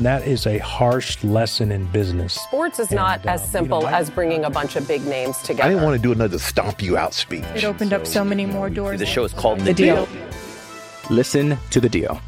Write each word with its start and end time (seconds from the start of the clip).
That 0.00 0.26
is 0.26 0.46
a 0.46 0.58
harsh 0.58 1.22
lesson 1.22 1.70
in 1.70 1.86
business. 1.86 2.34
Sports 2.34 2.78
is 2.80 2.90
not 2.90 3.20
And, 3.20 3.30
as 3.30 3.42
uh, 3.42 3.46
simple 3.46 3.78
you 3.80 3.84
know, 3.84 3.90
I- 3.90 3.98
as 4.00 4.10
bringing 4.10 4.44
a 4.44 4.50
bunch 4.50 4.74
of 4.76 4.88
big 4.88 5.04
names 5.06 5.38
together. 5.38 5.64
I 5.64 5.68
didn't 5.68 5.84
want 5.84 5.96
to 5.96 6.02
do 6.02 6.12
another 6.12 6.38
stomp 6.38 6.82
you 6.82 6.96
out 6.96 7.14
speech. 7.14 7.44
It 7.54 7.64
opened 7.64 7.92
up 7.92 8.06
so 8.06 8.24
many 8.24 8.46
more 8.46 8.68
doors. 8.70 8.98
The 8.98 9.06
show 9.06 9.24
is 9.24 9.32
called 9.32 9.60
The, 9.60 9.64
The 9.66 9.74
Deal. 9.74 10.08
Listen 11.10 11.56
to 11.70 11.80
The 11.80 11.88
Deal. 11.88 12.20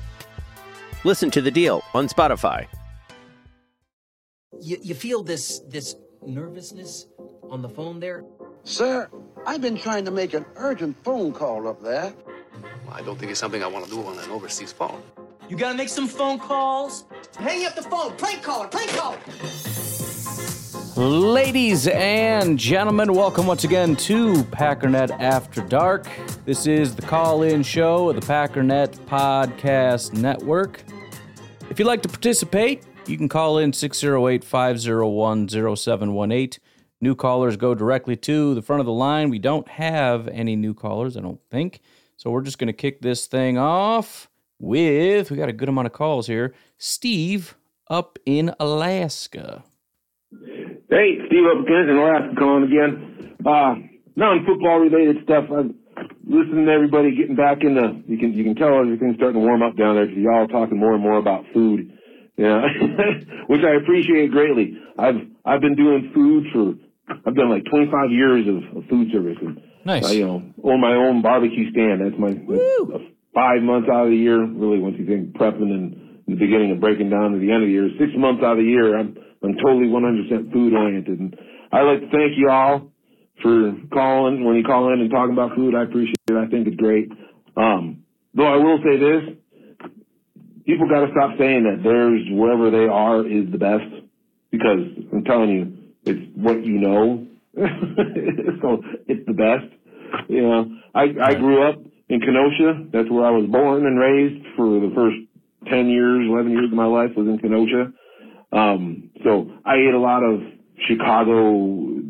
Listen 1.05 1.31
to 1.33 1.41
The 1.41 1.51
Deal 1.51 1.83
on 1.95 2.09
Spotify. 2.09 2.67
You, 4.61 4.79
you 4.81 4.95
feel 4.95 5.23
this 5.23 5.61
this 5.69 5.97
nervousness 6.25 7.07
on 7.51 7.61
the 7.61 7.69
phone 7.69 7.99
there? 8.01 8.25
Sir, 8.63 9.11
I've 9.47 9.61
been 9.61 9.77
trying 9.77 10.05
to 10.07 10.11
make 10.11 10.33
an 10.33 10.47
urgent 10.57 10.97
phone 11.05 11.33
call 11.33 11.67
up 11.69 11.83
there. 11.83 12.15
I 12.91 13.03
don't 13.03 13.19
think 13.19 13.31
it's 13.33 13.41
something 13.41 13.63
I 13.63 13.67
want 13.67 13.85
to 13.85 13.91
do 13.91 14.03
on 14.05 14.19
an 14.19 14.31
overseas 14.31 14.73
phone. 14.73 15.03
You 15.47 15.59
gotta 15.59 15.77
make 15.77 15.91
some 15.91 16.09
phone 16.09 16.39
calls. 16.39 17.05
Hang 17.37 17.67
up 17.67 17.75
the 17.75 17.83
phone. 17.83 18.17
Prank 18.17 18.43
caller. 18.43 18.67
Prank 18.67 18.91
caller. 18.93 19.19
Ladies 20.97 21.87
and 21.89 22.59
gentlemen, 22.59 23.13
welcome 23.13 23.47
once 23.47 23.65
again 23.65 23.95
to 23.97 24.33
Packernet 24.45 25.11
After 25.21 25.61
Dark. 25.61 26.09
This 26.47 26.67
is 26.67 26.95
the 26.97 27.03
call 27.03 27.43
in 27.43 27.63
show 27.63 28.09
of 28.09 28.17
the 28.17 28.23
Packernet 28.23 28.95
Podcast 29.01 30.15
Network. 30.15 30.83
If 31.69 31.79
you'd 31.79 31.89
like 31.89 32.01
to 32.03 32.09
participate, 32.09 32.85
you 33.07 33.19
can 33.19 33.29
call 33.29 33.59
in 33.59 33.75
608 33.75 34.45
501 34.45 35.49
0718. 35.49 36.63
New 37.03 37.15
callers 37.15 37.59
go 37.59 37.75
directly 37.75 38.17
to 38.17 38.55
the 38.55 38.63
front 38.63 38.81
of 38.81 38.87
the 38.87 38.93
line. 38.93 39.29
We 39.29 39.39
don't 39.39 39.69
have 39.69 40.27
any 40.29 40.57
new 40.57 40.73
callers, 40.73 41.19
I 41.19 41.21
don't 41.21 41.41
think. 41.51 41.81
So 42.17 42.31
we're 42.31 42.41
just 42.41 42.59
going 42.59 42.69
to 42.69 42.73
kick 42.73 43.03
this 43.03 43.27
thing 43.27 43.59
off 43.59 44.31
with, 44.59 45.31
we 45.31 45.37
got 45.37 45.49
a 45.49 45.53
good 45.53 45.69
amount 45.69 45.87
of 45.87 45.93
calls 45.93 46.27
here, 46.27 46.55
Steve 46.79 47.57
up 47.89 48.19
in 48.27 48.53
Alaska. 48.59 49.65
Hey, 50.31 51.19
Steve 51.27 51.45
up 51.51 51.65
again 51.65 51.89
in 51.89 51.97
Alaska 51.97 52.35
calling 52.39 52.65
again. 52.65 53.37
Uh, 53.45 53.75
non-football 54.17 54.79
related 54.79 55.23
stuff. 55.25 55.45
I'm 55.51 55.75
listening 56.27 56.67
to 56.67 56.73
everybody 56.73 57.15
getting 57.17 57.37
back 57.37 57.59
into. 57.63 58.03
You 58.07 58.19
can 58.19 58.33
you 58.33 58.45
can 58.45 58.55
tell 58.55 58.79
everything's 58.81 59.17
starting 59.17 59.41
to 59.41 59.47
warm 59.47 59.63
up 59.63 59.77
down 59.77 59.97
there 59.97 60.07
because 60.07 60.23
y'all 60.23 60.49
talking 60.49 60.79
more 60.79 60.95
and 60.95 61.03
more 61.03 61.19
about 61.19 61.45
food. 61.53 61.93
Yeah, 62.37 62.63
which 63.47 63.61
I 63.63 63.77
appreciate 63.83 64.31
greatly. 64.31 64.77
I've 64.99 65.17
I've 65.45 65.61
been 65.61 65.77
doing 65.77 66.11
food 66.15 66.45
for 66.53 66.75
I've 67.27 67.37
done 67.37 67.51
like 67.51 67.65
25 67.71 68.11
years 68.11 68.47
of, 68.49 68.79
of 68.79 68.89
food 68.89 69.09
service 69.13 69.37
and 69.41 69.61
Nice. 69.85 70.07
I, 70.07 70.13
you 70.13 70.27
know 70.27 70.43
own 70.63 70.81
my 70.81 70.95
own 70.95 71.23
barbecue 71.23 71.71
stand. 71.71 72.01
That's 72.01 72.19
my 72.19 72.33
that's 72.33 73.05
five 73.35 73.63
months 73.63 73.89
out 73.93 74.07
of 74.07 74.11
the 74.11 74.17
year. 74.17 74.41
Really, 74.45 74.79
once 74.79 74.97
you 74.99 75.07
think 75.07 75.35
prepping 75.37 75.71
and 75.71 76.23
the 76.27 76.37
beginning 76.37 76.71
and 76.71 76.81
breaking 76.81 77.11
down 77.11 77.33
to 77.33 77.39
the 77.39 77.51
end 77.51 77.63
of 77.63 77.69
the 77.69 77.73
year, 77.73 77.91
six 77.99 78.13
months 78.17 78.43
out 78.43 78.53
of 78.53 78.65
the 78.65 78.71
year, 78.71 78.99
I'm 78.99 79.17
I'm 79.43 79.55
totally 79.57 79.87
100% 79.87 80.53
food 80.53 80.73
oriented. 80.73 81.21
And 81.21 81.37
I'd 81.71 81.83
like 81.83 82.01
to 82.01 82.11
thank 82.11 82.39
you 82.39 82.49
all 82.49 82.91
for 83.43 83.75
calling 83.93 84.45
when 84.45 84.57
you 84.57 84.65
call 84.65 84.93
in 84.93 85.01
and 85.01 85.11
talking 85.11 85.35
about 85.35 85.55
food. 85.55 85.75
I 85.75 85.83
appreciate 85.83 86.17
it. 86.29 86.37
I 86.37 86.49
think 86.49 86.67
it's 86.67 86.77
great. 86.77 87.11
Um, 87.57 88.05
though 88.35 88.47
I 88.47 88.57
will 88.57 88.79
say 88.79 88.97
this, 88.97 89.93
people 90.65 90.89
got 90.89 91.05
to 91.05 91.13
stop 91.13 91.37
saying 91.39 91.65
that 91.65 91.83
theirs, 91.83 92.23
wherever 92.31 92.71
they 92.71 92.89
are, 92.89 93.27
is 93.27 93.51
the 93.53 93.59
best 93.59 93.85
because 94.51 94.81
I'm 95.13 95.25
telling 95.25 95.51
you, 95.51 95.77
it's 96.05 96.21
what 96.37 96.65
you 96.65 96.79
know. 96.81 97.27
so 98.63 98.83
it's 99.07 99.27
the 99.27 99.33
best. 99.33 100.29
You 100.29 100.43
know, 100.43 100.67
I, 100.95 101.07
I 101.23 101.35
grew 101.35 101.69
up 101.69 101.84
in 102.09 102.21
Kenosha. 102.21 102.87
That's 102.93 103.11
where 103.11 103.25
I 103.25 103.31
was 103.31 103.47
born 103.51 103.87
and 103.87 103.99
raised 103.99 104.45
for 104.57 104.81
the 104.81 104.93
first 104.95 105.17
10 105.71 105.89
years, 105.89 106.27
11 106.29 106.53
years 106.53 106.67
of 106.67 106.77
my 106.77 106.87
life 106.87 107.11
was 107.17 107.27
in 107.27 107.39
Kenosha. 107.39 107.93
Um, 108.53 109.11
so 109.25 109.51
I 109.65 109.77
ate 109.77 109.95
a 109.95 109.99
lot 109.99 110.23
of 110.23 110.41
Chicago, 110.87 112.01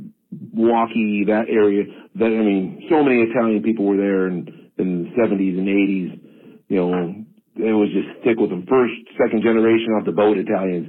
Milwaukee, 0.53 1.25
that 1.27 1.47
area. 1.49 1.85
That 2.17 2.27
I 2.27 2.43
mean, 2.43 2.87
so 2.91 3.03
many 3.03 3.23
Italian 3.23 3.63
people 3.63 3.87
were 3.87 3.97
there 3.97 4.29
in, 4.29 4.71
in 4.79 5.05
the 5.05 5.11
70s 5.21 5.59
and 5.59 5.69
80s. 5.69 6.21
You 6.69 6.77
know, 6.77 7.25
it 7.57 7.73
was 7.73 7.89
just 7.93 8.09
stick 8.21 8.39
with 8.39 8.51
them. 8.51 8.67
First, 8.69 8.95
second 9.17 9.43
generation 9.43 9.95
off 9.95 10.05
the 10.05 10.13
boat 10.13 10.37
Italians. 10.39 10.89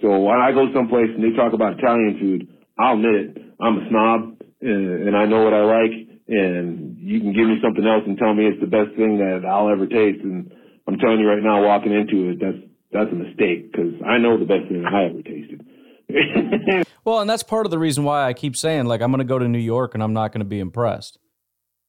So 0.00 0.18
when 0.18 0.40
I 0.40 0.52
go 0.52 0.72
someplace 0.72 1.10
and 1.12 1.22
they 1.22 1.36
talk 1.36 1.52
about 1.52 1.78
Italian 1.78 2.18
food, 2.20 2.48
I'll 2.78 2.94
admit 2.94 3.14
it. 3.14 3.36
I'm 3.60 3.78
a 3.78 3.88
snob 3.90 4.38
and, 4.62 5.08
and 5.08 5.16
I 5.16 5.26
know 5.26 5.42
what 5.42 5.52
I 5.52 5.62
like. 5.62 5.94
And 6.28 6.87
you 7.08 7.20
can 7.20 7.32
give 7.32 7.48
me 7.48 7.56
something 7.62 7.86
else 7.86 8.04
and 8.06 8.18
tell 8.18 8.34
me 8.34 8.44
it's 8.44 8.60
the 8.60 8.66
best 8.66 8.94
thing 8.96 9.16
that 9.18 9.48
I'll 9.48 9.70
ever 9.70 9.86
taste. 9.86 10.22
And 10.22 10.52
I'm 10.86 10.98
telling 10.98 11.20
you 11.20 11.28
right 11.28 11.42
now, 11.42 11.64
walking 11.64 11.92
into 11.92 12.30
it, 12.30 12.38
that's 12.40 12.58
that's 12.92 13.10
a 13.10 13.14
mistake 13.14 13.72
because 13.72 13.94
I 14.06 14.18
know 14.18 14.38
the 14.38 14.44
best 14.44 14.68
thing 14.68 14.84
I 14.84 15.06
ever 15.06 15.22
tasted. 15.22 15.64
Well, 17.04 17.20
and 17.20 17.30
that's 17.30 17.42
part 17.42 17.64
of 17.64 17.70
the 17.70 17.78
reason 17.78 18.04
why 18.04 18.26
I 18.26 18.34
keep 18.34 18.54
saying 18.54 18.84
like 18.84 19.00
I'm 19.00 19.10
going 19.10 19.20
to 19.20 19.24
go 19.24 19.38
to 19.38 19.48
New 19.48 19.58
York 19.58 19.94
and 19.94 20.02
I'm 20.02 20.12
not 20.12 20.30
going 20.30 20.40
to 20.40 20.44
be 20.44 20.60
impressed 20.60 21.18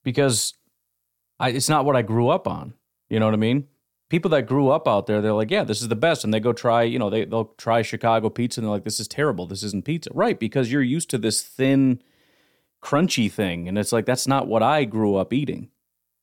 because 0.01 0.53
I, 1.37 1.49
it's 1.49 1.67
not 1.67 1.83
what 1.83 1.97
I 1.97 2.03
grew 2.03 2.29
up 2.29 2.47
on. 2.47 2.73
You 3.09 3.19
know 3.19 3.25
what 3.25 3.33
I 3.33 3.37
mean? 3.37 3.67
People 4.07 4.31
that 4.31 4.43
grew 4.43 4.69
up 4.69 4.87
out 4.87 5.07
there, 5.07 5.19
they're 5.19 5.33
like, 5.33 5.51
yeah, 5.51 5.65
this 5.65 5.81
is 5.81 5.89
the 5.89 5.95
best, 5.97 6.23
and 6.23 6.33
they 6.33 6.39
go 6.39 6.53
try, 6.53 6.83
you 6.83 6.97
know, 6.97 7.09
they 7.09 7.25
they'll 7.25 7.53
try 7.57 7.81
Chicago 7.81 8.29
pizza 8.29 8.61
and 8.61 8.65
they're 8.65 8.71
like, 8.71 8.85
this 8.85 9.01
is 9.01 9.09
terrible, 9.09 9.45
this 9.45 9.61
isn't 9.61 9.83
pizza, 9.83 10.09
right? 10.13 10.39
Because 10.39 10.71
you're 10.71 10.81
used 10.81 11.09
to 11.09 11.17
this 11.17 11.43
thin, 11.43 12.01
crunchy 12.81 13.31
thing, 13.31 13.67
and 13.67 13.77
it's 13.77 13.91
like 13.91 14.05
that's 14.05 14.27
not 14.27 14.47
what 14.47 14.63
I 14.63 14.85
grew 14.85 15.15
up 15.15 15.33
eating. 15.33 15.69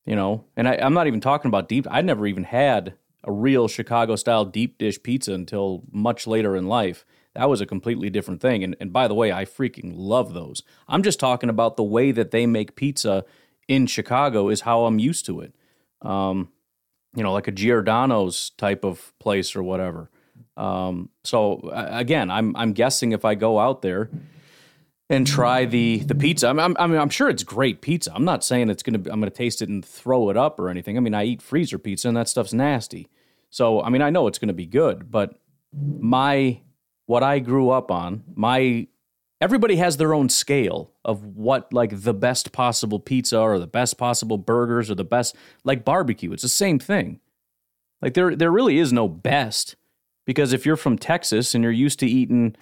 You 0.04 0.14
know, 0.14 0.44
and 0.56 0.68
I, 0.68 0.76
I'm 0.76 0.94
not 0.94 1.08
even 1.08 1.20
talking 1.20 1.48
about 1.48 1.68
deep. 1.68 1.86
I 1.90 2.00
never 2.00 2.26
even 2.26 2.44
had 2.44 2.94
a 3.24 3.32
real 3.32 3.66
Chicago 3.66 4.14
style 4.14 4.44
deep 4.44 4.78
dish 4.78 5.02
pizza 5.02 5.32
until 5.32 5.82
much 5.90 6.26
later 6.26 6.56
in 6.56 6.68
life. 6.68 7.04
That 7.34 7.50
was 7.50 7.60
a 7.60 7.66
completely 7.66 8.08
different 8.08 8.40
thing. 8.40 8.62
And, 8.62 8.76
and 8.80 8.92
by 8.92 9.08
the 9.08 9.14
way, 9.14 9.32
I 9.32 9.44
freaking 9.44 9.92
love 9.94 10.32
those. 10.32 10.62
I'm 10.88 11.02
just 11.02 11.20
talking 11.20 11.50
about 11.50 11.76
the 11.76 11.82
way 11.82 12.12
that 12.12 12.30
they 12.30 12.46
make 12.46 12.76
pizza 12.76 13.24
in 13.68 13.86
Chicago 13.86 14.48
is 14.48 14.60
how 14.62 14.84
I'm 14.84 14.98
used 14.98 15.26
to 15.26 15.40
it. 15.40 15.54
Um, 16.02 16.50
you 17.14 17.22
know, 17.22 17.32
like 17.32 17.48
a 17.48 17.52
Giordano's 17.52 18.50
type 18.50 18.84
of 18.84 19.12
place 19.18 19.56
or 19.56 19.62
whatever. 19.62 20.08
Um, 20.56 21.10
so 21.24 21.68
again, 21.72 22.30
I'm 22.30 22.56
I'm 22.56 22.72
guessing 22.72 23.12
if 23.12 23.24
I 23.24 23.34
go 23.34 23.58
out 23.58 23.82
there 23.82 24.10
and 25.08 25.26
try 25.26 25.64
the 25.64 26.00
the 26.00 26.14
pizza, 26.14 26.48
I'm, 26.48 26.58
I'm 26.58 26.76
I'm 26.76 27.10
sure 27.10 27.28
it's 27.28 27.44
great 27.44 27.80
pizza. 27.80 28.12
I'm 28.14 28.24
not 28.24 28.44
saying 28.44 28.70
it's 28.70 28.82
gonna 28.82 28.98
be, 28.98 29.10
I'm 29.10 29.20
gonna 29.20 29.30
taste 29.30 29.62
it 29.62 29.68
and 29.68 29.84
throw 29.84 30.30
it 30.30 30.36
up 30.36 30.58
or 30.58 30.68
anything. 30.68 30.96
I 30.96 31.00
mean 31.00 31.14
I 31.14 31.24
eat 31.24 31.42
freezer 31.42 31.78
pizza 31.78 32.08
and 32.08 32.16
that 32.16 32.28
stuff's 32.28 32.52
nasty. 32.52 33.08
So 33.50 33.82
I 33.82 33.88
mean 33.88 34.02
I 34.02 34.10
know 34.10 34.26
it's 34.26 34.38
gonna 34.38 34.52
be 34.52 34.66
good, 34.66 35.10
but 35.10 35.38
my 35.72 36.60
what 37.06 37.22
I 37.22 37.38
grew 37.38 37.70
up 37.70 37.90
on, 37.90 38.24
my 38.34 38.88
everybody 39.40 39.76
has 39.76 39.96
their 39.96 40.14
own 40.14 40.28
scale 40.28 40.92
of 41.04 41.24
what 41.24 41.72
like 41.72 42.02
the 42.02 42.14
best 42.14 42.52
possible 42.52 42.98
pizza 42.98 43.38
or 43.38 43.58
the 43.58 43.66
best 43.66 43.98
possible 43.98 44.38
burgers 44.38 44.90
or 44.90 44.94
the 44.94 45.04
best 45.04 45.36
like 45.64 45.84
barbecue. 45.84 46.32
It's 46.32 46.42
the 46.42 46.48
same 46.48 46.78
thing. 46.78 47.20
Like 48.02 48.14
there 48.14 48.34
there 48.34 48.50
really 48.50 48.78
is 48.78 48.92
no 48.92 49.08
best 49.08 49.76
because 50.26 50.52
if 50.52 50.66
you're 50.66 50.76
from 50.76 50.98
Texas 50.98 51.54
and 51.54 51.62
you're 51.62 51.72
used 51.72 52.00
to 52.00 52.06
eating, 52.06 52.56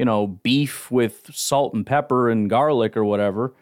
you 0.00 0.06
know, 0.06 0.26
beef 0.26 0.90
with 0.90 1.30
salt 1.30 1.74
and 1.74 1.84
pepper 1.84 2.30
and 2.30 2.48
garlic 2.48 2.96
or 2.96 3.04
whatever, 3.04 3.52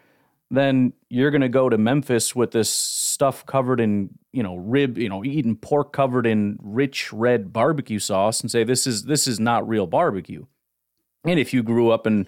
then 0.49 0.93
you're 1.09 1.31
going 1.31 1.41
to 1.41 1.49
go 1.49 1.67
to 1.67 1.77
Memphis 1.77 2.33
with 2.33 2.51
this 2.51 2.69
stuff 2.69 3.45
covered 3.45 3.81
in, 3.81 4.11
you 4.31 4.41
know, 4.41 4.55
rib, 4.55 4.97
you 4.97 5.09
know, 5.09 5.25
eating 5.25 5.57
pork 5.57 5.91
covered 5.91 6.25
in 6.25 6.57
rich 6.61 7.11
red 7.11 7.51
barbecue 7.51 7.99
sauce 7.99 8.39
and 8.39 8.49
say 8.49 8.63
this 8.63 8.87
is 8.87 9.03
this 9.03 9.27
is 9.27 9.37
not 9.37 9.67
real 9.67 9.85
barbecue. 9.85 10.45
And 11.25 11.37
if 11.41 11.53
you 11.53 11.61
grew 11.61 11.91
up 11.91 12.07
in 12.07 12.25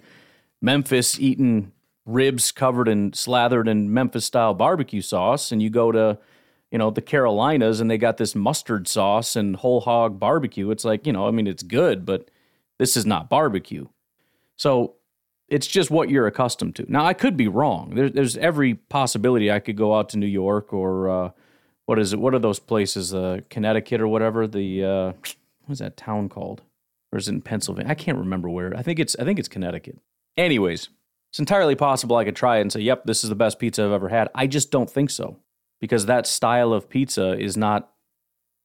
Memphis 0.60 1.18
eating 1.18 1.72
ribs 2.04 2.52
covered 2.52 2.88
and 2.88 3.16
slathered 3.16 3.66
in 3.66 3.94
Memphis 3.94 4.26
style 4.26 4.52
barbecue 4.52 5.00
sauce, 5.00 5.50
and 5.50 5.62
you 5.62 5.70
go 5.70 5.90
to, 5.90 6.18
you 6.70 6.76
know, 6.76 6.90
the 6.90 7.00
Carolinas 7.00 7.80
and 7.80 7.90
they 7.90 7.96
got 7.96 8.18
this 8.18 8.34
mustard 8.34 8.88
sauce 8.88 9.36
and 9.36 9.56
whole 9.56 9.80
hog 9.80 10.20
barbecue. 10.20 10.70
It's 10.70 10.84
like, 10.84 11.06
you 11.06 11.14
know, 11.14 11.26
I 11.26 11.30
mean, 11.30 11.46
it's 11.46 11.62
good, 11.62 12.04
but 12.04 12.30
this 12.78 12.94
is 12.94 13.06
not 13.06 13.30
barbecue. 13.30 13.86
So 14.56 14.96
it's 15.48 15.66
just 15.66 15.90
what 15.90 16.08
you're 16.08 16.26
accustomed 16.26 16.76
to. 16.76 16.90
Now, 16.90 17.04
I 17.04 17.14
could 17.14 17.36
be 17.36 17.48
wrong. 17.48 17.94
There, 17.94 18.08
there's 18.08 18.36
every 18.36 18.74
possibility 18.74 19.50
I 19.50 19.60
could 19.60 19.76
go 19.76 19.94
out 19.94 20.08
to 20.10 20.18
New 20.18 20.26
York 20.26 20.72
or 20.72 21.08
uh, 21.08 21.30
what 21.86 21.98
is 21.98 22.12
it? 22.12 22.20
What 22.20 22.34
are 22.34 22.38
those 22.38 22.58
places? 22.58 23.12
Uh, 23.12 23.40
Connecticut 23.50 24.00
or 24.00 24.08
whatever. 24.08 24.46
The 24.46 24.84
uh, 24.84 25.12
what 25.64 25.72
is 25.72 25.78
that 25.80 25.96
town 25.96 26.28
called? 26.28 26.62
Or 27.12 27.18
is 27.18 27.28
it 27.28 27.32
in 27.32 27.42
Pennsylvania? 27.42 27.90
I 27.90 27.94
can't 27.94 28.18
remember 28.18 28.48
where. 28.48 28.74
I 28.76 28.82
think 28.82 28.98
it's 28.98 29.14
I 29.18 29.24
think 29.24 29.38
it's 29.38 29.48
Connecticut. 29.48 29.98
Anyways, 30.36 30.88
it's 31.30 31.38
entirely 31.38 31.74
possible 31.74 32.16
I 32.16 32.24
could 32.24 32.36
try 32.36 32.58
it 32.58 32.62
and 32.62 32.72
say, 32.72 32.80
"Yep, 32.80 33.04
this 33.04 33.22
is 33.22 33.28
the 33.28 33.36
best 33.36 33.58
pizza 33.58 33.84
I've 33.84 33.92
ever 33.92 34.08
had." 34.08 34.30
I 34.34 34.46
just 34.46 34.70
don't 34.70 34.88
think 34.88 35.10
so 35.10 35.38
because 35.80 36.06
that 36.06 36.26
style 36.26 36.72
of 36.72 36.88
pizza 36.88 37.38
is 37.38 37.56
not 37.56 37.90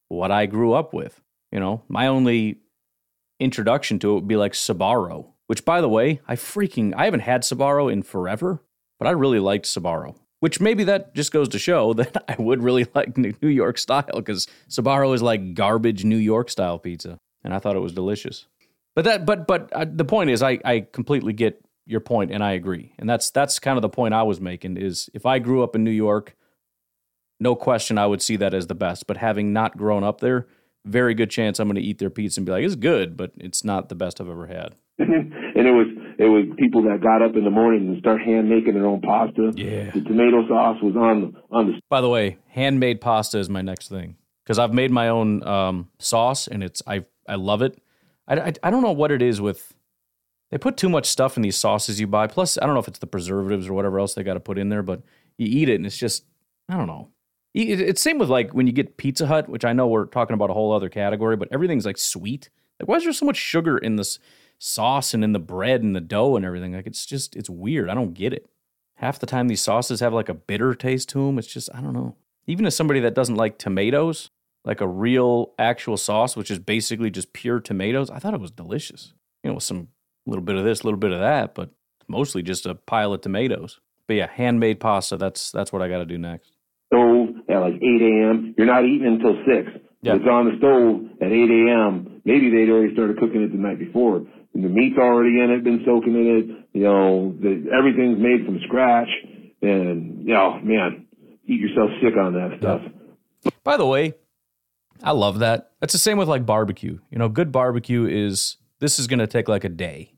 what 0.07 0.31
I 0.31 0.45
grew 0.45 0.73
up 0.73 0.93
with. 0.93 1.21
You 1.51 1.59
know, 1.59 1.83
my 1.89 2.07
only 2.07 2.59
introduction 3.39 3.99
to 3.99 4.11
it 4.11 4.13
would 4.15 4.27
be 4.27 4.37
like 4.37 4.53
Sbarro, 4.53 5.33
which, 5.47 5.65
by 5.65 5.81
the 5.81 5.89
way, 5.89 6.21
I 6.27 6.35
freaking 6.35 6.93
I 6.95 7.05
haven't 7.05 7.21
had 7.21 7.41
Sbarro 7.41 7.91
in 7.91 8.03
forever, 8.03 8.61
but 8.99 9.07
I 9.07 9.11
really 9.11 9.39
liked 9.39 9.65
Sbarro. 9.65 10.15
Which 10.39 10.61
maybe 10.61 10.83
that 10.83 11.15
just 11.15 11.31
goes 11.31 11.49
to 11.49 11.59
show 11.59 11.93
that 11.95 12.23
I 12.27 12.35
would 12.37 12.61
really 12.61 12.85
like 12.93 13.17
New 13.17 13.33
York 13.47 13.77
style 13.79 14.05
because 14.13 14.47
Sbarro 14.69 15.13
is 15.15 15.21
like 15.21 15.55
garbage 15.55 16.03
New 16.03 16.17
York 16.17 16.49
style 16.49 16.77
pizza, 16.77 17.17
and 17.43 17.53
I 17.53 17.59
thought 17.59 17.75
it 17.75 17.79
was 17.79 17.93
delicious. 17.93 18.45
But 18.95 19.05
that, 19.05 19.25
but 19.25 19.47
but 19.47 19.71
uh, 19.73 19.85
the 19.91 20.05
point 20.05 20.29
is, 20.29 20.43
I 20.43 20.59
I 20.63 20.81
completely 20.91 21.33
get 21.33 21.63
your 21.85 22.01
point, 22.01 22.31
and 22.31 22.43
I 22.43 22.51
agree, 22.51 22.93
and 22.99 23.09
that's 23.09 23.31
that's 23.31 23.59
kind 23.59 23.77
of 23.77 23.81
the 23.81 23.89
point 23.89 24.13
I 24.13 24.23
was 24.23 24.39
making. 24.41 24.77
Is 24.77 25.09
if 25.13 25.25
I 25.25 25.39
grew 25.39 25.63
up 25.63 25.75
in 25.75 25.83
New 25.83 25.91
York, 25.91 26.35
no 27.39 27.55
question 27.55 27.97
I 27.97 28.07
would 28.07 28.21
see 28.21 28.35
that 28.37 28.53
as 28.53 28.67
the 28.67 28.75
best. 28.75 29.07
But 29.07 29.17
having 29.17 29.53
not 29.53 29.77
grown 29.77 30.03
up 30.03 30.19
there, 30.19 30.47
very 30.85 31.13
good 31.13 31.29
chance 31.29 31.59
I'm 31.59 31.67
going 31.67 31.75
to 31.75 31.81
eat 31.81 31.99
their 31.99 32.09
pizza 32.09 32.39
and 32.39 32.45
be 32.45 32.51
like, 32.51 32.63
it's 32.63 32.75
good, 32.75 33.17
but 33.17 33.31
it's 33.37 33.63
not 33.63 33.89
the 33.89 33.95
best 33.95 34.19
I've 34.19 34.29
ever 34.29 34.47
had. 34.47 34.75
And 34.99 35.31
it 35.55 35.71
was 35.71 35.87
it 36.17 36.25
was 36.25 36.45
people 36.57 36.81
that 36.83 37.01
got 37.01 37.21
up 37.21 37.35
in 37.35 37.43
the 37.43 37.51
morning 37.51 37.87
and 37.87 37.99
start 37.99 38.21
hand 38.21 38.49
making 38.49 38.73
their 38.73 38.87
own 38.87 39.01
pasta. 39.01 39.51
Yeah, 39.55 39.91
the 39.91 40.01
tomato 40.01 40.47
sauce 40.47 40.77
was 40.81 40.95
on 40.95 41.35
on 41.51 41.67
the. 41.67 41.81
By 41.89 42.01
the 42.01 42.09
way, 42.09 42.37
handmade 42.47 42.99
pasta 42.99 43.37
is 43.37 43.49
my 43.49 43.61
next 43.61 43.89
thing 43.89 44.15
because 44.43 44.57
I've 44.57 44.73
made 44.73 44.89
my 44.89 45.09
own 45.09 45.45
um, 45.45 45.89
sauce 45.99 46.47
and 46.47 46.63
it's 46.63 46.81
I 46.87 47.05
I 47.27 47.35
love 47.35 47.61
it. 47.61 47.79
I, 48.27 48.39
I 48.39 48.53
I 48.63 48.69
don't 48.71 48.81
know 48.81 48.91
what 48.91 49.11
it 49.11 49.21
is 49.21 49.39
with. 49.39 49.73
They 50.49 50.57
put 50.57 50.77
too 50.77 50.89
much 50.89 51.05
stuff 51.05 51.35
in 51.35 51.43
these 51.43 51.57
sauces 51.57 51.99
you 51.99 52.07
buy. 52.07 52.25
Plus, 52.25 52.57
I 52.57 52.65
don't 52.65 52.73
know 52.73 52.79
if 52.79 52.87
it's 52.87 52.99
the 52.99 53.07
preservatives 53.07 53.67
or 53.67 53.73
whatever 53.73 53.99
else 53.99 54.13
they 54.13 54.23
got 54.23 54.35
to 54.35 54.39
put 54.39 54.57
in 54.57 54.69
there, 54.69 54.81
but 54.81 55.03
you 55.37 55.45
eat 55.45 55.69
it 55.69 55.75
and 55.75 55.85
it's 55.85 55.97
just 55.97 56.25
I 56.69 56.75
don't 56.75 56.87
know. 56.87 57.09
It's 57.53 58.01
same 58.01 58.17
with 58.17 58.29
like 58.29 58.51
when 58.53 58.65
you 58.67 58.73
get 58.73 58.97
Pizza 58.97 59.27
Hut, 59.27 59.49
which 59.49 59.65
I 59.65 59.73
know 59.73 59.87
we're 59.87 60.05
talking 60.05 60.33
about 60.33 60.49
a 60.49 60.53
whole 60.53 60.71
other 60.71 60.89
category, 60.89 61.35
but 61.35 61.49
everything's 61.51 61.85
like 61.85 61.97
sweet. 61.97 62.49
Like, 62.79 62.87
why 62.87 62.95
is 62.97 63.03
there 63.03 63.13
so 63.13 63.25
much 63.25 63.37
sugar 63.37 63.77
in 63.77 63.95
this 63.95 64.19
sauce 64.59 65.13
and 65.13 65.23
in 65.23 65.33
the 65.33 65.39
bread 65.39 65.83
and 65.83 65.95
the 65.95 66.01
dough 66.01 66.35
and 66.35 66.45
everything? 66.45 66.73
Like, 66.73 66.87
it's 66.87 67.05
just, 67.05 67.35
it's 67.35 67.49
weird. 67.49 67.89
I 67.89 67.93
don't 67.93 68.13
get 68.13 68.33
it. 68.33 68.49
Half 68.95 69.19
the 69.19 69.25
time, 69.25 69.47
these 69.47 69.61
sauces 69.61 69.99
have 69.99 70.13
like 70.13 70.29
a 70.29 70.33
bitter 70.33 70.73
taste 70.73 71.09
to 71.09 71.25
them. 71.25 71.37
It's 71.37 71.47
just, 71.47 71.69
I 71.73 71.81
don't 71.81 71.93
know. 71.93 72.15
Even 72.47 72.65
as 72.65 72.75
somebody 72.75 72.99
that 73.01 73.13
doesn't 73.13 73.35
like 73.35 73.57
tomatoes, 73.57 74.31
like 74.65 74.81
a 74.81 74.87
real 74.87 75.53
actual 75.59 75.97
sauce, 75.97 76.35
which 76.35 76.49
is 76.49 76.59
basically 76.59 77.09
just 77.09 77.33
pure 77.33 77.59
tomatoes, 77.59 78.09
I 78.09 78.19
thought 78.19 78.33
it 78.33 78.41
was 78.41 78.51
delicious. 78.51 79.13
You 79.43 79.49
know, 79.49 79.55
with 79.55 79.63
some 79.63 79.89
little 80.25 80.43
bit 80.43 80.55
of 80.55 80.63
this, 80.63 80.83
little 80.83 80.99
bit 80.99 81.11
of 81.11 81.19
that, 81.19 81.55
but 81.55 81.69
mostly 82.07 82.41
just 82.41 82.65
a 82.65 82.75
pile 82.75 83.13
of 83.13 83.21
tomatoes. 83.21 83.79
But 84.07 84.15
yeah, 84.15 84.27
handmade 84.27 84.79
pasta. 84.79 85.17
That's 85.17 85.51
that's 85.51 85.71
what 85.71 85.81
I 85.81 85.89
got 85.89 85.99
to 85.99 86.05
do 86.05 86.17
next. 86.17 86.51
Stove 86.87 87.29
at 87.49 87.59
like 87.59 87.75
8 87.75 87.81
a.m. 87.81 88.55
You're 88.57 88.67
not 88.67 88.85
eating 88.85 89.07
until 89.07 89.35
six. 89.45 89.69
Yeah. 90.01 90.15
It's 90.15 90.25
on 90.25 90.45
the 90.45 90.57
stove 90.57 91.17
at 91.21 91.31
8 91.31 91.49
a.m. 91.49 92.21
Maybe 92.23 92.49
they'd 92.49 92.69
already 92.69 92.93
started 92.93 93.19
cooking 93.19 93.41
it 93.41 93.51
the 93.51 93.57
night 93.57 93.79
before. 93.79 94.25
The 94.61 94.69
meat's 94.69 94.97
already 94.97 95.39
in 95.39 95.51
it, 95.51 95.63
been 95.63 95.83
soaking 95.85 96.15
in 96.15 96.27
it. 96.27 96.67
You 96.73 96.83
know, 96.83 97.35
the, 97.39 97.69
everything's 97.71 98.17
made 98.17 98.43
from 98.43 98.59
scratch. 98.65 99.09
And, 99.61 100.25
you 100.27 100.33
know, 100.33 100.59
man, 100.63 101.05
eat 101.45 101.59
yourself 101.59 101.91
sick 102.01 102.17
on 102.17 102.33
that 102.33 102.57
stuff. 102.57 102.81
By 103.63 103.77
the 103.77 103.85
way, 103.85 104.15
I 105.03 105.11
love 105.11 105.39
that. 105.39 105.73
That's 105.79 105.93
the 105.93 105.99
same 105.99 106.17
with 106.17 106.27
like 106.27 106.45
barbecue. 106.45 106.97
You 107.11 107.19
know, 107.19 107.29
good 107.29 107.51
barbecue 107.51 108.05
is 108.05 108.57
this 108.79 108.97
is 108.97 109.05
going 109.05 109.19
to 109.19 109.27
take 109.27 109.47
like 109.47 109.63
a 109.63 109.69
day. 109.69 110.13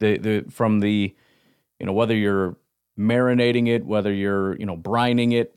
The 0.00 0.18
the 0.18 0.44
from 0.50 0.80
the 0.80 1.14
you 1.78 1.86
know 1.86 1.92
whether 1.92 2.16
you're 2.16 2.56
marinating 2.98 3.68
it, 3.68 3.84
whether 3.84 4.12
you're 4.12 4.56
you 4.56 4.64
know 4.64 4.76
brining 4.76 5.34
it, 5.34 5.54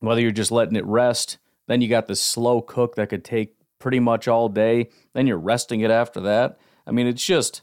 whether 0.00 0.20
you're 0.20 0.30
just 0.30 0.50
letting 0.50 0.76
it 0.76 0.84
rest, 0.86 1.36
then 1.66 1.82
you 1.82 1.88
got 1.88 2.06
the 2.06 2.16
slow 2.16 2.62
cook 2.62 2.96
that 2.96 3.10
could 3.10 3.24
take 3.24 3.54
pretty 3.78 4.00
much 4.00 4.26
all 4.26 4.48
day. 4.48 4.88
Then 5.12 5.26
you're 5.26 5.38
resting 5.38 5.80
it 5.80 5.90
after 5.90 6.20
that. 6.20 6.58
I 6.86 6.92
mean, 6.92 7.06
it's 7.06 7.24
just, 7.24 7.62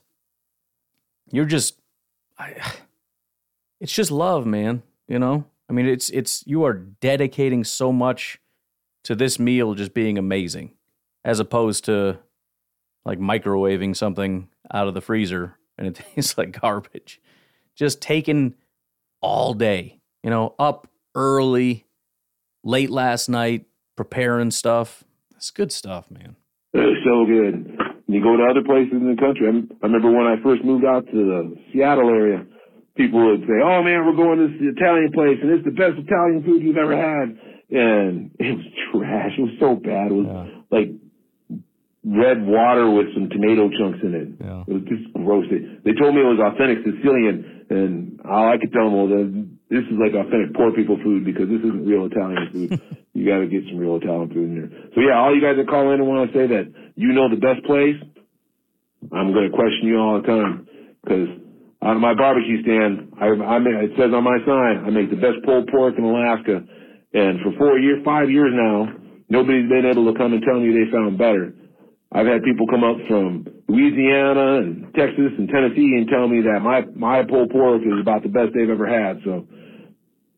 you're 1.31 1.45
just, 1.45 1.79
I, 2.37 2.55
it's 3.79 3.93
just 3.93 4.11
love, 4.11 4.45
man. 4.45 4.83
You 5.07 5.19
know, 5.19 5.45
I 5.69 5.73
mean, 5.73 5.85
it's, 5.85 6.09
it's, 6.09 6.43
you 6.45 6.63
are 6.63 6.73
dedicating 6.73 7.63
so 7.63 7.91
much 7.91 8.39
to 9.03 9.15
this 9.15 9.39
meal 9.39 9.73
just 9.73 9.93
being 9.93 10.17
amazing 10.17 10.71
as 11.25 11.39
opposed 11.39 11.85
to 11.85 12.19
like 13.05 13.19
microwaving 13.19 13.95
something 13.95 14.49
out 14.73 14.87
of 14.87 14.93
the 14.93 15.01
freezer 15.01 15.57
and 15.77 15.87
it 15.87 15.95
tastes 16.15 16.37
like 16.37 16.59
garbage. 16.59 17.21
Just 17.75 18.01
taking 18.01 18.55
all 19.21 19.53
day, 19.53 19.99
you 20.21 20.29
know, 20.29 20.53
up 20.59 20.87
early, 21.15 21.85
late 22.63 22.89
last 22.89 23.29
night, 23.29 23.65
preparing 23.95 24.51
stuff. 24.51 25.03
It's 25.35 25.51
good 25.51 25.71
stuff, 25.71 26.09
man. 26.11 26.35
It's 26.73 27.03
so 27.03 27.25
good. 27.25 27.72
You 28.13 28.21
go 28.21 28.37
to 28.37 28.45
other 28.45 28.63
places 28.63 28.93
in 28.93 29.09
the 29.09 29.19
country. 29.19 29.47
I 29.47 29.85
remember 29.85 30.11
when 30.11 30.27
I 30.27 30.41
first 30.43 30.63
moved 30.63 30.85
out 30.85 31.05
to 31.05 31.17
the 31.17 31.55
Seattle 31.71 32.09
area, 32.09 32.45
people 32.95 33.25
would 33.25 33.41
say, 33.41 33.57
"Oh 33.63 33.81
man, 33.83 34.05
we're 34.05 34.15
going 34.15 34.39
to 34.39 34.47
this 34.47 34.73
Italian 34.77 35.11
place, 35.11 35.39
and 35.41 35.51
it's 35.51 35.65
the 35.65 35.75
best 35.75 35.97
Italian 35.97 36.43
food 36.43 36.61
you've 36.61 36.77
ever 36.77 36.95
had." 36.95 37.37
And 37.73 38.31
it 38.39 38.55
was 38.57 38.65
trash. 38.91 39.33
It 39.37 39.41
was 39.41 39.57
so 39.59 39.75
bad. 39.75 40.11
It 40.11 40.15
was 40.15 40.29
yeah. 40.29 40.61
like 40.69 40.89
red 42.03 42.45
water 42.45 42.89
with 42.91 43.13
some 43.13 43.29
tomato 43.29 43.69
chunks 43.71 43.99
in 44.03 44.13
it. 44.13 44.27
Yeah. 44.39 44.63
It 44.67 44.73
was 44.73 44.83
just 44.91 45.07
gross. 45.13 45.45
They, 45.49 45.63
they 45.87 45.95
told 45.97 46.13
me 46.13 46.21
it 46.21 46.29
was 46.35 46.43
authentic 46.43 46.83
Sicilian, 46.83 47.65
and 47.69 48.19
all 48.27 48.51
I 48.51 48.57
could 48.59 48.73
tell 48.73 48.91
them 48.91 48.93
was, 48.93 49.09
this 49.73 49.89
is 49.89 49.97
like 49.97 50.13
authentic 50.13 50.53
poor 50.53 50.69
people 50.71 51.01
food 51.01 51.25
because 51.25 51.49
this 51.49 51.65
isn't 51.65 51.81
real 51.81 52.05
Italian 52.05 52.45
food. 52.53 52.69
you 53.17 53.25
got 53.25 53.41
to 53.41 53.49
get 53.49 53.65
some 53.65 53.81
real 53.81 53.97
Italian 53.97 54.29
food 54.29 54.47
in 54.49 54.53
here. 54.53 54.71
So 54.93 55.01
yeah, 55.01 55.17
all 55.17 55.33
you 55.33 55.41
guys 55.41 55.57
that 55.57 55.65
call 55.65 55.89
in 55.89 55.97
and 55.97 56.05
want 56.05 56.29
to 56.29 56.37
say 56.37 56.45
that 56.45 56.69
you 56.93 57.09
know 57.09 57.25
the 57.25 57.41
best 57.41 57.65
place, 57.65 57.97
I'm 59.09 59.33
going 59.33 59.49
to 59.49 59.55
question 59.57 59.89
you 59.89 59.97
all 59.97 60.21
the 60.21 60.27
time 60.29 60.69
because 61.01 61.27
out 61.81 61.97
of 61.97 62.01
my 62.05 62.13
barbecue 62.13 62.61
stand, 62.61 63.17
I, 63.19 63.33
I 63.33 63.57
it 63.89 63.97
says 63.97 64.13
on 64.13 64.23
my 64.23 64.37
sign, 64.45 64.85
I 64.85 64.89
make 64.93 65.09
the 65.09 65.19
best 65.19 65.41
pulled 65.43 65.67
pork 65.67 65.97
in 65.97 66.05
Alaska. 66.05 66.63
And 67.13 67.41
for 67.41 67.51
four 67.57 67.77
years, 67.77 67.99
five 68.05 68.29
years 68.29 68.53
now, 68.53 68.93
nobody's 69.27 69.67
been 69.67 69.89
able 69.89 70.05
to 70.11 70.17
come 70.17 70.33
and 70.33 70.41
tell 70.45 70.61
me 70.61 70.69
they 70.69 70.89
found 70.93 71.17
better. 71.17 71.53
I've 72.13 72.27
had 72.29 72.45
people 72.45 72.67
come 72.69 72.85
up 72.85 72.97
from 73.09 73.45
Louisiana 73.67 74.61
and 74.61 74.93
Texas 74.93 75.33
and 75.37 75.49
Tennessee 75.49 75.97
and 75.97 76.07
tell 76.07 76.27
me 76.27 76.45
that 76.45 76.61
my 76.61 76.85
my 76.93 77.25
pulled 77.25 77.49
pork 77.49 77.81
is 77.81 77.99
about 77.99 78.21
the 78.21 78.29
best 78.29 78.53
they've 78.53 78.69
ever 78.69 78.85
had. 78.85 79.19
So 79.25 79.47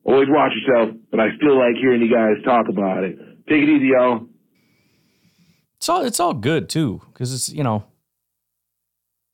Always 0.05 0.27
watch 0.29 0.51
yourself, 0.53 0.95
but 1.09 1.19
I 1.19 1.35
still 1.35 1.57
like 1.57 1.75
hearing 1.81 2.01
you 2.01 2.13
guys 2.13 2.43
talk 2.45 2.67
about 2.69 3.03
it. 3.03 3.17
Take 3.50 3.63
it 3.63 3.69
easy, 3.69 3.88
y'all. 3.88 4.27
It's 5.77 5.89
all 5.89 6.01
it's 6.05 6.19
all 6.19 6.33
good 6.33 6.69
too, 6.69 7.01
because 7.12 7.33
it's 7.33 7.50
you 7.50 7.63
know, 7.63 7.85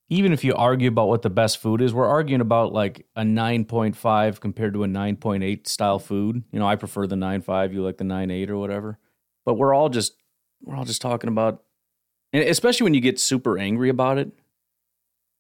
even 0.10 0.32
if 0.32 0.44
you 0.44 0.54
argue 0.54 0.88
about 0.88 1.10
what 1.10 1.22
the 1.22 1.30
best 1.30 1.58
food 1.58 1.82
is, 1.82 1.94
we're 1.94 2.08
arguing 2.08 2.42
about 2.42 2.72
like 2.72 3.06
a 3.16 3.24
nine 3.24 3.66
point 3.66 3.98
five 3.98 4.40
compared 4.40 4.74
to 4.74 4.84
a 4.84 4.88
nine 4.88 5.18
point 5.18 5.44
eight 5.44 5.68
style 5.68 6.00
food. 6.00 6.44
You 6.52 6.60
know, 6.60 6.68
I 6.68 6.78
prefer 6.78 7.06
the 7.06 7.18
nine 7.18 7.42
five, 7.42 7.74
you 7.74 7.84
like 7.84 7.98
the 7.98 8.04
nine 8.06 8.32
eight 8.32 8.50
or 8.50 8.58
whatever. 8.58 8.98
But 9.46 9.56
we're 9.56 9.74
all 9.74 9.90
just 9.90 10.16
we're 10.64 10.76
all 10.76 10.86
just 10.86 11.02
talking 11.02 11.28
about, 11.28 11.64
and 12.32 12.44
especially 12.44 12.86
when 12.86 12.94
you 12.94 13.02
get 13.02 13.20
super 13.20 13.58
angry 13.58 13.90
about 13.90 14.18
it. 14.18 14.32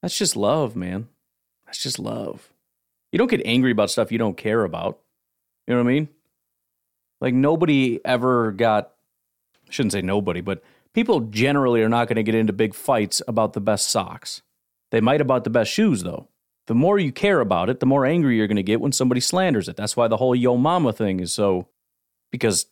That's 0.01 0.17
just 0.17 0.35
love, 0.35 0.75
man. 0.75 1.07
That's 1.65 1.81
just 1.81 1.99
love. 1.99 2.51
You 3.11 3.19
don't 3.19 3.29
get 3.29 3.41
angry 3.45 3.71
about 3.71 3.91
stuff 3.91 4.11
you 4.11 4.17
don't 4.17 4.35
care 4.35 4.63
about. 4.63 4.99
You 5.67 5.75
know 5.75 5.83
what 5.83 5.89
I 5.89 5.93
mean? 5.93 6.09
Like 7.19 7.33
nobody 7.33 7.99
ever 8.03 8.51
got 8.51 8.91
shouldn't 9.69 9.93
say 9.93 10.01
nobody, 10.01 10.41
but 10.41 10.63
people 10.93 11.21
generally 11.21 11.81
are 11.81 11.89
not 11.89 12.07
going 12.07 12.17
to 12.17 12.23
get 12.23 12.35
into 12.35 12.53
big 12.53 12.73
fights 12.73 13.21
about 13.27 13.53
the 13.53 13.61
best 13.61 13.89
socks. 13.89 14.41
They 14.91 15.01
might 15.01 15.21
about 15.21 15.43
the 15.43 15.49
best 15.49 15.71
shoes 15.71 16.03
though. 16.03 16.27
The 16.67 16.75
more 16.75 16.99
you 16.99 17.11
care 17.11 17.39
about 17.39 17.69
it, 17.69 17.79
the 17.79 17.85
more 17.85 18.05
angry 18.05 18.37
you're 18.37 18.47
going 18.47 18.55
to 18.55 18.63
get 18.63 18.81
when 18.81 18.91
somebody 18.91 19.21
slanders 19.21 19.67
it. 19.67 19.75
That's 19.75 19.97
why 19.97 20.07
the 20.07 20.17
whole 20.17 20.35
yo 20.35 20.57
mama 20.57 20.93
thing 20.93 21.19
is 21.19 21.33
so 21.33 21.67
because 22.31 22.67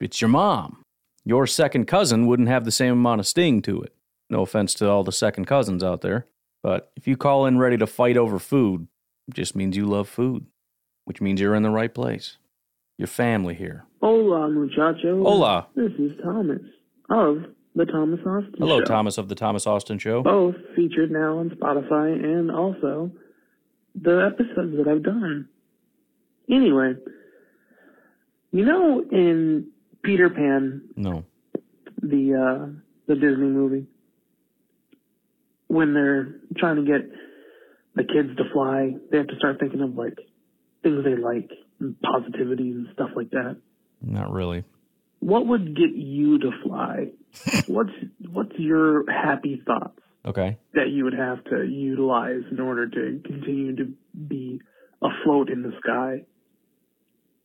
it's 0.00 0.20
your 0.20 0.28
mom. 0.28 0.82
Your 1.24 1.46
second 1.46 1.86
cousin 1.86 2.26
wouldn't 2.26 2.48
have 2.48 2.64
the 2.64 2.70
same 2.70 2.92
amount 2.92 3.20
of 3.20 3.26
sting 3.26 3.62
to 3.62 3.82
it. 3.82 3.94
No 4.30 4.42
offense 4.42 4.74
to 4.74 4.88
all 4.88 5.04
the 5.04 5.12
second 5.12 5.46
cousins 5.46 5.82
out 5.82 6.00
there, 6.00 6.26
but 6.62 6.90
if 6.96 7.06
you 7.06 7.16
call 7.16 7.46
in 7.46 7.58
ready 7.58 7.76
to 7.76 7.86
fight 7.86 8.16
over 8.16 8.38
food, 8.38 8.88
it 9.28 9.34
just 9.34 9.54
means 9.54 9.76
you 9.76 9.86
love 9.86 10.08
food, 10.08 10.46
which 11.06 11.20
means 11.22 11.40
you're 11.40 11.54
in 11.54 11.62
the 11.62 11.70
right 11.70 11.94
place. 11.94 12.36
Your 12.98 13.08
family 13.08 13.54
here. 13.54 13.84
Hola, 14.02 14.48
muchacho. 14.50 15.22
Hola. 15.22 15.66
This 15.74 15.92
is 15.98 16.12
Thomas 16.22 16.60
of 17.08 17.44
the 17.74 17.84
Thomas 17.86 18.20
Austin 18.26 18.54
Hello, 18.58 18.80
Show. 18.80 18.84
Thomas 18.86 19.18
of 19.18 19.28
the 19.28 19.34
Thomas 19.34 19.66
Austin 19.66 19.98
Show. 19.98 20.22
Both 20.22 20.56
featured 20.74 21.10
now 21.10 21.38
on 21.38 21.50
Spotify 21.50 22.12
and 22.12 22.50
also 22.50 23.10
the 23.94 24.30
episodes 24.32 24.76
that 24.78 24.88
I've 24.88 25.02
done. 25.02 25.48
Anyway, 26.50 26.94
you 28.52 28.64
know 28.64 29.02
in 29.12 29.68
Peter 30.02 30.30
Pan, 30.30 30.82
No. 30.96 31.24
the 32.02 32.34
uh 32.34 32.80
the 33.08 33.14
Disney 33.14 33.46
movie, 33.48 33.86
when 35.68 35.92
they're 35.94 36.36
trying 36.56 36.76
to 36.76 36.82
get 36.82 37.10
the 37.94 38.04
kids 38.04 38.36
to 38.38 38.44
fly, 38.52 38.94
they 39.10 39.18
have 39.18 39.26
to 39.28 39.36
start 39.36 39.58
thinking 39.60 39.80
of 39.82 39.94
like 39.96 40.18
things 40.86 41.04
they 41.04 41.16
like 41.16 41.50
positivity 42.02 42.70
and 42.70 42.86
stuff 42.92 43.10
like 43.16 43.30
that. 43.30 43.56
Not 44.00 44.30
really. 44.32 44.64
What 45.20 45.46
would 45.46 45.76
get 45.76 45.94
you 45.94 46.38
to 46.38 46.50
fly? 46.64 47.08
what's 47.66 47.90
what's 48.30 48.52
your 48.58 49.10
happy 49.10 49.60
thoughts 49.66 49.98
Okay. 50.24 50.58
that 50.74 50.88
you 50.90 51.04
would 51.04 51.14
have 51.14 51.42
to 51.44 51.64
utilize 51.64 52.42
in 52.50 52.60
order 52.60 52.88
to 52.88 53.20
continue 53.24 53.76
to 53.76 53.92
be 54.28 54.60
afloat 55.02 55.50
in 55.50 55.62
the 55.62 55.72
sky? 55.82 56.24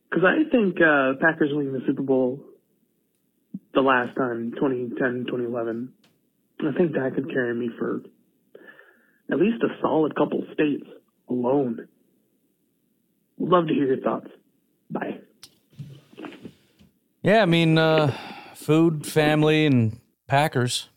Because 0.08 0.24
I 0.24 0.48
think 0.50 0.76
uh, 0.80 1.14
Packers 1.20 1.50
winning 1.52 1.72
the 1.72 1.80
Super 1.86 2.02
Bowl 2.02 2.40
the 3.74 3.80
last 3.80 4.14
time, 4.16 4.52
2010, 4.54 5.24
2011, 5.26 5.92
I 6.60 6.72
think 6.76 6.92
that 6.92 7.14
could 7.14 7.30
carry 7.32 7.54
me 7.54 7.70
for 7.78 8.02
at 9.30 9.38
least 9.38 9.62
a 9.62 9.68
solid 9.80 10.14
couple 10.14 10.44
states 10.52 10.86
alone. 11.30 11.88
Love 13.38 13.68
to 13.68 13.74
hear 13.74 13.86
your 13.86 14.00
thoughts. 14.00 14.28
Bye. 14.90 15.18
Yeah, 17.22 17.42
I 17.42 17.46
mean, 17.46 17.78
uh, 17.78 18.16
food, 18.54 19.06
family, 19.06 19.66
and 19.66 20.00
Packers 20.28 20.88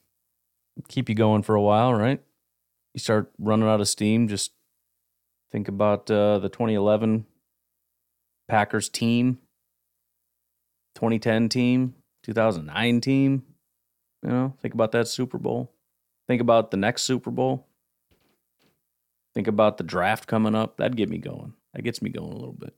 keep 0.88 1.10
you 1.10 1.16
going 1.16 1.44
for 1.44 1.56
a 1.56 1.62
while, 1.62 1.94
right? 1.94 2.22
You 2.94 3.00
start 3.00 3.32
running 3.38 3.68
out 3.68 3.82
of 3.82 3.88
steam. 3.88 4.28
Just 4.28 4.52
think 5.52 5.68
about 5.68 6.10
uh, 6.10 6.40
the 6.40 6.50
2011 6.50 7.26
Packers 8.48 8.90
team, 8.90 9.40
2010 10.96 11.50
team, 11.50 11.96
2009 12.24 13.02
team. 13.02 13.44
You 14.24 14.30
know, 14.30 14.54
think 14.62 14.74
about 14.74 14.92
that 14.94 15.08
Super 15.08 15.38
Bowl. 15.38 15.72
Think 16.28 16.42
about 16.42 16.72
the 16.72 16.78
next 16.78 17.04
Super 17.04 17.32
Bowl. 17.32 17.68
Think 19.34 19.48
about 19.48 19.78
the 19.78 19.84
draft 19.84 20.28
coming 20.28 20.56
up. 20.56 20.78
That'd 20.78 20.98
get 20.98 21.10
me 21.10 21.18
going. 21.18 21.54
That 21.76 21.82
gets 21.82 22.02
me 22.02 22.10
going 22.10 22.32
a 22.32 22.36
little 22.36 22.54
bit. 22.54 22.74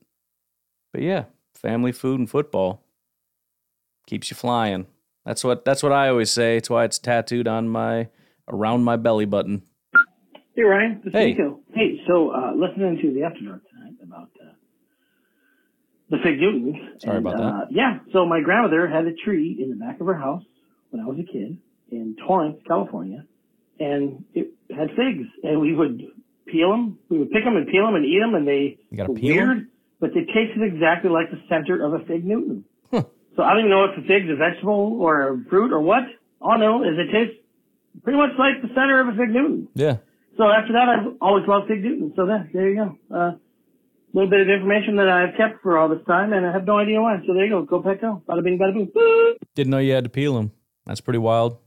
But 0.92 1.02
yeah, 1.02 1.24
family, 1.54 1.92
food, 1.92 2.18
and 2.18 2.28
football 2.28 2.82
keeps 4.06 4.30
you 4.30 4.36
flying. 4.36 4.86
That's 5.24 5.44
what 5.44 5.64
that's 5.64 5.82
what 5.82 5.92
I 5.92 6.08
always 6.08 6.30
say. 6.30 6.56
It's 6.56 6.68
why 6.68 6.84
it's 6.84 6.98
tattooed 6.98 7.46
on 7.46 7.68
my 7.68 8.08
around 8.48 8.82
my 8.82 8.96
belly 8.96 9.26
button. 9.26 9.62
Hey 10.56 10.62
Ryan, 10.62 11.00
this 11.04 11.12
Hey. 11.12 11.32
Nico. 11.32 11.60
Hey, 11.74 12.00
so 12.08 12.30
uh, 12.30 12.52
listening 12.56 12.98
to 13.02 13.12
the 13.14 13.22
afternoon 13.22 13.60
tonight 13.70 13.94
about 14.02 14.30
uh, 14.42 14.52
the 16.10 16.16
Fig 16.24 16.40
Newtons. 16.40 16.76
Sorry 16.98 17.18
and, 17.18 17.26
about 17.26 17.40
uh, 17.40 17.66
Yeah, 17.70 17.98
so 18.12 18.26
my 18.26 18.40
grandmother 18.40 18.88
had 18.88 19.06
a 19.06 19.14
tree 19.14 19.56
in 19.60 19.70
the 19.70 19.76
back 19.76 20.00
of 20.00 20.06
her 20.06 20.18
house 20.18 20.42
when 20.90 21.00
I 21.02 21.06
was 21.06 21.18
a 21.20 21.30
kid 21.30 21.58
in 21.92 22.16
Torrance, 22.26 22.58
California, 22.66 23.24
and 23.78 24.24
it 24.34 24.48
had 24.76 24.88
figs, 24.96 25.28
and 25.44 25.60
we 25.60 25.74
would 25.74 26.02
peel 26.50 26.70
them. 26.70 26.98
We 27.08 27.18
would 27.18 27.30
pick 27.30 27.44
them 27.44 27.56
and 27.56 27.66
peel 27.68 27.86
them 27.86 27.94
and 27.94 28.04
eat 28.04 28.20
them, 28.20 28.34
and 28.34 28.46
they 28.46 28.78
were 28.92 29.14
weird, 29.14 29.68
but 30.00 30.10
they 30.14 30.24
tasted 30.26 30.62
exactly 30.62 31.10
like 31.10 31.30
the 31.30 31.40
center 31.48 31.84
of 31.84 31.94
a 31.94 32.04
fig 32.06 32.24
Newton. 32.24 32.64
So 33.38 33.44
I 33.44 33.50
don't 33.50 33.60
even 33.60 33.70
know 33.70 33.84
if 33.84 33.94
the 33.94 34.02
fig's 34.02 34.28
a 34.28 34.34
vegetable 34.34 34.98
or 35.00 35.30
a 35.30 35.44
fruit 35.48 35.72
or 35.72 35.80
what. 35.80 36.02
All 36.40 36.50
I 36.50 36.56
know 36.58 36.82
is 36.82 36.98
it 36.98 37.12
tastes 37.12 37.38
pretty 38.02 38.18
much 38.18 38.30
like 38.36 38.60
the 38.62 38.68
center 38.74 39.00
of 39.00 39.14
a 39.14 39.16
fig 39.16 39.30
Newton. 39.30 39.68
Yeah. 39.74 39.98
So 40.36 40.50
after 40.50 40.72
that, 40.72 40.88
I've 40.88 41.16
always 41.20 41.46
loved 41.46 41.68
Fig 41.68 41.84
Newton. 41.84 42.12
So 42.16 42.26
there, 42.26 42.50
there 42.52 42.68
you 42.68 42.76
go. 42.76 42.98
A 43.14 43.20
uh, 43.20 43.32
little 44.12 44.28
bit 44.28 44.40
of 44.40 44.48
information 44.48 44.96
that 44.96 45.08
I've 45.08 45.36
kept 45.36 45.62
for 45.62 45.78
all 45.78 45.88
this 45.88 46.04
time, 46.04 46.32
and 46.32 46.44
I 46.44 46.52
have 46.52 46.64
no 46.64 46.78
idea 46.78 47.00
why. 47.00 47.18
So 47.26 47.32
there 47.32 47.44
you 47.44 47.50
go. 47.50 47.62
Go 47.62 47.80
Petco. 47.80 48.22
Bada 48.24 48.42
bing, 48.42 48.58
bada 48.58 48.74
boom. 48.74 49.36
Didn't 49.54 49.70
know 49.70 49.78
you 49.78 49.92
had 49.92 50.04
to 50.04 50.10
peel 50.10 50.34
them. 50.34 50.50
That's 50.86 51.00
pretty 51.00 51.18
wild. 51.18 51.58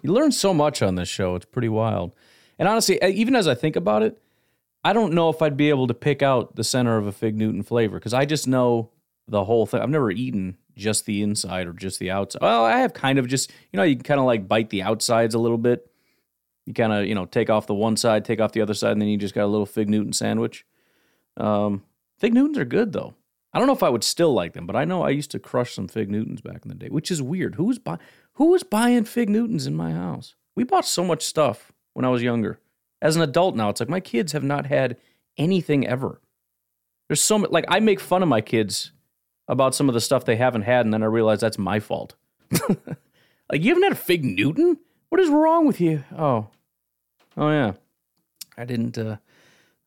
You 0.00 0.12
learn 0.12 0.32
so 0.32 0.54
much 0.54 0.80
on 0.80 0.94
this 0.94 1.08
show. 1.08 1.34
It's 1.34 1.44
pretty 1.44 1.68
wild. 1.68 2.14
And 2.58 2.68
honestly, 2.68 2.98
even 3.02 3.34
as 3.34 3.48
I 3.48 3.54
think 3.54 3.76
about 3.76 4.02
it, 4.02 4.20
I 4.84 4.92
don't 4.92 5.14
know 5.14 5.28
if 5.28 5.40
I'd 5.40 5.56
be 5.56 5.68
able 5.68 5.86
to 5.86 5.94
pick 5.94 6.22
out 6.22 6.56
the 6.56 6.64
center 6.64 6.96
of 6.96 7.06
a 7.06 7.12
fig 7.12 7.36
Newton 7.36 7.62
flavor 7.62 7.98
because 7.98 8.14
I 8.14 8.24
just 8.24 8.48
know 8.48 8.90
the 9.28 9.44
whole 9.44 9.66
thing. 9.66 9.80
I've 9.80 9.90
never 9.90 10.10
eaten 10.10 10.56
just 10.76 11.06
the 11.06 11.22
inside 11.22 11.66
or 11.66 11.72
just 11.72 11.98
the 11.98 12.10
outside. 12.10 12.42
Well, 12.42 12.64
I 12.64 12.78
have 12.78 12.92
kind 12.92 13.18
of 13.18 13.28
just, 13.28 13.50
you 13.72 13.76
know, 13.76 13.82
you 13.84 13.94
can 13.94 14.02
kind 14.02 14.20
of 14.20 14.26
like 14.26 14.48
bite 14.48 14.70
the 14.70 14.82
outsides 14.82 15.34
a 15.34 15.38
little 15.38 15.58
bit. 15.58 15.88
You 16.66 16.74
kind 16.74 16.92
of, 16.92 17.06
you 17.06 17.14
know, 17.14 17.26
take 17.26 17.50
off 17.50 17.66
the 17.66 17.74
one 17.74 17.96
side, 17.96 18.24
take 18.24 18.40
off 18.40 18.52
the 18.52 18.60
other 18.60 18.74
side, 18.74 18.92
and 18.92 19.02
then 19.02 19.08
you 19.08 19.16
just 19.16 19.34
got 19.34 19.44
a 19.44 19.46
little 19.46 19.66
fig 19.66 19.88
Newton 19.88 20.12
sandwich. 20.12 20.64
Um, 21.36 21.82
fig 22.18 22.34
Newtons 22.34 22.58
are 22.58 22.64
good 22.64 22.92
though. 22.92 23.14
I 23.52 23.58
don't 23.58 23.66
know 23.66 23.74
if 23.74 23.82
I 23.82 23.90
would 23.90 24.04
still 24.04 24.32
like 24.32 24.54
them, 24.54 24.66
but 24.66 24.76
I 24.76 24.84
know 24.84 25.02
I 25.02 25.10
used 25.10 25.30
to 25.32 25.38
crush 25.38 25.74
some 25.74 25.86
fig 25.86 26.10
Newtons 26.10 26.40
back 26.40 26.60
in 26.64 26.68
the 26.68 26.74
day, 26.74 26.88
which 26.88 27.10
is 27.10 27.20
weird. 27.20 27.56
Who 27.56 27.64
was 27.64 27.78
buy- 27.78 27.98
who 28.34 28.46
was 28.46 28.62
buying 28.62 29.04
fig 29.04 29.28
Newtons 29.28 29.66
in 29.66 29.74
my 29.74 29.92
house? 29.92 30.34
We 30.54 30.64
bought 30.64 30.86
so 30.86 31.04
much 31.04 31.22
stuff 31.22 31.72
when 31.94 32.04
I 32.04 32.08
was 32.08 32.22
younger. 32.22 32.58
As 33.00 33.16
an 33.16 33.22
adult 33.22 33.56
now, 33.56 33.68
it's 33.68 33.80
like 33.80 33.88
my 33.88 34.00
kids 34.00 34.32
have 34.32 34.44
not 34.44 34.66
had 34.66 34.96
anything 35.36 35.86
ever. 35.86 36.20
There's 37.08 37.20
so 37.20 37.38
much 37.38 37.50
like 37.50 37.64
I 37.68 37.80
make 37.80 38.00
fun 38.00 38.22
of 38.22 38.28
my 38.28 38.40
kids 38.40 38.92
about 39.48 39.74
some 39.74 39.88
of 39.88 39.94
the 39.94 40.00
stuff 40.00 40.24
they 40.24 40.36
haven't 40.36 40.62
had, 40.62 40.86
and 40.86 40.94
then 40.94 41.02
I 41.02 41.06
realize 41.06 41.40
that's 41.40 41.58
my 41.58 41.80
fault. 41.80 42.14
like 42.68 43.62
you 43.62 43.68
haven't 43.70 43.82
had 43.82 43.92
a 43.92 43.96
fig 43.96 44.24
Newton? 44.24 44.78
What 45.08 45.20
is 45.20 45.28
wrong 45.28 45.66
with 45.66 45.80
you? 45.80 46.04
Oh, 46.16 46.48
oh 47.36 47.50
yeah, 47.50 47.72
I 48.56 48.64
didn't. 48.64 48.96
uh 48.98 49.16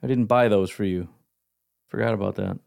I 0.04 0.08
didn't 0.08 0.26
buy 0.26 0.50
those 0.50 0.70
for 0.70 0.84
you. 0.84 1.08
Forgot 1.88 2.14
about 2.14 2.36
that. 2.36 2.60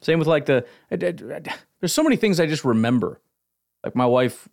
Same 0.00 0.18
with 0.18 0.28
like 0.28 0.46
the. 0.46 0.66
I- 0.90 0.94
I- 0.96 1.36
I- 1.36 1.54
there's 1.80 1.92
so 1.94 2.02
many 2.02 2.16
things 2.16 2.38
I 2.40 2.46
just 2.46 2.64
remember. 2.64 3.20
Like 3.84 3.94
my 3.96 4.04
wife 4.04 4.46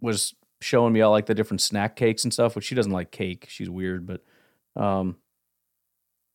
was 0.00 0.34
showing 0.64 0.92
me 0.92 1.00
all 1.00 1.12
like 1.12 1.26
the 1.26 1.34
different 1.34 1.60
snack 1.60 1.94
cakes 1.96 2.24
and 2.24 2.32
stuff, 2.32 2.56
which 2.56 2.64
she 2.64 2.74
doesn't 2.74 2.92
like 2.92 3.10
cake. 3.10 3.46
She's 3.48 3.70
weird, 3.70 4.06
but 4.06 4.22
um, 4.74 5.16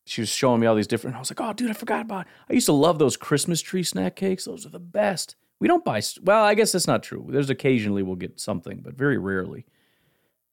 she 0.06 0.22
was 0.22 0.30
showing 0.30 0.60
me 0.62 0.68
all 0.68 0.76
these 0.76 0.88
different. 0.88 1.16
I 1.16 1.20
was 1.20 1.32
like, 1.32 1.42
oh, 1.42 1.54
dude, 1.54 1.70
I 1.70 1.74
forgot 1.74 2.02
about. 2.02 2.22
It. 2.22 2.28
I 2.50 2.54
used 2.54 2.68
to 2.68 2.74
love 2.74 3.00
those 3.00 3.18
Christmas 3.18 3.62
tree 3.62 3.84
snack 3.84 4.16
cakes. 4.16 4.46
Those 4.46 4.66
are 4.66 4.70
the 4.70 4.80
best. 4.80 5.36
We 5.60 5.68
don't 5.68 5.84
buy. 5.84 6.02
Well, 6.24 6.44
I 6.44 6.54
guess 6.54 6.72
that's 6.72 6.88
not 6.88 7.04
true. 7.04 7.28
There's 7.30 7.50
occasionally 7.50 8.02
we'll 8.04 8.16
get 8.16 8.40
something, 8.40 8.80
but 8.82 8.94
very 8.94 9.18
rarely. 9.18 9.66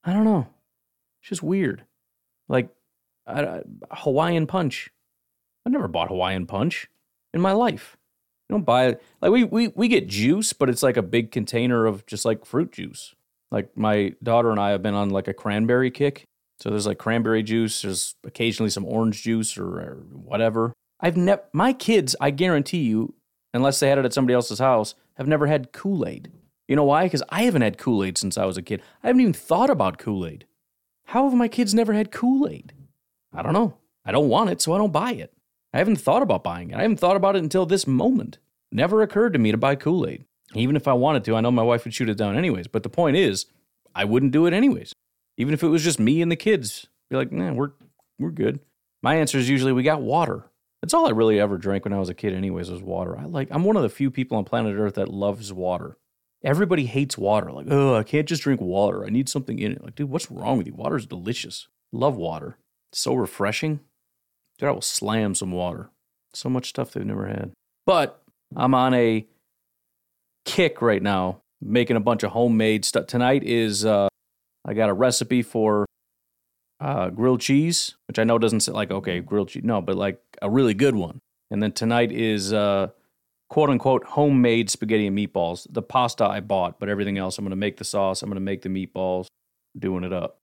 I 0.03 0.13
don't 0.13 0.25
know. 0.25 0.49
It's 1.21 1.29
just 1.29 1.43
weird. 1.43 1.85
Like 2.49 2.71
I, 3.27 3.43
I- 3.43 3.63
Hawaiian 3.93 4.47
punch. 4.47 4.91
I've 5.65 5.73
never 5.73 5.89
bought 5.89 6.09
Hawaiian 6.09 6.47
punch 6.47 6.89
in 7.35 7.41
my 7.41 7.53
life. 7.53 7.97
You 8.49 8.55
don't 8.55 8.65
buy 8.65 8.87
it. 8.87 9.03
Like 9.21 9.33
we, 9.33 9.43
we 9.45 9.69
we 9.69 9.89
get 9.89 10.07
juice, 10.07 10.53
but 10.53 10.69
it's 10.69 10.83
like 10.83 10.97
a 10.97 11.03
big 11.03 11.33
container 11.33 11.87
of 11.87 12.07
just 12.07 12.25
like 12.25 12.45
fruit 12.45 12.71
juice. 12.73 13.15
Like 13.51 13.77
my 13.77 14.15
daughter 14.23 14.51
and 14.51 14.61
I 14.61 14.71
have 14.71 14.83
been 14.83 14.95
on 14.95 15.11
like 15.11 15.29
a 15.29 15.35
cranberry 15.35 15.91
kick. 15.91 16.25
So 16.59 16.71
there's 16.71 16.87
like 16.87 16.99
cranberry 16.99 17.43
juice. 17.43 17.83
There's 17.83 18.15
occasionally 18.25 18.71
some 18.71 18.87
orange 18.87 19.23
juice 19.23 19.59
or, 19.59 19.67
or 19.67 20.07
whatever. 20.13 20.73
I've 21.01 21.17
never. 21.17 21.43
My 21.53 21.73
kids, 21.73 22.17
I 22.21 22.31
guarantee 22.31 22.79
you, 22.79 23.15
unless 23.53 23.79
they 23.79 23.89
had 23.89 23.99
it 23.99 24.05
at 24.05 24.13
somebody 24.13 24.35
else's 24.35 24.59
house, 24.59 24.95
have 25.17 25.29
never 25.29 25.47
had 25.47 25.73
Kool 25.73 26.07
Aid. 26.07 26.33
You 26.69 26.77
know 26.77 26.85
why? 26.85 27.05
Because 27.05 27.23
I 27.29 27.43
haven't 27.43 27.63
had 27.63 27.79
Kool 27.79 28.03
Aid 28.03 28.19
since 28.19 28.37
I 28.37 28.45
was 28.45 28.57
a 28.57 28.63
kid. 28.63 28.83
I 29.03 29.09
haven't 29.09 29.21
even 29.21 29.33
thought 29.33 29.71
about 29.71 29.99
Kool 29.99 30.27
Aid. 30.27 30.47
How 31.05 31.29
have 31.29 31.39
my 31.39 31.49
kids 31.49 31.75
never 31.75 31.93
had 31.93 32.11
Kool 32.11 32.49
Aid? 32.49 32.73
I 33.33 33.43
don't 33.43 33.53
know. 33.53 33.77
I 34.05 34.13
don't 34.13 34.29
want 34.29 34.51
it, 34.51 34.61
so 34.61 34.73
I 34.73 34.79
don't 34.79 34.93
buy 34.93 35.13
it. 35.13 35.33
I 35.73 35.79
haven't 35.79 35.97
thought 35.97 36.23
about 36.23 36.43
buying 36.43 36.71
it. 36.71 36.77
I 36.77 36.83
haven't 36.83 36.99
thought 36.99 37.17
about 37.17 37.37
it 37.37 37.43
until 37.43 37.67
this 37.67 37.87
moment. 37.87 38.39
Never 38.73 39.03
occurred 39.03 39.33
to 39.35 39.39
me 39.39 39.53
to 39.53 39.59
buy 39.59 39.77
Kool 39.77 40.07
Aid. 40.07 40.25
Even 40.59 40.77
if 40.77 40.89
I 40.89 40.93
wanted 40.93 41.25
to, 41.25 41.37
I 41.37 41.41
know 41.41 41.51
my 41.51 41.63
wife 41.63 41.85
would 41.85 41.95
shoot 41.95 42.09
it 42.09 42.17
down 42.17 42.37
anyways. 42.37 42.67
But 42.67 42.83
the 42.83 42.89
point 42.89 43.17
is, 43.17 43.47
I 43.95 44.05
wouldn't 44.05 44.33
do 44.33 44.47
it 44.47 44.53
anyways. 44.53 44.93
Even 45.39 45.55
if 45.55 45.63
it 45.63 45.69
was 45.69 45.85
just 45.85 46.01
me 46.01 46.23
and 46.23 46.31
the 46.31 46.37
kids, 46.37 46.87
be 47.11 47.17
like, 47.17 47.33
nah, 47.33 47.53
we're 47.53 47.73
we're 48.19 48.31
good. 48.31 48.61
My 49.03 49.17
answer 49.17 49.39
is 49.39 49.49
usually 49.49 49.73
we 49.73 49.83
got 49.83 50.03
water. 50.03 50.51
That's 50.83 50.95
all 50.95 51.07
I 51.07 51.11
really 51.11 51.41
ever 51.41 51.59
drank 51.59 51.85
when 51.85 51.93
I 51.93 51.99
was 51.99 52.09
a 52.09 52.15
kid, 52.15 52.33
anyways, 52.33 52.71
was 52.71 52.83
water. 52.83 53.19
I 53.19 53.25
like 53.25 53.49
I'm 53.51 53.65
one 53.65 53.77
of 53.77 53.83
the 53.83 53.89
few 53.89 54.11
people 54.11 54.37
on 54.37 54.45
planet 54.45 54.77
Earth 54.77 54.95
that 54.95 55.09
loves 55.09 55.53
water. 55.53 55.97
Everybody 56.45 56.87
hates 56.87 57.19
water. 57.19 57.51
Like, 57.51 57.67
oh, 57.71 57.97
I 57.97 58.03
can't 58.03 58.29
just 58.29 58.43
drink 58.43 58.61
water. 58.61 59.05
I 59.05 59.09
need 59.09 59.29
something 59.29 59.59
in 59.59 59.73
it. 59.73 59.83
Like, 59.83 59.95
dude, 59.95 60.11
what's 60.11 60.31
wrong 60.31 60.59
with 60.59 60.67
you? 60.67 60.75
Water's 60.75 61.07
delicious. 61.07 61.69
Love 61.93 62.17
water. 62.17 62.59
It's 62.93 63.01
so 63.01 63.15
refreshing. 63.15 63.81
Dude, 64.59 64.69
I 64.69 64.73
will 64.73 64.83
slam 64.83 65.35
some 65.35 65.51
water. 65.51 65.91
So 66.35 66.49
much 66.49 66.69
stuff 66.69 66.93
they've 66.93 67.05
never 67.05 67.27
had. 67.27 67.53
But 67.85 68.23
I'm 68.55 68.75
on 68.75 68.95
a 68.95 69.27
kick 70.47 70.81
right 70.81 71.03
now, 71.03 71.43
making 71.61 71.97
a 71.97 72.01
bunch 72.01 72.23
of 72.23 72.31
homemade 72.31 72.87
stuff. 72.87 73.07
Tonight 73.07 73.43
is 73.45 73.85
uh, 73.85 74.09
I 74.65 74.73
got 74.73 74.89
a 74.89 74.95
recipe 74.95 75.43
for 75.43 75.85
uh, 76.81 77.11
grilled 77.11 77.41
cheese, 77.43 77.97
which 78.09 78.19
I 78.19 78.25
know 78.25 78.39
doesn't 78.39 78.61
say 78.61 78.73
like 78.73 78.91
okay 78.91 79.21
grilled 79.21 79.49
cheese, 79.51 79.65
no, 79.65 79.83
but 79.83 79.97
like 79.97 80.19
a 80.41 80.49
really 80.49 80.73
good 80.75 80.95
one. 80.95 81.21
And 81.51 81.63
then 81.63 81.73
tonight 81.73 82.11
is 82.13 82.53
uh, 82.53 82.89
quote 83.51 83.69
unquote 83.69 84.05
homemade 84.05 84.71
spaghetti 84.71 85.07
and 85.07 85.17
meatballs. 85.19 85.67
The 85.71 85.83
pasta 85.83 86.25
I 86.25 86.41
bought, 86.41 86.81
but 86.81 86.89
everything 86.89 87.19
else 87.19 87.37
I'm 87.39 87.45
going 87.45 87.51
to 87.51 87.57
make 87.57 87.77
the 87.77 87.85
sauce. 87.85 88.23
I'm 88.23 88.29
going 88.31 88.37
to 88.37 88.41
make 88.41 88.63
the 88.63 88.69
meatballs, 88.69 89.27
doing 89.79 90.05
it 90.05 90.13
up. 90.13 90.39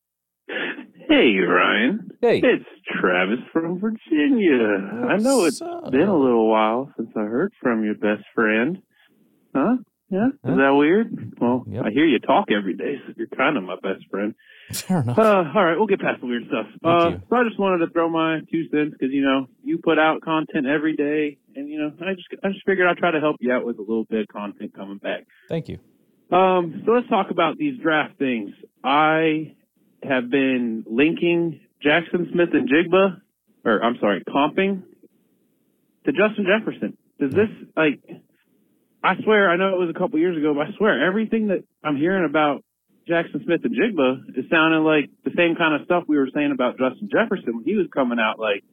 Hey 1.09 1.37
Ryan. 1.37 2.09
Hey. 2.21 2.37
It's 2.43 2.65
Travis 2.99 3.39
from 3.51 3.79
Virginia. 3.79 5.07
I 5.09 5.17
know 5.17 5.45
it's 5.45 5.61
What's 5.61 5.85
up? 5.85 5.91
been 5.91 6.07
a 6.07 6.17
little 6.17 6.49
while 6.49 6.91
since 6.97 7.09
I 7.15 7.21
heard 7.21 7.53
from 7.61 7.83
your 7.83 7.95
best 7.95 8.23
friend. 8.33 8.81
Huh? 9.55 9.75
Yeah? 10.13 10.27
Huh? 10.45 10.51
Is 10.51 10.57
that 10.59 10.75
weird? 10.77 11.33
Well, 11.41 11.65
Yep. 11.67 11.85
I 11.85 11.89
hear 11.89 12.05
you 12.05 12.19
talk 12.19 12.51
every 12.51 12.75
day, 12.75 13.01
so 13.07 13.13
you're 13.17 13.25
kind 13.27 13.57
of 13.57 13.63
my 13.63 13.77
best 13.81 14.05
friend. 14.11 14.35
Fair 14.71 15.01
enough. 15.01 15.17
Uh, 15.17 15.43
all 15.55 15.65
right, 15.65 15.75
we'll 15.75 15.87
get 15.87 16.01
past 16.01 16.21
the 16.21 16.27
weird 16.27 16.43
stuff. 16.47 16.67
uh, 16.83 17.17
so 17.29 17.35
I 17.35 17.43
just 17.43 17.57
wanted 17.59 17.83
to 17.85 17.91
throw 17.91 18.09
my 18.09 18.41
two 18.51 18.69
cents 18.69 18.91
because 18.97 19.11
you 19.11 19.23
know 19.23 19.47
you 19.63 19.79
put 19.79 19.97
out 19.97 20.21
content 20.21 20.67
every 20.67 20.95
day, 20.95 21.39
and 21.55 21.67
you 21.67 21.79
know 21.79 21.91
I 22.05 22.13
just 22.13 22.27
I 22.43 22.49
just 22.49 22.63
figured 22.65 22.87
I'd 22.87 22.97
try 22.97 23.09
to 23.09 23.19
help 23.19 23.37
you 23.39 23.51
out 23.51 23.65
with 23.65 23.77
a 23.79 23.81
little 23.81 24.05
bit 24.05 24.21
of 24.21 24.27
content 24.27 24.73
coming 24.75 24.97
back. 24.99 25.25
Thank 25.49 25.67
you. 25.67 25.79
Um, 26.31 26.83
so 26.85 26.91
let's 26.91 27.09
talk 27.09 27.31
about 27.31 27.57
these 27.57 27.79
draft 27.81 28.17
things. 28.19 28.51
I 28.83 29.55
have 30.03 30.29
been 30.29 30.83
linking 30.87 31.59
Jaxon 31.83 32.31
Smith-Njigba, 32.31 33.19
or 33.65 33.83
I'm 33.83 33.97
sorry, 33.99 34.23
comping 34.27 34.83
to 36.05 36.11
Justin 36.11 36.45
Jefferson. 36.45 36.97
Does 37.19 37.31
this 37.33 37.49
like? 37.75 37.99
I 39.03 39.15
swear, 39.23 39.49
I 39.49 39.57
know 39.57 39.75
it 39.75 39.79
was 39.79 39.93
a 39.93 39.99
couple 39.99 40.17
years 40.19 40.37
ago, 40.37 40.53
but 40.53 40.67
I 40.67 40.77
swear 40.77 41.05
everything 41.05 41.47
that 41.47 41.63
I'm 41.83 41.97
hearing 41.97 42.25
about 42.25 42.63
Jaxon 43.07 43.43
Smith-Njigba 43.43 44.37
is 44.37 44.45
sounding 44.49 44.83
like 44.83 45.09
the 45.25 45.31
same 45.35 45.55
kind 45.55 45.75
of 45.75 45.85
stuff 45.85 46.05
we 46.07 46.17
were 46.17 46.29
saying 46.33 46.51
about 46.53 46.77
Justin 46.77 47.09
Jefferson 47.11 47.57
when 47.57 47.65
he 47.65 47.75
was 47.75 47.87
coming 47.93 48.17
out. 48.17 48.39
Like, 48.39 48.63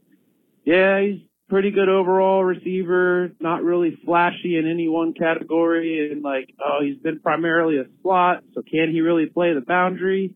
yeah, 0.65 1.01
he's 1.01 1.21
pretty 1.49 1.73
good 1.73 1.89
overall 1.89 2.45
receiver, 2.45 3.33
not 3.41 3.65
really 3.65 3.99
flashy 4.05 4.57
in 4.57 4.71
any 4.71 4.89
one 4.89 5.15
category, 5.15 6.13
and 6.13 6.23
like, 6.23 6.55
oh, 6.65 6.79
he's 6.81 6.99
been 6.99 7.19
primarily 7.19 7.79
a 7.79 7.85
slot, 8.03 8.45
so 8.55 8.63
can 8.63 8.93
he 8.93 9.01
really 9.01 9.27
play 9.27 9.53
the 9.53 9.61
boundary? 9.61 10.35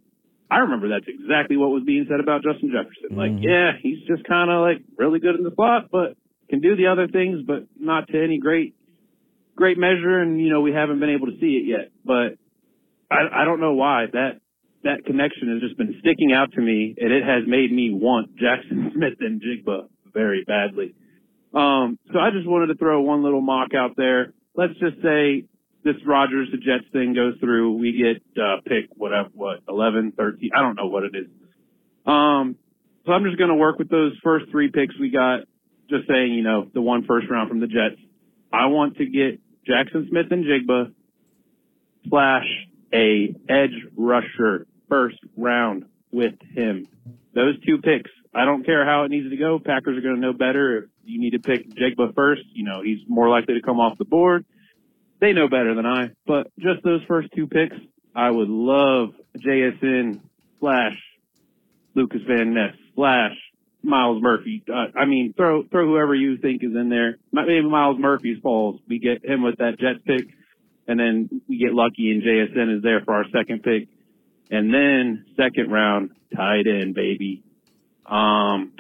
I 0.51 0.59
remember 0.59 0.89
that's 0.89 1.07
exactly 1.07 1.57
what 1.57 1.71
was 1.71 1.85
being 1.85 2.07
said 2.11 2.21
about 2.21 2.43
Justin 2.43 2.73
Jefferson. 2.75 3.17
Like, 3.17 3.31
mm-hmm. 3.31 3.45
yeah, 3.45 3.73
he's 3.81 4.01
just 4.09 4.25
kind 4.25 4.51
of 4.51 4.61
like 4.61 4.83
really 4.99 5.21
good 5.21 5.37
in 5.37 5.45
the 5.45 5.53
slot, 5.55 5.89
but 5.91 6.17
can 6.51 6.61
do 6.61 6.77
the 6.77 6.89
other 6.89 7.07
things, 7.07 7.43
but 7.47 7.65
not 7.79 8.09
to 8.09 8.23
any 8.23 8.39
great, 8.39 8.75
great 9.57 9.79
measure. 9.79 10.21
And 10.21 10.41
you 10.41 10.51
know, 10.51 10.61
we 10.61 10.73
haven't 10.73 11.01
been 11.01 11.11
able 11.11 11.27
to 11.27 11.39
see 11.41 11.63
it 11.63 11.67
yet. 11.67 11.91
But 12.05 12.39
I, 13.11 13.43
I 13.43 13.45
don't 13.45 13.61
know 13.61 13.75
why 13.75 14.07
that 14.13 14.41
that 14.85 15.05
connection 15.07 15.49
has 15.53 15.61
just 15.61 15.79
been 15.79 15.97
sticking 16.01 16.33
out 16.33 16.53
to 16.53 16.61
me, 16.61 16.95
and 16.99 17.13
it 17.13 17.25
has 17.25 17.45
made 17.47 17.73
me 17.73 17.91
want 17.93 18.37
Jaxon 18.37 18.93
Smith-Njigba 18.95 19.89
very 20.13 20.45
badly. 20.45 20.95
Um, 21.55 21.99
so 22.13 22.19
I 22.19 22.31
just 22.31 22.47
wanted 22.47 22.67
to 22.67 22.75
throw 22.75 23.01
one 23.01 23.23
little 23.23 23.41
mock 23.41 23.75
out 23.75 23.97
there. 23.97 24.35
Let's 24.55 24.75
just 24.75 25.01
say 25.03 25.45
this 25.85 25.95
Rodgers 26.07 26.49
to 26.51 26.59
Jets 26.59 26.91
thing 26.93 27.15
goes 27.15 27.35
through. 27.41 27.77
We 27.79 27.93
get 27.93 28.43
uh, 28.43 28.57
pick 28.65 28.91
whatever, 28.97 29.29
what, 29.33 29.61
11, 29.69 30.13
13, 30.17 30.51
I 30.55 30.61
don't 30.61 30.77
know 30.77 30.87
what 30.87 31.05
it 31.05 31.13
is. 31.15 31.27
Um, 32.07 32.57
so 33.07 33.13
I'm 33.13 33.25
just 33.25 33.39
going 33.39 33.51
to 33.51 33.57
work 33.57 33.79
with 33.79 33.89
those 33.89 34.13
first 34.23 34.47
three 34.51 34.71
picks 34.71 34.99
we 34.99 35.11
got. 35.11 35.41
Just 35.91 36.09
saying, 36.09 36.33
you 36.33 36.43
know, 36.43 36.67
the 36.73 36.81
one 36.81 37.05
first 37.05 37.27
round 37.31 37.51
from 37.51 37.61
the 37.61 37.67
Jets. 37.67 38.01
I 38.53 38.67
want 38.67 38.97
to 38.97 39.07
get 39.07 39.41
Jaxon 39.69 40.09
Smith-Njigba 40.09 40.93
slash 42.09 42.47
a 42.93 43.35
edge 43.49 43.87
rusher 43.97 44.67
first 44.89 45.19
round 45.37 45.87
with 46.13 46.35
him. 46.55 46.87
Those 47.35 47.61
two 47.65 47.79
picks. 47.79 48.11
I 48.35 48.45
don't 48.45 48.65
care 48.65 48.85
how 48.85 49.05
it 49.05 49.11
needs 49.11 49.31
to 49.31 49.37
go. 49.37 49.59
Packers 49.59 49.99
are 49.99 50.01
going 50.01 50.17
to 50.17 50.21
know 50.21 50.33
better. 50.33 50.79
If 50.79 50.85
you 51.05 51.21
need 51.21 51.31
to 51.31 51.39
pick 51.39 51.69
Jigba 51.71 52.15
first, 52.15 52.43
you 52.53 52.65
know, 52.65 52.83
he's 52.83 52.99
more 53.09 53.29
likely 53.29 53.55
to 53.55 53.63
come 53.63 53.81
off 53.81 53.99
the 53.99 54.05
board. 54.05 54.45
They 55.21 55.33
know 55.33 55.49
better 55.49 55.75
than 55.75 55.87
I, 55.87 56.11
but 56.27 56.51
just 56.59 56.83
those 56.83 57.01
first 57.09 57.29
two 57.35 57.47
picks, 57.47 57.77
I 58.15 58.31
would 58.31 58.49
love 58.49 59.11
JSN 59.39 60.21
slash 60.61 60.97
Lukas 61.95 62.23
Van 62.27 62.55
Ness 62.55 62.75
slash 62.95 63.33
Myles 63.85 64.23
Murphy. 64.23 64.63
Uh, 64.69 64.99
I 64.99 65.05
mean, 65.05 65.35
throw 65.37 65.63
throw 65.65 65.87
whoever 65.87 66.15
you 66.15 66.39
think 66.39 66.63
is 66.63 66.75
in 66.75 66.89
there. 66.89 67.19
Maybe 67.33 67.63
Myles 67.63 67.99
Murphy's 67.99 68.39
falls. 68.43 68.81
We 68.89 68.99
get 68.99 69.25
him 69.25 69.43
with 69.43 69.59
that 69.59 69.79
Jets 69.79 70.01
pick, 70.05 70.27
and 70.89 70.99
then 70.99 71.43
we 71.49 71.59
get 71.59 71.73
lucky 71.73 72.11
and 72.11 72.23
JSN 72.23 72.77
is 72.77 72.83
there 72.83 73.03
for 73.05 73.15
our 73.15 73.25
second 73.33 73.63
pick, 73.63 73.89
and 74.51 74.73
then 74.73 75.27
second 75.37 75.71
round 75.71 76.11
tight 76.35 76.67
end 76.67 76.95
baby. 76.95 77.43
Um, 78.07 78.73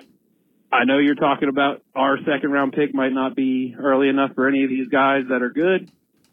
I 0.72 0.84
know 0.84 0.98
you're 0.98 1.14
talking 1.14 1.48
about 1.48 1.82
our 1.94 2.18
second 2.18 2.50
round 2.50 2.72
pick 2.72 2.94
might 2.94 3.12
not 3.12 3.36
be 3.36 3.74
early 3.78 4.08
enough 4.08 4.32
for 4.34 4.48
any 4.48 4.64
of 4.64 4.70
these 4.70 4.88
guys 4.88 5.24
that 5.28 5.42
are 5.42 5.50
good. 5.50 5.90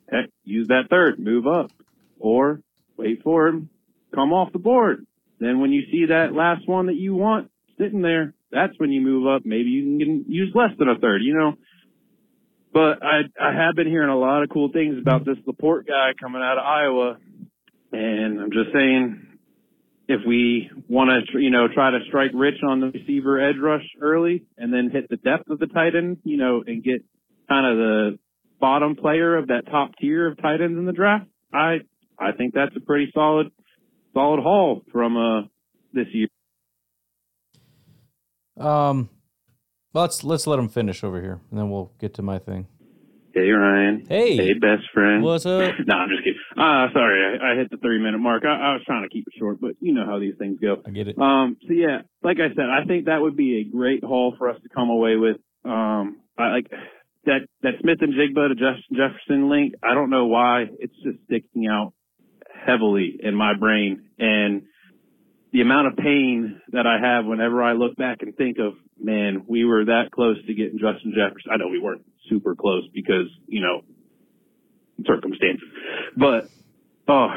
Heck, 0.10 0.30
use 0.44 0.68
that 0.68 0.90
third, 0.90 1.20
move 1.20 1.46
up, 1.48 1.72
or 2.20 2.62
wait 2.98 3.22
for 3.24 3.48
him, 3.48 3.70
come 4.14 4.34
off 4.34 4.52
the 4.52 4.60
board. 4.60 5.06
Then 5.40 5.60
when 5.60 5.72
you 5.72 5.84
see 5.92 6.08
that 6.08 6.34
last 6.34 6.68
one 6.68 6.88
that 6.88 6.96
you 6.96 7.16
want 7.16 7.50
sitting 7.78 8.02
there, 8.02 8.34
that's 8.52 8.74
when 8.78 8.92
you 8.92 9.02
move 9.02 9.28
up. 9.28 9.44
Maybe 9.46 9.70
you 9.70 9.98
can 9.98 10.26
use 10.28 10.52
less 10.54 10.72
than 10.78 10.90
a 10.90 10.98
third, 10.98 11.22
you 11.24 11.34
know. 11.34 11.54
But 12.74 13.04
I 13.04 13.22
I 13.40 13.54
have 13.54 13.76
been 13.76 13.88
hearing 13.88 14.10
a 14.10 14.18
lot 14.18 14.44
of 14.44 14.50
cool 14.50 14.72
things 14.72 14.98
about 15.00 15.26
this 15.26 15.38
LaPorta 15.48 15.88
guy 15.88 16.12
coming 16.20 16.42
out 16.42 16.58
of 16.58 16.64
Iowa, 16.64 17.18
and 17.92 18.40
I'm 18.40 18.52
just 18.52 18.72
saying, 18.74 19.28
if 20.08 20.22
we 20.26 20.70
want 20.88 21.10
to 21.10 21.40
you 21.40 21.50
know 21.50 21.68
try 21.74 21.92
to 21.92 22.00
strike 22.08 22.32
rich 22.34 22.64
on 22.68 22.80
the 22.80 22.88
receiver 22.88 23.42
edge 23.42 23.58
rush 23.62 23.86
early, 24.02 24.46
and 24.58 24.74
then 24.74 24.90
hit 24.90 25.10
the 25.10 25.18
depth 25.18 25.50
of 25.50 25.60
the 25.60 25.68
tight 25.68 25.96
end, 25.96 26.18
you 26.24 26.38
know, 26.38 26.64
and 26.66 26.84
get 26.84 27.04
kind 27.50 27.66
of 27.66 27.78
the 27.78 28.20
bottom 28.62 28.96
player 28.96 29.36
of 29.36 29.48
that 29.48 29.66
top 29.70 29.92
tier 30.00 30.28
of 30.28 30.42
tight 30.42 30.62
ends 30.62 30.78
in 30.78 30.86
the 30.86 30.94
draft, 30.94 31.26
I 31.54 31.80
I 32.18 32.32
think 32.32 32.54
that's 32.54 32.76
a 32.78 32.80
pretty 32.80 33.12
solid 33.14 33.52
solid 34.14 34.42
haul 34.42 34.84
from 34.92 35.18
uh 35.18 35.42
this 35.94 36.08
year. 36.14 36.28
Um, 38.62 39.10
let's 39.94 40.24
let's 40.24 40.48
let 40.48 40.60
him 40.60 40.70
finish 40.70 41.04
over 41.04 41.22
here, 41.22 41.40
and 41.50 41.60
then 41.60 41.70
we'll 41.70 41.92
get 42.00 42.14
to 42.16 42.22
my 42.22 42.40
thing. 42.40 42.68
Hey 43.34 43.50
Ryan. 43.50 44.06
Hey. 44.10 44.36
Hey 44.36 44.54
best 44.54 44.84
friend. 44.94 45.24
What's 45.24 45.46
up? 45.46 45.62
no, 45.86 45.96
I'm 45.96 46.10
just 46.10 46.24
kidding. 46.24 46.40
Uh 46.58 46.92
sorry, 46.94 47.40
I, 47.40 47.54
I 47.54 47.56
hit 47.56 47.72
the 47.72 47.78
three 47.78 47.98
minute 47.98 48.20
mark. 48.20 48.44
I, 48.44 48.50
I 48.50 48.74
was 48.74 48.82
trying 48.86 49.04
to 49.04 49.10
keep 49.10 49.26
it 49.26 49.34
short, 49.40 49.62
but 49.62 49.72
you 49.80 49.94
know 49.94 50.06
how 50.06 50.20
these 50.20 50.34
things 50.38 50.60
go. 50.60 50.82
I 50.86 50.90
get 50.90 51.08
it. 51.08 51.18
Um 51.18 51.56
so 51.66 51.72
yeah, 51.72 52.02
like 52.24 52.38
I 52.38 52.50
said, 52.54 52.66
I 52.66 52.86
think 52.86 53.06
that 53.06 53.22
would 53.22 53.38
be 53.38 53.62
a 53.62 53.72
great 53.72 54.04
haul 54.04 54.36
for 54.38 54.50
us 54.50 54.58
to 54.64 54.70
come 54.70 54.90
away 54.90 55.16
with. 55.16 55.38
Um 55.64 56.18
I 56.38 56.50
like 56.50 56.68
that 57.24 57.48
that 57.62 57.76
Smith-Njigba 57.80 58.50
to 58.50 58.56
Justin 58.56 58.98
Jefferson 58.98 59.50
link, 59.50 59.76
I 59.82 59.94
don't 59.94 60.10
know 60.10 60.26
why. 60.26 60.66
It's 60.80 60.96
just 61.02 61.24
sticking 61.24 61.68
out 61.68 61.94
heavily 62.66 63.18
in 63.18 63.34
my 63.34 63.54
brain. 63.58 64.10
And 64.20 64.64
the 65.52 65.62
amount 65.62 65.88
of 65.88 65.98
pain 65.98 66.62
that 66.72 66.88
I 66.88 66.98
have 67.00 67.26
whenever 67.26 67.62
I 67.62 67.74
look 67.74 67.96
back 67.98 68.20
and 68.22 68.36
think 68.36 68.58
of, 68.58 68.74
man, 69.00 69.44
we 69.48 69.66
were 69.66 69.86
that 69.86 70.10
close 70.12 70.38
to 70.46 70.54
getting 70.54 70.80
Justin 70.80 71.14
Jefferson. 71.16 71.52
I 71.52 71.58
know 71.58 71.68
we 71.68 71.80
weren't 71.80 72.06
super 72.30 72.56
close 72.56 72.88
because, 72.94 73.28
you 73.48 73.62
know, 73.62 73.82
circumstances, 75.06 75.68
but, 76.16 76.50
oh, 77.08 77.28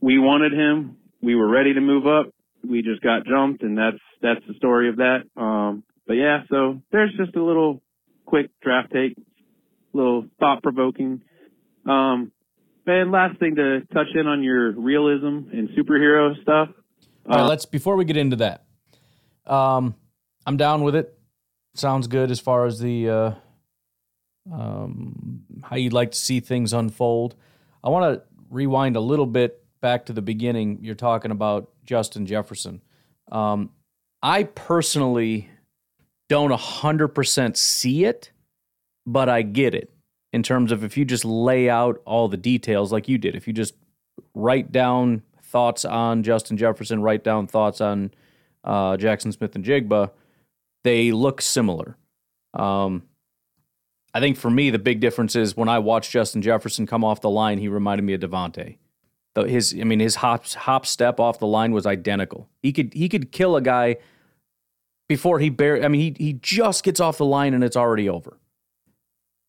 we 0.00 0.18
wanted 0.18 0.52
him. 0.52 0.98
We 1.20 1.34
were 1.34 1.48
ready 1.48 1.74
to 1.74 1.80
move 1.80 2.06
up. 2.06 2.26
We 2.68 2.82
just 2.82 3.02
got 3.02 3.24
jumped 3.24 3.62
and 3.62 3.76
that's, 3.76 3.98
that's 4.22 4.40
the 4.46 4.54
story 4.54 4.88
of 4.88 4.96
that. 4.96 5.22
Um, 5.36 5.82
but 6.06 6.14
yeah, 6.14 6.42
so 6.50 6.80
there's 6.92 7.12
just 7.16 7.34
a 7.34 7.42
little 7.42 7.82
quick 8.24 8.50
draft 8.62 8.92
take, 8.92 9.16
little 9.92 10.26
thought 10.38 10.62
provoking. 10.62 11.22
Um, 11.86 12.30
and 12.86 13.12
last 13.12 13.38
thing 13.38 13.56
to 13.56 13.80
touch 13.92 14.08
in 14.14 14.26
on 14.26 14.42
your 14.42 14.72
realism 14.72 15.50
and 15.52 15.68
superhero 15.70 16.40
stuff. 16.42 16.68
All 17.28 17.36
right, 17.36 17.46
let's 17.46 17.66
before 17.66 17.96
we 17.96 18.06
get 18.06 18.16
into 18.16 18.36
that. 18.36 18.64
Um, 19.46 19.94
I'm 20.46 20.56
down 20.56 20.82
with 20.82 20.94
it. 20.94 21.14
Sounds 21.74 22.06
good 22.06 22.30
as 22.30 22.40
far 22.40 22.64
as 22.64 22.80
the 22.80 23.10
uh, 23.10 23.32
um, 24.50 25.42
how 25.62 25.76
you'd 25.76 25.92
like 25.92 26.12
to 26.12 26.18
see 26.18 26.40
things 26.40 26.72
unfold. 26.72 27.34
I 27.84 27.90
want 27.90 28.14
to 28.14 28.22
rewind 28.50 28.96
a 28.96 29.00
little 29.00 29.26
bit 29.26 29.62
back 29.80 30.06
to 30.06 30.14
the 30.14 30.22
beginning. 30.22 30.78
You're 30.80 30.94
talking 30.94 31.30
about 31.30 31.70
Justin 31.84 32.24
Jefferson. 32.24 32.82
Um, 33.30 33.70
I 34.22 34.44
personally 34.44 35.50
don't 36.28 36.50
100% 36.50 37.56
see 37.56 38.04
it, 38.04 38.32
but 39.06 39.28
I 39.28 39.42
get 39.42 39.74
it 39.74 39.92
in 40.32 40.42
terms 40.42 40.72
of 40.72 40.82
if 40.82 40.96
you 40.96 41.04
just 41.04 41.24
lay 41.24 41.68
out 41.68 42.00
all 42.04 42.28
the 42.28 42.36
details 42.36 42.90
like 42.90 43.08
you 43.08 43.18
did, 43.18 43.36
if 43.36 43.46
you 43.46 43.52
just 43.52 43.74
write 44.34 44.72
down 44.72 45.22
thoughts 45.48 45.84
on 45.84 46.22
Justin 46.22 46.56
Jefferson, 46.56 47.02
write 47.02 47.24
down 47.24 47.46
thoughts 47.46 47.80
on 47.80 48.12
uh, 48.64 48.96
Jaxon 48.96 49.32
Smith-Njigba, 49.32 50.10
they 50.84 51.10
look 51.10 51.40
similar. 51.40 51.96
Um, 52.54 53.02
I 54.14 54.20
think 54.20 54.36
for 54.36 54.50
me, 54.50 54.70
the 54.70 54.78
big 54.78 55.00
difference 55.00 55.36
is 55.36 55.56
when 55.56 55.68
I 55.68 55.78
watched 55.78 56.10
Justin 56.10 56.42
Jefferson 56.42 56.86
come 56.86 57.04
off 57.04 57.20
the 57.20 57.30
line, 57.30 57.58
he 57.58 57.68
reminded 57.68 58.04
me 58.04 58.14
of 58.14 58.20
Davante. 58.20 58.76
his 59.36 59.74
I 59.78 59.84
mean 59.84 60.00
his 60.00 60.16
hop 60.16 60.46
hop 60.46 60.86
step 60.86 61.20
off 61.20 61.38
the 61.38 61.46
line 61.46 61.72
was 61.72 61.86
identical. 61.86 62.48
He 62.62 62.72
could 62.72 62.94
he 62.94 63.08
could 63.08 63.32
kill 63.32 63.56
a 63.56 63.60
guy 63.60 63.96
before 65.08 65.38
he 65.38 65.50
bare 65.50 65.84
I 65.84 65.88
mean 65.88 66.00
he 66.00 66.24
he 66.24 66.32
just 66.34 66.84
gets 66.84 67.00
off 67.00 67.18
the 67.18 67.24
line 67.24 67.54
and 67.54 67.62
it's 67.62 67.76
already 67.76 68.08
over. 68.08 68.38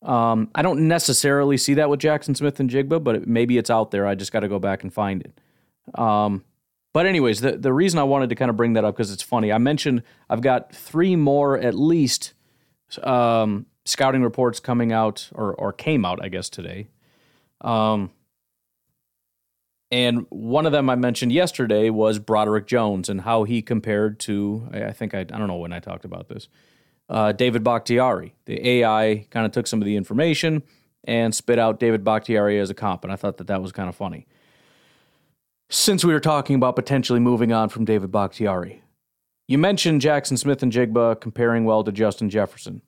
Um, 0.02 0.50
I 0.56 0.62
don't 0.62 0.88
necessarily 0.88 1.58
see 1.58 1.74
that 1.74 1.90
with 1.90 2.00
Jaxon 2.00 2.36
Smith-Njigba, 2.36 3.04
but 3.04 3.16
it, 3.16 3.28
maybe 3.28 3.58
it's 3.58 3.70
out 3.70 3.92
there. 3.92 4.08
I 4.08 4.16
just 4.16 4.32
got 4.32 4.42
to 4.42 4.48
go 4.48 4.58
back 4.58 4.84
and 4.84 4.94
find 4.94 5.22
it. 5.22 5.38
Um, 5.96 6.44
but 6.94 7.06
anyways, 7.06 7.42
the 7.42 7.54
the 7.54 7.74
reason 7.74 8.00
I 8.00 8.04
wanted 8.04 8.30
to 8.30 8.36
kind 8.36 8.50
of 8.50 8.58
bring 8.58 8.74
that 8.74 8.84
up 8.84 8.96
because 8.96 9.12
it's 9.12 9.24
funny. 9.24 9.52
I 9.52 9.58
mentioned 9.58 10.04
I've 10.30 10.42
got 10.42 10.74
three 10.74 11.16
more 11.16 11.58
at 11.58 11.76
least 11.76 12.34
um, 13.04 13.68
scouting 13.86 14.24
reports 14.24 14.60
coming 14.60 14.92
out 14.92 15.30
or 15.34 15.54
or 15.54 15.72
came 15.72 16.06
out, 16.06 16.24
I 16.24 16.30
guess 16.30 16.50
today. 16.50 16.88
Um, 17.62 18.12
and 19.92 20.26
one 20.30 20.66
of 20.66 20.72
them 20.72 20.90
I 20.90 20.96
mentioned 20.96 21.32
yesterday 21.32 21.90
was 21.90 22.20
Broderick 22.20 22.68
Jones 22.68 23.10
and 23.10 23.22
how 23.22 23.44
he 23.44 23.62
compared 23.62 24.20
to, 24.22 24.70
I 24.72 24.92
think 24.92 25.16
I, 25.16 25.22
I 25.22 25.24
don't 25.24 25.48
know 25.48 25.58
when 25.58 25.74
I 25.74 25.80
talked 25.80 26.06
about 26.06 26.30
this, 26.30 26.48
uh, 27.10 27.32
David 27.32 27.64
Bakhtiari. 27.64 28.36
The 28.46 28.68
AI 28.68 29.26
kind 29.32 29.48
of 29.48 29.52
took 29.52 29.66
some 29.66 29.82
of 29.82 29.86
the 29.86 29.96
information 29.96 30.62
and 31.06 31.34
spit 31.34 31.58
out 31.58 31.80
David 31.80 32.04
Bakhtiari 32.04 32.60
as 32.60 32.70
a 32.70 32.76
comp. 32.76 33.04
And 33.04 33.12
I 33.12 33.16
thought 33.16 33.38
that 33.38 33.48
that 33.48 33.64
was 33.64 33.72
kind 33.72 33.90
of 33.90 33.96
funny. 33.96 34.28
Since 35.72 36.04
we 36.04 36.14
were 36.14 36.20
talking 36.20 36.56
about 36.56 36.76
potentially 36.76 37.20
moving 37.20 37.54
on 37.54 37.70
from 37.70 37.86
David 37.86 38.12
Bakhtiari, 38.12 38.82
you 39.48 39.60
mentioned 39.60 40.02
Jaxon 40.02 40.36
Smith-Njigba 40.36 41.22
comparing 41.22 41.64
well 41.64 41.84
to 41.84 41.92
Justin 41.92 42.28
Jefferson. 42.32 42.82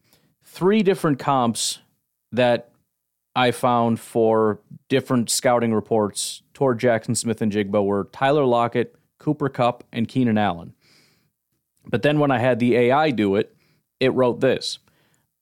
Three 0.44 0.82
different 0.82 1.20
comps 1.20 1.78
that 2.32 2.72
I 3.36 3.52
found 3.52 4.00
for 4.00 4.62
different 4.90 5.30
scouting 5.30 5.76
reports 5.76 6.42
toward 6.56 6.80
Jaxon 6.80 7.16
Smith-Njigba 7.16 7.86
were 7.86 8.10
Tyler 8.12 8.46
Lockett, 8.46 8.96
Cooper 9.20 9.48
Kupp, 9.48 9.84
and 9.94 10.08
Keenan 10.08 10.40
Allen. 10.40 10.74
But 11.86 12.02
then 12.02 12.18
when 12.18 12.32
I 12.32 12.40
had 12.40 12.58
the 12.58 12.76
AI 12.76 13.12
do 13.12 13.36
it, 13.36 13.56
it 14.00 14.12
wrote 14.14 14.40
this. 14.40 14.80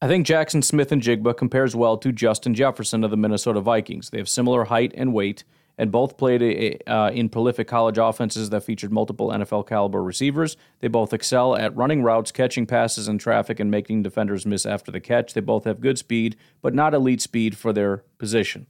I 0.02 0.08
think 0.10 0.28
Jaxon 0.28 0.62
Smith-Njigba 0.62 1.38
compares 1.38 1.74
well 1.74 1.98
to 2.00 2.12
Justin 2.12 2.54
Jefferson 2.54 3.06
of 3.06 3.12
the 3.12 3.18
Minnesota 3.18 3.62
Vikings. 3.62 4.10
They 4.10 4.18
have 4.18 4.28
similar 4.28 4.66
height 4.66 4.92
and 4.98 5.14
weight, 5.14 5.46
and 5.80 5.94
both 5.94 6.18
played 6.18 6.84
uh, 6.88 7.10
in 7.14 7.30
prolific 7.30 7.66
college 7.66 7.98
offenses 7.98 8.50
that 8.50 8.66
featured 8.66 8.92
multiple 8.92 9.30
NFL 9.30 9.66
caliber 9.66 10.04
receivers. 10.04 10.58
They 10.82 10.90
both 10.90 11.14
excel 11.14 11.56
at 11.56 11.74
running 11.74 12.04
routes, 12.04 12.34
catching 12.34 12.66
passes 12.66 13.08
in 13.08 13.18
traffic, 13.18 13.62
and 13.62 13.72
making 13.72 14.04
defenders 14.04 14.46
miss 14.46 14.66
after 14.66 14.92
the 14.92 15.00
catch. 15.00 15.34
They 15.34 15.40
both 15.40 15.64
have 15.64 15.80
good 15.80 15.98
speed, 15.98 16.36
but 16.62 16.76
not 16.76 16.94
elite 16.94 17.22
speed 17.22 17.56
for 17.56 17.72
their 17.72 18.04
position. 18.18 18.68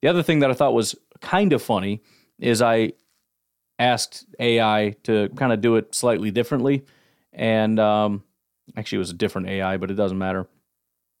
The 0.00 0.08
other 0.08 0.22
thing 0.22 0.38
that 0.38 0.50
I 0.50 0.54
thought 0.54 0.72
was 0.72 0.94
kind 1.20 1.52
of 1.52 1.60
funny 1.60 2.00
is 2.38 2.62
I 2.62 2.94
asked 3.78 4.24
AI 4.40 4.96
to 5.02 5.28
kind 5.36 5.52
of 5.52 5.60
do 5.60 5.76
it 5.76 5.94
slightly 5.94 6.30
differently. 6.30 6.86
And 7.34 7.78
um, 7.78 8.24
actually, 8.74 8.96
it 8.96 9.00
was 9.00 9.10
a 9.10 9.14
different 9.14 9.48
AI, 9.48 9.76
but 9.76 9.90
it 9.90 9.94
doesn't 9.94 10.16
matter. 10.16 10.48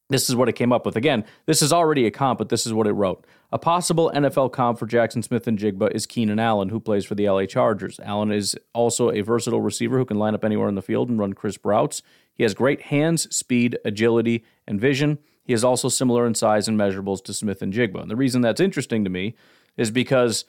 This 0.08 0.30
is 0.30 0.36
what 0.36 0.48
it 0.48 0.54
came 0.54 0.72
up 0.72 0.86
with. 0.86 0.96
Again, 0.96 1.26
this 1.44 1.60
is 1.60 1.70
already 1.70 2.06
a 2.06 2.10
comp, 2.10 2.38
but 2.38 2.48
this 2.48 2.64
is 2.64 2.72
what 2.72 2.86
it 2.86 2.92
wrote. 2.92 3.26
A 3.52 3.58
possible 3.58 4.10
NFL 4.14 4.52
comp 4.52 4.78
for 4.78 4.86
Jaxon 4.86 5.22
Smith-Njigba 5.22 5.92
is 5.92 6.04
Keenan 6.04 6.40
Allen, 6.40 6.70
who 6.70 6.80
plays 6.80 7.04
for 7.04 7.14
the 7.14 7.28
LA 7.28 7.46
Chargers. 7.46 8.00
Allen 8.00 8.32
is 8.32 8.56
also 8.74 9.10
a 9.10 9.20
versatile 9.20 9.60
receiver 9.60 9.98
who 9.98 10.04
can 10.04 10.18
line 10.18 10.34
up 10.34 10.44
anywhere 10.44 10.68
in 10.68 10.74
the 10.74 10.82
field 10.82 11.08
and 11.08 11.18
run 11.18 11.32
crisp 11.32 11.64
routes. 11.64 12.02
He 12.34 12.42
has 12.42 12.54
great 12.54 12.82
hands, 12.82 13.34
speed, 13.34 13.78
agility, 13.84 14.44
and 14.66 14.80
vision. 14.80 15.18
He 15.44 15.52
is 15.52 15.62
also 15.62 15.88
similar 15.88 16.26
in 16.26 16.34
size 16.34 16.66
and 16.66 16.76
measurables 16.76 17.22
to 17.24 17.32
Smith-Njigba. 17.32 18.02
And 18.02 18.10
the 18.10 18.16
reason 18.16 18.42
that's 18.42 18.60
interesting 18.60 19.04
to 19.04 19.10
me 19.10 19.36
is 19.76 19.92
because 19.92 20.44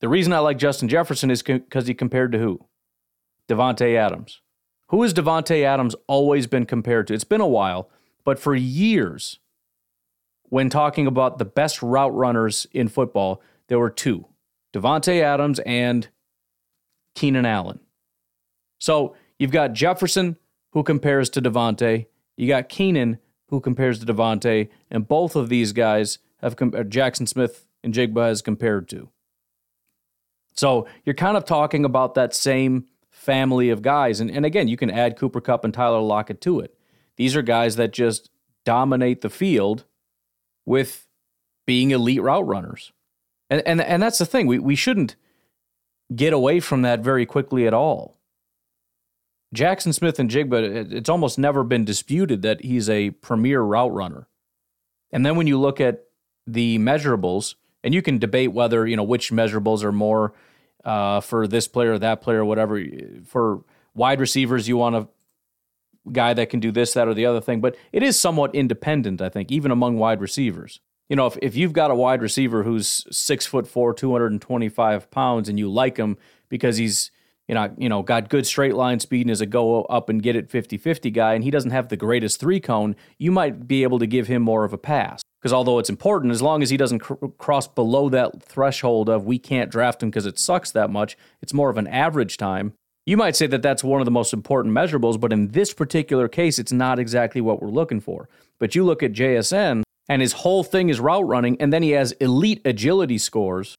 the 0.00 0.08
reason 0.08 0.32
I 0.32 0.38
like 0.38 0.56
Justin 0.56 0.88
Jefferson 0.88 1.30
is 1.30 1.42
because 1.42 1.86
he 1.86 1.94
compared 1.94 2.32
to 2.32 2.38
who? 2.38 2.64
Davante 3.48 3.96
Adams. 3.96 4.40
Who 4.88 5.02
has 5.02 5.12
Davante 5.12 5.62
Adams 5.62 5.94
always 6.06 6.46
been 6.46 6.64
compared 6.64 7.06
to? 7.08 7.14
It's 7.14 7.24
been 7.24 7.42
a 7.42 7.46
while, 7.46 7.90
but 8.24 8.38
for 8.38 8.54
years, 8.54 9.40
when 10.50 10.70
talking 10.70 11.06
about 11.06 11.38
the 11.38 11.44
best 11.44 11.82
route 11.82 12.14
runners 12.14 12.66
in 12.72 12.88
football, 12.88 13.42
there 13.68 13.78
were 13.78 13.90
two 13.90 14.26
Davante 14.72 15.20
Adams 15.20 15.60
and 15.60 16.08
Keenan 17.14 17.46
Allen. 17.46 17.80
So 18.78 19.16
you've 19.38 19.50
got 19.50 19.72
Jefferson, 19.72 20.36
who 20.72 20.82
compares 20.82 21.30
to 21.30 21.42
Davante. 21.42 22.06
You 22.36 22.48
got 22.48 22.68
Keenan, 22.68 23.18
who 23.48 23.60
compares 23.60 23.98
to 23.98 24.06
Davante. 24.06 24.68
And 24.90 25.08
both 25.08 25.34
of 25.36 25.48
these 25.48 25.72
guys 25.72 26.18
have 26.40 26.52
uh, 26.54 26.84
Jaxon 26.84 27.28
Smith 27.28 27.66
and 27.82 27.94
Jigba 27.94 28.28
has 28.28 28.42
compared 28.42 28.88
to. 28.90 29.08
So 30.54 30.86
you're 31.04 31.14
kind 31.14 31.36
of 31.36 31.44
talking 31.44 31.84
about 31.84 32.14
that 32.14 32.34
same 32.34 32.86
family 33.10 33.70
of 33.70 33.82
guys. 33.82 34.20
And, 34.20 34.30
and 34.30 34.44
again, 34.44 34.68
you 34.68 34.76
can 34.76 34.90
add 34.90 35.16
Cooper 35.16 35.40
Kupp 35.40 35.64
and 35.64 35.74
Tyler 35.74 36.00
Lockett 36.00 36.40
to 36.42 36.60
it. 36.60 36.74
These 37.16 37.34
are 37.36 37.42
guys 37.42 37.76
that 37.76 37.92
just 37.92 38.30
dominate 38.64 39.20
the 39.20 39.30
field 39.30 39.84
with 40.68 41.08
being 41.66 41.90
elite 41.90 42.22
route 42.22 42.46
runners. 42.46 42.92
And 43.50 43.62
and 43.66 43.80
and 43.80 44.02
that's 44.02 44.18
the 44.18 44.26
thing. 44.26 44.46
We 44.46 44.58
we 44.58 44.76
shouldn't 44.76 45.16
get 46.14 46.32
away 46.32 46.60
from 46.60 46.82
that 46.82 47.00
very 47.00 47.26
quickly 47.26 47.66
at 47.66 47.74
all. 47.74 48.18
Jaxon 49.54 49.94
Smith-Njigba, 49.94 50.92
it's 50.92 51.08
almost 51.08 51.38
never 51.38 51.64
been 51.64 51.84
disputed 51.84 52.42
that 52.42 52.62
he's 52.62 52.90
a 52.90 53.10
premier 53.10 53.62
route 53.62 53.92
runner. 53.92 54.28
And 55.10 55.24
then 55.24 55.36
when 55.36 55.46
you 55.46 55.58
look 55.58 55.80
at 55.80 56.04
the 56.46 56.78
measurables, 56.78 57.54
and 57.82 57.94
you 57.94 58.02
can 58.02 58.18
debate 58.18 58.52
whether, 58.52 58.86
you 58.86 58.96
know, 58.96 59.02
which 59.02 59.30
measurables 59.30 59.82
are 59.84 59.92
more 59.92 60.34
uh, 60.84 61.20
for 61.20 61.46
this 61.46 61.66
player 61.66 61.92
or 61.92 61.98
that 61.98 62.20
player 62.20 62.40
or 62.40 62.44
whatever. 62.44 62.82
For 63.24 63.64
wide 63.94 64.20
receivers, 64.20 64.68
you 64.68 64.76
want 64.76 64.96
a 64.96 65.08
guy 66.12 66.34
that 66.34 66.50
can 66.50 66.60
do 66.60 66.70
this, 66.72 66.92
that, 66.94 67.08
or 67.08 67.14
the 67.14 67.26
other 67.26 67.40
thing. 67.40 67.60
But 67.60 67.76
it 67.92 68.02
is 68.02 68.18
somewhat 68.18 68.54
independent, 68.54 69.20
I 69.20 69.28
think, 69.28 69.50
even 69.50 69.70
among 69.70 69.98
wide 69.98 70.20
receivers. 70.20 70.80
You 71.08 71.16
know, 71.16 71.26
if, 71.26 71.38
if 71.40 71.56
you've 71.56 71.72
got 71.72 71.90
a 71.90 71.94
wide 71.94 72.20
receiver 72.20 72.64
who's 72.64 73.04
six 73.10 73.46
foot 73.46 73.66
four, 73.66 73.94
225 73.94 75.10
pounds, 75.10 75.48
and 75.48 75.58
you 75.58 75.70
like 75.70 75.96
him 75.96 76.18
because 76.48 76.76
he's 76.76 77.10
you 77.48 77.54
know, 77.54 77.74
you 77.78 77.88
know, 77.88 78.02
got 78.02 78.28
good 78.28 78.46
straight 78.46 78.74
line 78.74 79.00
speed 79.00 79.22
and 79.22 79.30
is 79.30 79.40
a 79.40 79.46
go 79.46 79.82
up 79.84 80.10
and 80.10 80.22
get 80.22 80.36
it 80.36 80.50
50-50 80.50 81.12
guy, 81.12 81.32
and 81.32 81.42
he 81.42 81.50
doesn't 81.50 81.70
have 81.70 81.88
the 81.88 81.96
greatest 81.96 82.38
three 82.38 82.60
cone, 82.60 82.94
you 83.16 83.32
might 83.32 83.66
be 83.66 83.82
able 83.82 83.98
to 83.98 84.06
give 84.06 84.26
him 84.26 84.42
more 84.42 84.64
of 84.64 84.74
a 84.74 84.78
pass. 84.78 85.22
Because 85.40 85.52
although 85.52 85.78
it's 85.78 85.88
important, 85.88 86.32
as 86.32 86.42
long 86.42 86.62
as 86.62 86.70
he 86.70 86.76
doesn't 86.76 86.98
cr- 86.98 87.14
cross 87.38 87.66
below 87.66 88.08
that 88.10 88.42
threshold 88.42 89.08
of 89.08 89.24
we 89.24 89.38
can't 89.38 89.70
draft 89.70 90.02
him 90.02 90.10
because 90.10 90.26
it 90.26 90.38
sucks 90.38 90.70
that 90.72 90.90
much, 90.90 91.16
it's 91.40 91.54
more 91.54 91.70
of 91.70 91.78
an 91.78 91.86
average 91.86 92.36
time. 92.36 92.74
You 93.08 93.16
might 93.16 93.36
say 93.36 93.46
that 93.46 93.62
that's 93.62 93.82
one 93.82 94.02
of 94.02 94.04
the 94.04 94.10
most 94.10 94.34
important 94.34 94.74
measurables, 94.74 95.18
but 95.18 95.32
in 95.32 95.48
this 95.48 95.72
particular 95.72 96.28
case, 96.28 96.58
it's 96.58 96.72
not 96.72 96.98
exactly 96.98 97.40
what 97.40 97.62
we're 97.62 97.70
looking 97.70 98.00
for. 98.00 98.28
But 98.58 98.74
you 98.74 98.84
look 98.84 99.02
at 99.02 99.14
JSN, 99.14 99.82
and 100.10 100.20
his 100.20 100.34
whole 100.34 100.62
thing 100.62 100.90
is 100.90 101.00
route 101.00 101.26
running, 101.26 101.58
and 101.58 101.72
then 101.72 101.82
he 101.82 101.92
has 101.92 102.12
elite 102.12 102.60
agility 102.66 103.16
scores, 103.16 103.76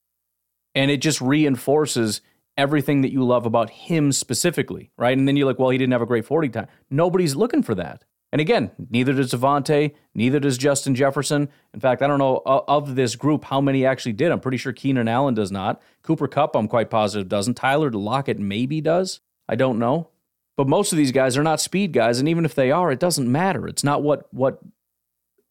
and 0.74 0.90
it 0.90 0.98
just 0.98 1.22
reinforces 1.22 2.22
everything 2.58 3.02
that 3.02 3.12
you 3.12 3.24
love 3.24 3.46
about 3.46 3.70
him 3.70 4.12
specifically, 4.12 4.90
right? 4.98 5.16
And 5.16 5.28
then 5.28 5.38
you're 5.38 5.46
like, 5.46 5.60
well, 5.60 5.70
he 5.70 5.78
didn't 5.78 5.94
have 5.94 6.02
a 6.02 6.08
great 6.08 6.26
40 6.26 6.50
time. 6.50 6.68
Nobody's 6.90 7.36
looking 7.36 7.62
for 7.62 7.76
that. 7.76 8.04
And 8.32 8.40
again, 8.40 8.72
neither 8.90 9.14
does 9.14 9.34
Davante, 9.34 9.96
neither 10.14 10.40
does 10.40 10.58
Justin 10.58 10.94
Jefferson. 10.94 11.50
In 11.74 11.80
fact, 11.80 12.02
I 12.02 12.08
don't 12.08 12.20
know 12.20 12.42
of 12.46 12.96
this 12.96 13.16
group 13.16 13.46
how 13.46 13.60
many 13.60 13.86
actually 13.86 14.14
did. 14.14 14.32
I'm 14.32 14.40
pretty 14.40 14.58
sure 14.58 14.72
Keenan 14.72 15.08
Allen 15.08 15.34
does 15.34 15.52
not. 15.52 15.82
Cooper 16.04 16.28
Kupp, 16.28 16.56
I'm 16.56 16.68
quite 16.68 16.92
positive 16.92 17.28
doesn't. 17.28 17.56
Tyler 17.56 17.90
Lockett 17.90 18.38
maybe 18.38 18.82
does. 18.82 19.20
I 19.48 19.56
don't 19.56 19.80
know. 19.80 20.10
But 20.58 20.68
most 20.68 20.92
of 20.92 20.98
these 20.98 21.12
guys 21.12 21.38
are 21.38 21.44
not 21.44 21.62
speed 21.62 21.94
guys, 21.94 22.20
and 22.20 22.28
even 22.28 22.46
if 22.46 22.54
they 22.54 22.70
are, 22.70 22.92
it 22.92 23.00
doesn't 23.00 23.32
matter. 23.32 23.68
It's 23.68 23.84
not 23.84 24.04
what 24.04 24.32
what 24.34 24.60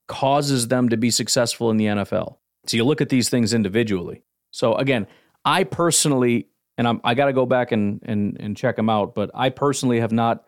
causes 0.06 0.68
them 0.68 0.90
to 0.90 0.96
be 0.96 1.10
successful 1.10 1.70
in 1.70 1.78
the 1.78 1.86
NFL. 1.86 2.36
So 2.66 2.76
you 2.76 2.84
look 2.84 3.00
at 3.00 3.08
these 3.08 3.28
things 3.28 3.54
individually. 3.54 4.22
So 4.50 4.74
again, 4.74 5.06
I 5.44 5.64
personally 5.64 6.48
and 6.78 6.86
I'm, 6.86 7.00
I 7.02 7.14
got 7.14 7.26
to 7.26 7.32
go 7.32 7.44
back 7.44 7.72
and, 7.72 8.00
and, 8.04 8.36
and 8.40 8.56
check 8.56 8.76
them 8.76 8.88
out. 8.88 9.14
But 9.14 9.30
I 9.34 9.50
personally 9.50 10.00
have 10.00 10.12
not 10.12 10.44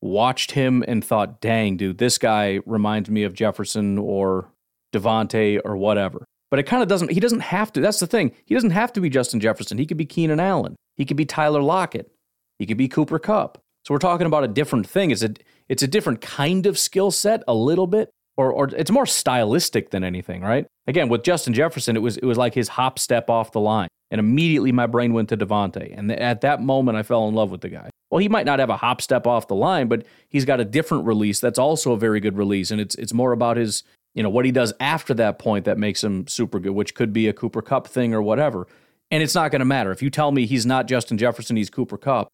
watched 0.00 0.52
him 0.52 0.84
and 0.86 1.04
thought, 1.04 1.40
dang, 1.40 1.76
dude, 1.76 1.98
this 1.98 2.18
guy 2.18 2.60
reminds 2.66 3.10
me 3.10 3.24
of 3.24 3.34
Jefferson 3.34 3.98
or 3.98 4.50
Davante 4.92 5.60
or 5.64 5.76
whatever. 5.76 6.24
But 6.50 6.60
it 6.60 6.64
kind 6.64 6.82
of 6.82 6.88
doesn't, 6.88 7.10
he 7.10 7.20
doesn't 7.20 7.40
have 7.40 7.72
to. 7.74 7.80
That's 7.80 8.00
the 8.00 8.06
thing. 8.06 8.32
He 8.46 8.54
doesn't 8.54 8.70
have 8.70 8.92
to 8.94 9.00
be 9.00 9.10
Justin 9.10 9.40
Jefferson. 9.40 9.76
He 9.76 9.86
could 9.86 9.96
be 9.96 10.06
Keenan 10.06 10.40
Allen. 10.40 10.76
He 10.96 11.04
could 11.04 11.16
be 11.16 11.26
Tyler 11.26 11.60
Lockett. 11.62 12.10
He 12.58 12.66
could 12.66 12.78
be 12.78 12.88
Cooper 12.88 13.18
Kupp. 13.18 13.58
So 13.84 13.94
we're 13.94 13.98
talking 13.98 14.26
about 14.26 14.44
a 14.44 14.48
different 14.48 14.86
thing. 14.86 15.10
It's 15.10 15.22
a, 15.22 15.34
it's 15.68 15.82
a 15.82 15.86
different 15.86 16.20
kind 16.20 16.66
of 16.66 16.78
skill 16.78 17.10
set, 17.10 17.42
a 17.46 17.54
little 17.54 17.86
bit, 17.86 18.10
or, 18.36 18.52
or 18.52 18.68
it's 18.68 18.90
more 18.90 19.06
stylistic 19.06 19.90
than 19.90 20.04
anything, 20.04 20.42
right? 20.42 20.66
Again, 20.86 21.08
with 21.08 21.22
Justin 21.22 21.54
Jefferson, 21.54 21.96
it 21.96 22.00
was, 22.00 22.16
it 22.16 22.24
was 22.24 22.38
like 22.38 22.54
his 22.54 22.68
hop 22.68 22.98
step 22.98 23.28
off 23.28 23.52
the 23.52 23.60
line. 23.60 23.88
And 24.10 24.18
immediately 24.18 24.72
my 24.72 24.86
brain 24.86 25.12
went 25.12 25.28
to 25.28 25.36
Davante. 25.36 25.96
And 25.96 26.10
at 26.10 26.40
that 26.40 26.62
moment, 26.62 26.96
I 26.96 27.02
fell 27.02 27.28
in 27.28 27.34
love 27.34 27.50
with 27.50 27.60
the 27.60 27.68
guy. 27.68 27.90
Well, 28.10 28.20
he 28.20 28.28
might 28.28 28.46
not 28.46 28.58
have 28.58 28.70
a 28.70 28.76
hop 28.76 29.02
step 29.02 29.26
off 29.26 29.48
the 29.48 29.54
line, 29.54 29.88
but 29.88 30.06
he's 30.28 30.46
got 30.46 30.60
a 30.60 30.64
different 30.64 31.04
release 31.04 31.40
that's 31.40 31.58
also 31.58 31.92
a 31.92 31.98
very 31.98 32.20
good 32.20 32.38
release. 32.38 32.70
And 32.70 32.80
it's 32.80 32.94
it's 32.94 33.12
more 33.12 33.32
about 33.32 33.58
his, 33.58 33.82
you 34.14 34.22
know, 34.22 34.30
what 34.30 34.46
he 34.46 34.52
does 34.52 34.72
after 34.80 35.12
that 35.14 35.38
point 35.38 35.66
that 35.66 35.76
makes 35.76 36.02
him 36.02 36.26
super 36.26 36.58
good, 36.58 36.72
which 36.72 36.94
could 36.94 37.12
be 37.12 37.28
a 37.28 37.34
Cooper 37.34 37.60
Kupp 37.60 37.86
thing 37.86 38.14
or 38.14 38.22
whatever. 38.22 38.66
And 39.10 39.22
it's 39.22 39.34
not 39.34 39.50
going 39.50 39.60
to 39.60 39.66
matter. 39.66 39.92
If 39.92 40.02
you 40.02 40.10
tell 40.10 40.32
me 40.32 40.46
he's 40.46 40.66
not 40.66 40.86
Justin 40.86 41.18
Jefferson, 41.18 41.56
he's 41.56 41.70
Cooper 41.70 41.98
Kupp, 41.98 42.28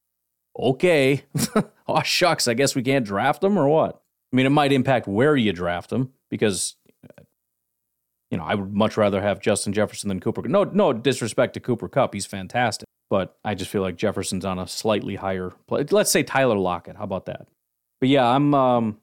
okay. 0.58 1.24
oh, 1.88 2.02
shucks. 2.02 2.48
I 2.48 2.54
guess 2.54 2.74
we 2.74 2.82
can't 2.82 3.06
draft 3.06 3.42
him 3.42 3.58
or 3.58 3.68
what? 3.68 4.02
I 4.32 4.36
mean, 4.36 4.46
it 4.46 4.50
might 4.50 4.72
impact 4.72 5.06
where 5.06 5.36
you 5.36 5.52
draft 5.52 5.92
him 5.92 6.12
because, 6.30 6.76
you 8.34 8.38
know, 8.38 8.44
I 8.44 8.56
would 8.56 8.74
much 8.74 8.96
rather 8.96 9.22
have 9.22 9.38
Justin 9.38 9.72
Jefferson 9.72 10.08
than 10.08 10.18
Cooper. 10.18 10.42
No, 10.48 10.64
no 10.64 10.92
disrespect 10.92 11.54
to 11.54 11.60
Cooper 11.60 11.88
Kupp, 11.88 12.14
He's 12.14 12.26
fantastic. 12.26 12.84
But 13.08 13.36
I 13.44 13.54
just 13.54 13.70
feel 13.70 13.80
like 13.80 13.94
Jefferson's 13.94 14.44
on 14.44 14.58
a 14.58 14.66
slightly 14.66 15.14
higher 15.14 15.52
play. 15.68 15.84
Let's 15.88 16.10
say 16.10 16.24
Tyler 16.24 16.58
Lockett. 16.58 16.96
How 16.96 17.04
about 17.04 17.26
that? 17.26 17.46
But 18.00 18.08
yeah, 18.08 18.26
I'm 18.26 18.52
um, 18.52 18.98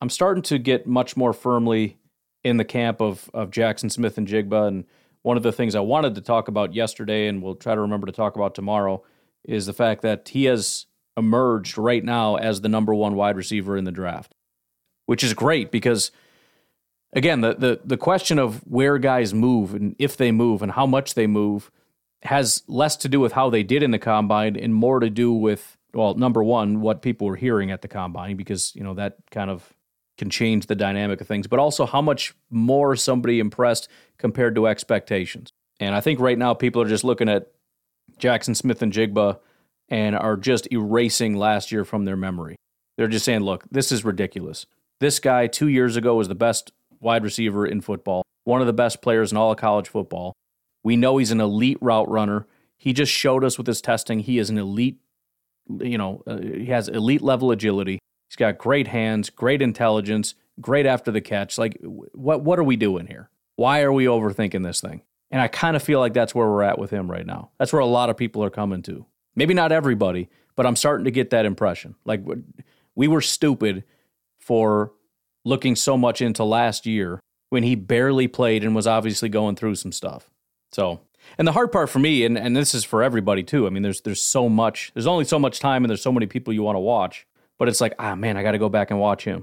I'm 0.00 0.08
starting 0.08 0.44
to 0.44 0.58
get 0.58 0.86
much 0.86 1.16
more 1.16 1.32
firmly 1.32 1.98
in 2.44 2.58
the 2.58 2.64
camp 2.64 3.00
of 3.00 3.28
of 3.34 3.50
Jaxon 3.50 3.90
Smith-Njigba. 3.90 4.68
And 4.68 4.84
one 5.22 5.36
of 5.36 5.42
the 5.42 5.50
things 5.50 5.74
I 5.74 5.80
wanted 5.80 6.14
to 6.14 6.20
talk 6.20 6.46
about 6.46 6.72
yesterday, 6.72 7.26
and 7.26 7.42
we'll 7.42 7.56
try 7.56 7.74
to 7.74 7.80
remember 7.80 8.06
to 8.06 8.12
talk 8.12 8.36
about 8.36 8.54
tomorrow, 8.54 9.02
is 9.42 9.66
the 9.66 9.72
fact 9.72 10.02
that 10.02 10.28
he 10.28 10.44
has 10.44 10.86
emerged 11.16 11.76
right 11.76 12.04
now 12.04 12.36
as 12.36 12.60
the 12.60 12.68
number 12.68 12.94
one 12.94 13.16
wide 13.16 13.36
receiver 13.36 13.76
in 13.76 13.82
the 13.82 13.90
draft, 13.90 14.32
which 15.06 15.24
is 15.24 15.34
great 15.34 15.72
because 15.72 16.12
again, 17.16 17.40
the 17.40 17.54
the 17.54 17.80
the 17.84 17.96
question 17.96 18.38
of 18.38 18.60
where 18.66 18.98
guys 18.98 19.34
move 19.34 19.74
and 19.74 19.96
if 19.98 20.16
they 20.16 20.30
move 20.30 20.62
and 20.62 20.70
how 20.70 20.86
much 20.86 21.14
they 21.14 21.26
move 21.26 21.72
has 22.22 22.62
less 22.68 22.96
to 22.96 23.08
do 23.08 23.18
with 23.18 23.32
how 23.32 23.50
they 23.50 23.62
did 23.62 23.82
in 23.82 23.90
the 23.90 23.98
combine 23.98 24.56
and 24.56 24.74
more 24.74 25.00
to 25.00 25.10
do 25.10 25.32
with 25.32 25.76
well, 25.92 26.14
number 26.14 26.44
one, 26.44 26.80
what 26.82 27.00
people 27.00 27.26
were 27.26 27.36
hearing 27.36 27.70
at 27.70 27.80
the 27.80 27.88
combine 27.88 28.36
because 28.36 28.74
you 28.76 28.84
know 28.84 28.94
that 28.94 29.16
kind 29.30 29.50
of 29.50 29.72
can 30.18 30.30
change 30.30 30.66
the 30.66 30.74
dynamic 30.74 31.20
of 31.20 31.26
things, 31.26 31.46
but 31.46 31.58
also 31.58 31.84
how 31.86 32.00
much 32.00 32.34
more 32.50 32.96
somebody 32.96 33.38
impressed 33.38 33.88
compared 34.18 34.54
to 34.54 34.66
expectations. 34.66 35.50
And 35.80 35.94
I 35.94 36.00
think 36.00 36.20
right 36.20 36.38
now 36.38 36.54
people 36.54 36.80
are 36.80 36.88
just 36.88 37.04
looking 37.04 37.28
at 37.28 37.48
Jaxon 38.18 38.56
Smith-Njigba 38.56 39.38
and 39.90 40.16
are 40.16 40.36
just 40.36 40.72
erasing 40.72 41.36
last 41.36 41.70
year 41.70 41.84
from 41.84 42.06
their 42.06 42.16
memory. 42.16 42.56
They're 42.96 43.08
just 43.08 43.26
saying, 43.26 43.40
look, 43.40 43.64
this 43.70 43.92
is 43.92 44.06
ridiculous. 44.06 44.64
This 45.00 45.20
guy 45.20 45.46
two 45.48 45.68
years 45.68 45.96
ago 45.96 46.14
was 46.14 46.28
the 46.28 46.34
best 46.34 46.72
wide 47.00 47.24
receiver 47.24 47.66
in 47.66 47.80
football, 47.80 48.22
one 48.44 48.60
of 48.60 48.66
the 48.66 48.72
best 48.72 49.02
players 49.02 49.30
in 49.30 49.36
all 49.36 49.52
of 49.52 49.58
college 49.58 49.88
football. 49.88 50.32
We 50.82 50.96
know 50.96 51.18
he's 51.18 51.30
an 51.30 51.40
elite 51.40 51.78
route 51.80 52.08
runner. 52.08 52.46
He 52.76 52.92
just 52.92 53.12
showed 53.12 53.44
us 53.44 53.58
with 53.58 53.66
his 53.66 53.80
testing 53.80 54.20
he 54.20 54.38
is 54.38 54.50
an 54.50 54.58
elite, 54.58 54.98
you 55.80 55.98
know, 55.98 56.22
uh, 56.26 56.38
he 56.38 56.66
has 56.66 56.88
elite 56.88 57.22
level 57.22 57.50
agility. 57.50 57.98
He's 58.28 58.36
got 58.36 58.58
great 58.58 58.88
hands, 58.88 59.30
great 59.30 59.62
intelligence, 59.62 60.34
great 60.60 60.86
after 60.86 61.10
the 61.10 61.20
catch. 61.20 61.58
Like, 61.58 61.78
what 61.82 62.42
what 62.42 62.58
are 62.58 62.64
we 62.64 62.76
doing 62.76 63.06
here? 63.06 63.30
Why 63.56 63.82
are 63.82 63.92
we 63.92 64.04
overthinking 64.04 64.62
this 64.62 64.80
thing? 64.80 65.02
And 65.30 65.40
I 65.40 65.48
kind 65.48 65.74
of 65.74 65.82
feel 65.82 65.98
like 65.98 66.14
that's 66.14 66.34
where 66.34 66.46
we're 66.46 66.62
at 66.62 66.78
with 66.78 66.90
him 66.90 67.10
right 67.10 67.26
now. 67.26 67.50
That's 67.58 67.72
where 67.72 67.80
a 67.80 67.86
lot 67.86 68.10
of 68.10 68.16
people 68.16 68.44
are 68.44 68.50
coming 68.50 68.82
to. 68.82 69.06
Maybe 69.34 69.54
not 69.54 69.72
everybody, 69.72 70.28
but 70.54 70.66
I'm 70.66 70.76
starting 70.76 71.04
to 71.04 71.10
get 71.10 71.30
that 71.30 71.46
impression. 71.46 71.96
Like 72.04 72.22
we 72.94 73.08
were 73.08 73.20
stupid 73.20 73.84
for 74.38 74.92
looking 75.46 75.76
so 75.76 75.96
much 75.96 76.20
into 76.20 76.44
last 76.44 76.84
year 76.84 77.20
when 77.50 77.62
he 77.62 77.76
barely 77.76 78.26
played 78.26 78.64
and 78.64 78.74
was 78.74 78.86
obviously 78.86 79.28
going 79.28 79.54
through 79.54 79.76
some 79.76 79.92
stuff. 79.92 80.28
So, 80.72 81.00
and 81.38 81.46
the 81.46 81.52
hard 81.52 81.70
part 81.70 81.88
for 81.88 82.00
me, 82.00 82.24
and, 82.24 82.36
and 82.36 82.56
this 82.56 82.74
is 82.74 82.84
for 82.84 83.02
everybody 83.02 83.42
too. 83.42 83.66
I 83.66 83.70
mean, 83.70 83.82
there's 83.82 84.00
there's 84.00 84.22
so 84.22 84.48
much, 84.48 84.90
there's 84.94 85.06
only 85.06 85.24
so 85.24 85.38
much 85.38 85.60
time, 85.60 85.84
and 85.84 85.90
there's 85.90 86.02
so 86.02 86.12
many 86.12 86.26
people 86.26 86.52
you 86.52 86.62
want 86.62 86.76
to 86.76 86.80
watch. 86.80 87.26
But 87.58 87.68
it's 87.68 87.80
like, 87.80 87.94
ah, 87.98 88.14
man, 88.14 88.36
I 88.36 88.42
got 88.42 88.52
to 88.52 88.58
go 88.58 88.68
back 88.68 88.90
and 88.90 89.00
watch 89.00 89.24
him 89.24 89.42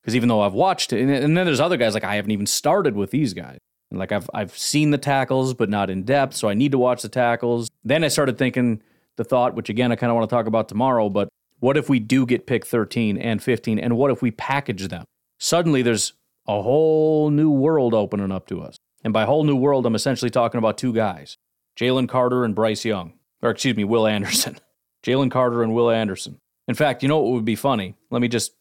because 0.00 0.14
even 0.14 0.28
though 0.28 0.42
I've 0.42 0.52
watched 0.52 0.92
it, 0.92 1.00
and, 1.00 1.10
and 1.10 1.36
then 1.36 1.46
there's 1.46 1.60
other 1.60 1.78
guys 1.78 1.94
like 1.94 2.04
I 2.04 2.16
haven't 2.16 2.30
even 2.30 2.46
started 2.46 2.94
with 2.94 3.10
these 3.10 3.32
guys. 3.32 3.58
And 3.90 3.98
like 3.98 4.12
I've 4.12 4.28
I've 4.34 4.56
seen 4.56 4.90
the 4.90 4.98
tackles, 4.98 5.54
but 5.54 5.70
not 5.70 5.88
in 5.88 6.04
depth, 6.04 6.36
so 6.36 6.48
I 6.48 6.54
need 6.54 6.72
to 6.72 6.78
watch 6.78 7.02
the 7.02 7.08
tackles. 7.08 7.70
Then 7.82 8.04
I 8.04 8.08
started 8.08 8.36
thinking 8.36 8.82
the 9.16 9.24
thought, 9.24 9.54
which 9.54 9.70
again 9.70 9.90
I 9.90 9.96
kind 9.96 10.10
of 10.10 10.16
want 10.16 10.28
to 10.28 10.34
talk 10.34 10.46
about 10.46 10.68
tomorrow, 10.68 11.08
but 11.08 11.28
what 11.60 11.78
if 11.78 11.88
we 11.88 11.98
do 11.98 12.26
get 12.26 12.46
pick 12.46 12.66
13 12.66 13.16
and 13.16 13.42
15, 13.42 13.78
and 13.78 13.96
what 13.96 14.10
if 14.10 14.20
we 14.20 14.30
package 14.30 14.88
them? 14.88 15.04
Suddenly 15.44 15.82
there's 15.82 16.14
a 16.48 16.62
whole 16.62 17.28
new 17.28 17.50
world 17.50 17.92
opening 17.92 18.32
up 18.32 18.46
to 18.46 18.62
us. 18.62 18.78
And 19.04 19.12
by 19.12 19.26
whole 19.26 19.44
new 19.44 19.54
world, 19.54 19.84
I'm 19.84 19.94
essentially 19.94 20.30
talking 20.30 20.56
about 20.56 20.78
two 20.78 20.94
guys 20.94 21.36
Jalen 21.78 22.08
Carter 22.08 22.46
and 22.46 22.54
Bryce 22.54 22.82
Young. 22.82 23.12
Or 23.42 23.50
excuse 23.50 23.76
me, 23.76 23.84
Will 23.84 24.06
Anderson. 24.06 24.56
Jalen 25.04 25.30
Carter 25.30 25.62
and 25.62 25.74
Will 25.74 25.90
Anderson. 25.90 26.38
In 26.66 26.74
fact, 26.74 27.02
you 27.02 27.10
know 27.10 27.18
what 27.18 27.32
would 27.32 27.44
be 27.44 27.56
funny? 27.56 27.94
Let 28.10 28.22
me 28.22 28.28
just 28.28 28.54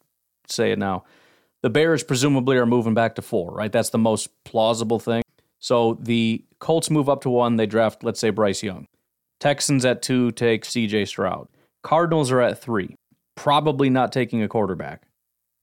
say 0.49 0.73
it 0.73 0.77
now. 0.77 1.05
The 1.61 1.69
Bears 1.69 2.03
presumably 2.03 2.57
are 2.57 2.65
moving 2.65 2.93
back 2.93 3.15
to 3.15 3.21
four, 3.21 3.51
right? 3.51 3.71
That's 3.71 3.91
the 3.91 3.97
most 3.97 4.27
plausible 4.43 4.99
thing. 4.99 5.23
So 5.59 5.97
the 6.01 6.43
Colts 6.59 6.89
move 6.89 7.07
up 7.07 7.21
to 7.21 7.29
one. 7.29 7.55
They 7.55 7.65
draft, 7.65 8.03
let's 8.03 8.19
say, 8.19 8.29
Bryce 8.29 8.61
Young. 8.61 8.87
Texans 9.39 9.85
at 9.85 10.01
two 10.01 10.31
take 10.31 10.65
CJ 10.65 11.07
Stroud. 11.07 11.47
Cardinals 11.81 12.29
are 12.29 12.41
at 12.41 12.61
three, 12.61 12.97
probably 13.35 13.89
not 13.89 14.11
taking 14.11 14.43
a 14.43 14.49
quarterback. 14.49 15.03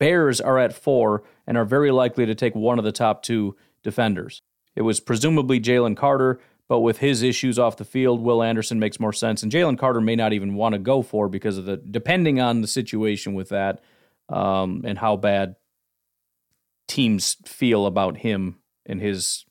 Bears 0.00 0.40
are 0.40 0.58
at 0.58 0.72
four 0.72 1.22
and 1.46 1.56
are 1.56 1.64
very 1.64 1.92
likely 1.92 2.26
to 2.26 2.34
take 2.34 2.56
one 2.56 2.78
of 2.78 2.84
the 2.84 2.90
top 2.90 3.22
two 3.22 3.56
defenders. 3.84 4.42
It 4.74 4.82
was 4.82 4.98
presumably 4.98 5.60
Jalen 5.60 5.96
Carter, 5.96 6.40
but 6.68 6.80
with 6.80 6.98
his 6.98 7.22
issues 7.22 7.58
off 7.58 7.76
the 7.76 7.84
field, 7.84 8.20
Will 8.20 8.42
Anderson 8.42 8.80
makes 8.80 8.98
more 8.98 9.12
sense. 9.12 9.42
And 9.42 9.52
Jalen 9.52 9.78
Carter 9.78 10.00
may 10.00 10.16
not 10.16 10.32
even 10.32 10.54
want 10.54 10.72
to 10.72 10.78
go 10.78 11.02
for 11.02 11.28
because 11.28 11.58
of 11.58 11.66
the, 11.66 11.76
depending 11.76 12.40
on 12.40 12.62
the 12.62 12.66
situation 12.66 13.34
with 13.34 13.50
that 13.50 13.82
um, 14.28 14.82
and 14.84 14.98
how 14.98 15.16
bad 15.16 15.56
teams 16.88 17.36
feel 17.44 17.86
about 17.86 18.16
him 18.16 18.56
and 18.86 19.00
his 19.00 19.44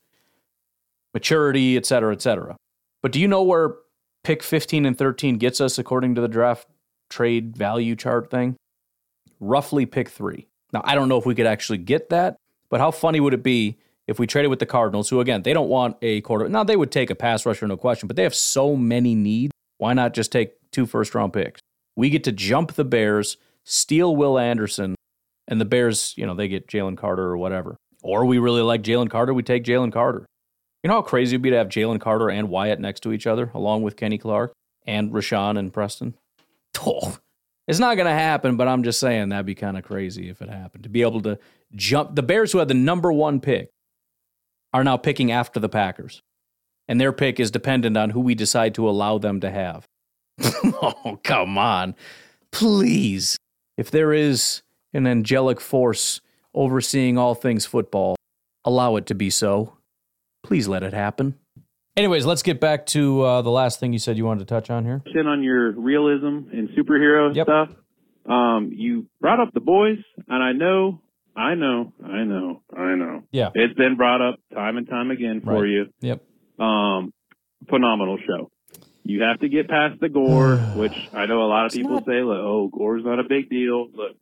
maturity, 1.14 1.78
et 1.78 1.86
cetera, 1.86 2.12
et 2.14 2.22
cetera. 2.22 2.56
But 3.02 3.12
do 3.12 3.20
you 3.20 3.28
know 3.28 3.44
where 3.44 3.76
pick 4.24 4.44
15 4.44 4.86
and 4.86 4.98
13 4.98 5.38
gets 5.38 5.62
us 5.62 5.78
according 5.78 6.16
to 6.16 6.22
the 6.22 6.28
draft 6.28 6.68
trade 7.10 7.56
value 7.56 7.96
chart 7.96 8.30
thing? 8.32 8.56
Roughly 9.40 9.86
pick 9.86 10.10
three. 10.10 10.48
Now, 10.74 10.82
I 10.84 10.96
don't 10.96 11.10
know 11.10 11.18
if 11.18 11.26
we 11.26 11.36
could 11.36 11.46
actually 11.46 11.80
get 11.80 12.10
that, 12.10 12.38
but 12.70 12.80
how 12.80 12.92
funny 12.92 13.20
would 13.20 13.34
it 13.34 13.44
be 13.44 13.78
if 14.10 14.18
we 14.18 14.26
traded 14.26 14.50
with 14.50 14.58
the 14.58 14.66
Cardinals, 14.66 15.08
who, 15.08 15.20
again, 15.20 15.44
they 15.44 15.54
don't 15.54 15.70
want 15.70 15.96
a 16.02 16.22
quarter. 16.22 16.50
Now, 16.50 16.64
they 16.64 16.76
would 16.76 16.92
take 16.92 17.12
a 17.12 17.16
pass 17.16 17.46
rusher, 17.46 17.68
no 17.68 17.78
question, 17.78 18.08
but 18.08 18.16
they 18.16 18.24
have 18.24 18.34
so 18.34 18.76
many 18.76 19.14
needs. 19.14 19.52
Why 19.78 19.94
not 19.94 20.16
just 20.16 20.32
take 20.32 20.54
two 20.72 20.88
first 20.88 21.14
round 21.14 21.32
picks? 21.32 21.62
We 21.96 22.10
get 22.10 22.24
to 22.24 22.32
jump 22.32 22.74
the 22.74 22.84
Bears, 22.84 23.38
steal 23.66 24.16
Will 24.16 24.40
Anderson, 24.40 24.96
and 25.48 25.62
the 25.62 25.66
Bears, 25.66 26.16
you 26.18 26.26
know, 26.26 26.34
they 26.34 26.48
get 26.48 26.68
Jalen 26.68 26.98
Carter 26.98 27.24
or 27.24 27.38
whatever. 27.38 27.78
Or 28.02 28.26
we 28.26 28.40
really 28.40 28.64
like 28.64 28.82
Jalen 28.82 29.12
Carter, 29.12 29.32
we 29.32 29.44
take 29.44 29.64
Jalen 29.64 29.92
Carter. 29.92 30.26
You 30.82 30.88
know 30.88 30.96
how 30.96 31.02
crazy 31.04 31.36
it'd 31.36 31.44
be 31.44 31.52
to 31.52 31.58
have 31.58 31.68
Jalen 31.68 32.02
Carter 32.02 32.32
and 32.32 32.50
Wyatt 32.50 32.80
next 32.80 33.02
to 33.02 33.12
each 33.12 33.28
other, 33.28 33.52
along 33.54 33.84
with 33.84 33.96
Kenny 33.96 34.18
Clark 34.18 34.54
and 34.88 35.12
Rashan 35.12 35.60
and 35.60 35.72
Preston? 35.72 36.16
Oh, 36.84 37.18
it's 37.70 37.78
not 37.78 37.98
going 37.98 38.08
to 38.08 38.12
happen, 38.12 38.58
but 38.58 38.68
I'm 38.68 38.82
just 38.82 39.00
saying 39.00 39.30
that'd 39.30 39.46
be 39.46 39.54
kind 39.54 39.78
of 39.78 39.84
crazy 39.84 40.28
if 40.28 40.42
it 40.42 40.50
happened. 40.50 40.86
To 40.86 40.90
be 40.90 41.04
able 41.04 41.22
to 41.22 41.38
jump 41.76 42.16
the 42.16 42.24
Bears, 42.24 42.52
who 42.52 42.58
had 42.58 42.68
the 42.68 42.74
number 42.74 43.14
one 43.14 43.40
pick, 43.40 43.70
are 44.74 44.84
now 44.84 44.98
picking 44.98 45.32
after 45.32 45.60
the 45.60 45.70
Packers. 45.70 46.24
And 46.88 47.00
their 47.00 47.12
pick 47.14 47.40
is 47.40 47.52
dependent 47.52 47.96
on 47.96 48.10
who 48.10 48.22
we 48.22 48.34
decide 48.34 48.74
to 48.74 48.90
allow 48.90 49.20
them 49.20 49.40
to 49.42 49.52
have. 49.52 49.86
oh, 50.64 51.20
come 51.24 51.60
on. 51.60 51.94
Please. 52.52 53.38
If 53.78 53.92
there 53.92 54.14
is 54.14 54.64
an 54.92 55.06
angelic 55.06 55.62
force 55.62 56.22
overseeing 56.56 57.20
all 57.20 57.36
things 57.36 57.68
football, 57.68 58.16
allow 58.66 58.96
it 58.96 59.06
to 59.06 59.14
be 59.14 59.30
so. 59.30 59.78
Please 60.42 60.68
let 60.68 60.82
it 60.82 60.94
happen. 60.94 61.38
Anyways, 62.00 62.26
let's 62.26 62.44
get 62.44 62.62
back 62.62 62.86
to 62.86 63.22
uh, 63.24 63.42
the 63.42 63.50
last 63.50 63.82
thing 63.82 63.92
you 63.92 64.00
said 64.00 64.16
you 64.16 64.24
wanted 64.24 64.40
to 64.40 64.46
touch 64.46 64.70
on 64.70 64.86
here. 64.86 65.02
In 65.14 65.28
on 65.28 65.44
your 65.44 65.74
realism 65.74 66.48
and 66.50 66.70
superhero 66.70 67.36
yep. 67.36 67.46
stuff, 67.46 67.72
um, 68.26 68.72
you 68.74 69.08
brought 69.20 69.42
up 69.42 69.54
the 69.54 69.60
boys, 69.60 69.98
and 70.30 70.42
I 70.42 70.54
know, 70.54 71.02
I 71.36 71.56
know, 71.56 71.92
I 72.02 72.24
know, 72.24 72.64
I 72.74 72.96
know. 72.96 73.24
Yeah, 73.34 73.50
it's 73.54 73.74
been 73.74 73.98
brought 73.98 74.22
up 74.22 74.40
time 74.54 74.78
and 74.78 74.88
time 74.88 75.12
again 75.12 75.42
for 75.44 75.56
right. 75.56 75.68
you. 75.68 75.88
Yep. 76.00 76.24
Um, 76.58 77.14
phenomenal 77.68 78.18
show. 78.26 78.50
You 79.04 79.24
have 79.24 79.42
to 79.42 79.50
get 79.50 79.68
past 79.68 80.00
the 80.00 80.08
gore, 80.08 80.56
which 80.78 80.96
I 81.12 81.26
know 81.26 81.42
a 81.42 81.50
lot 81.50 81.66
of 81.66 81.74
people 81.74 81.96
not... 81.96 82.06
say, 82.06 82.22
like, 82.22 82.40
"Oh, 82.40 82.70
gore's 82.72 83.04
not 83.04 83.20
a 83.20 83.26
big 83.28 83.50
deal." 83.50 83.90
Look, 83.94 84.16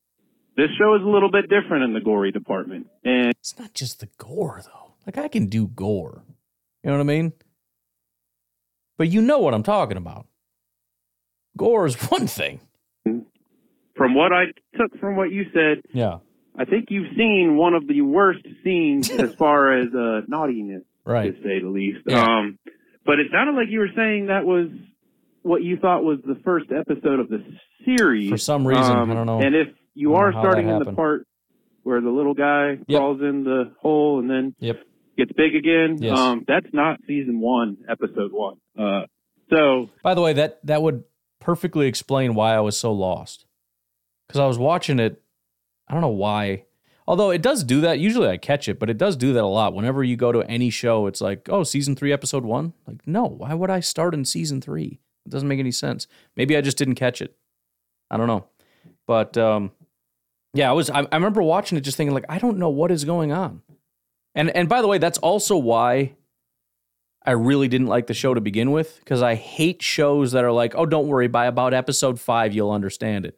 this 0.56 0.70
show 0.80 0.96
is 0.96 1.04
a 1.04 1.08
little 1.08 1.30
bit 1.30 1.48
different 1.48 1.84
in 1.84 1.94
the 1.94 2.02
gory 2.02 2.32
department, 2.32 2.88
and 3.04 3.30
it's 3.40 3.60
not 3.60 3.76
just 3.76 4.00
the 4.00 4.10
gore 4.18 4.64
though. 4.66 4.96
Like 5.06 5.20
I 5.20 5.28
can 5.28 5.46
do 5.46 5.68
gore. 5.68 6.24
You 6.84 6.90
know 6.90 6.98
what 6.98 7.02
I 7.02 7.06
mean? 7.06 7.34
But 8.98 9.10
you 9.10 9.22
know 9.22 9.40
what 9.40 9.54
I'm 9.54 9.64
talking 9.64 9.98
about. 9.98 10.26
Gore 11.56 11.86
is 11.86 11.96
one 12.10 12.28
thing. 12.28 12.62
From 13.96 14.14
what 14.14 14.32
I 14.32 14.46
took 14.78 15.00
from 15.00 15.16
what 15.16 15.32
you 15.32 15.46
said, 15.54 15.82
yeah, 15.92 16.20
I 16.56 16.66
think 16.66 16.88
you've 16.90 17.16
seen 17.18 17.56
one 17.58 17.74
of 17.74 17.88
the 17.88 18.02
worst 18.02 18.46
scenes 18.64 19.10
as 19.20 19.34
far 19.36 19.80
as 19.80 19.88
uh, 19.94 20.22
naughtiness, 20.28 20.84
right. 21.04 21.36
to 21.36 21.42
say 21.44 21.60
the 21.62 21.68
least. 21.70 22.00
Yeah. 22.06 22.24
Um, 22.24 22.60
but 23.06 23.20
it 23.20 23.28
sounded 23.32 23.56
like 23.56 23.70
you 23.70 23.80
were 23.80 23.90
saying 23.96 24.28
that 24.28 24.46
was 24.46 24.68
what 25.42 25.64
you 25.64 25.78
thought 25.78 26.04
was 26.04 26.20
the 26.28 26.40
first 26.44 26.68
episode 26.72 27.20
of 27.20 27.30
the 27.30 27.44
series. 27.86 28.30
For 28.30 28.38
some 28.38 28.68
reason, 28.68 28.84
um, 28.84 29.10
I 29.10 29.14
don't 29.16 29.26
know. 29.26 29.40
And 29.40 29.56
if 29.56 29.70
you 29.96 30.16
are 30.16 30.32
starting 30.32 30.68
in 30.70 30.78
the 30.80 30.94
part 30.94 31.26
where 31.84 32.02
the 32.02 32.10
little 32.10 32.34
guy 32.34 32.78
Yep. 32.88 33.00
crawls 33.00 33.22
in 33.22 33.46
the 33.46 33.72
hole 33.82 34.20
and 34.20 34.30
then 34.30 34.54
Yep. 34.60 34.82
Gets 35.18 35.32
big 35.34 35.56
again. 35.56 35.98
Yes. 36.00 36.18
Um, 36.18 36.46
that's 36.48 36.68
not 36.74 37.00
season 37.08 37.40
one, 37.40 37.78
episode 37.90 38.32
one. 38.32 38.58
Uh, 38.78 39.06
so 39.50 39.90
By 40.04 40.14
the 40.14 40.22
way, 40.22 40.34
that 40.34 40.66
that 40.66 40.82
would 40.82 41.04
perfectly 41.40 41.88
explain 41.88 42.36
why 42.36 42.54
I 42.54 42.60
was 42.60 42.78
so 42.78 42.92
lost. 42.92 43.46
Because 44.28 44.40
I 44.40 44.48
was 44.48 44.58
watching 44.58 45.00
it, 45.00 45.22
I 45.88 45.94
don't 45.94 46.02
know 46.02 46.10
why. 46.10 46.64
Although 47.08 47.32
it 47.32 47.42
does 47.42 47.64
do 47.64 47.80
that. 47.82 48.00
Usually 48.00 48.28
I 48.28 48.36
catch 48.36 48.68
it, 48.68 48.80
but 48.80 48.90
it 48.90 48.98
does 48.98 49.16
do 49.16 49.32
that 49.32 49.44
a 49.44 49.48
lot. 49.48 49.74
Whenever 49.74 50.04
you 50.04 50.18
go 50.18 50.34
to 50.34 50.42
any 50.42 50.70
show, 50.70 51.08
it's 51.08 51.22
like, 51.22 51.48
oh, 51.50 51.64
season 51.64 51.96
three, 51.96 52.12
episode 52.12 52.44
one. 52.44 52.74
Like, 52.86 53.00
no, 53.08 53.24
why 53.24 53.54
would 53.54 53.70
I 53.70 53.80
start 53.80 54.14
in 54.14 54.26
season 54.26 54.60
three? 54.60 55.00
It 55.26 55.30
doesn't 55.30 55.48
make 55.48 55.60
any 55.60 55.72
sense. 55.72 56.08
Maybe 56.36 56.58
I 56.58 56.62
just 56.62 56.78
didn't 56.78 56.96
catch 56.96 57.22
it. 57.22 57.38
I 58.12 58.18
don't 58.18 58.28
know. 58.28 58.48
But 59.06 59.38
um, 59.38 59.72
yeah, 60.54 60.70
I 60.70 60.74
was. 60.74 60.90
I, 60.90 61.08
I 61.10 61.16
remember 61.16 61.42
watching 61.42 61.78
it, 61.78 61.82
just 61.82 61.96
thinking 61.96 62.14
like, 62.14 62.26
I 62.28 62.40
don't 62.40 62.58
know 62.58 62.70
what 62.70 62.92
is 62.92 63.06
going 63.06 63.32
on. 63.32 63.62
And 64.38 64.56
and 64.56 64.70
by 64.70 64.82
the 64.84 64.88
way, 64.88 65.00
that's 65.00 65.18
also 65.18 65.58
why 65.58 66.16
I 67.26 67.32
really 67.32 67.68
didn't 67.68 67.88
like 67.88 68.06
the 68.06 68.14
show 68.14 68.36
to 68.36 68.40
begin 68.40 68.72
with 68.72 69.00
because 69.00 69.24
I 69.24 69.34
hate 69.34 69.82
shows 69.82 70.32
that 70.34 70.46
are 70.46 70.52
like, 70.52 70.76
oh, 70.76 70.86
don't 70.86 71.08
worry, 71.08 71.28
by 71.28 71.48
about 71.48 71.74
episode 71.74 72.20
five, 72.20 72.54
you'll 72.54 72.72
understand 72.72 73.26
it. 73.26 73.38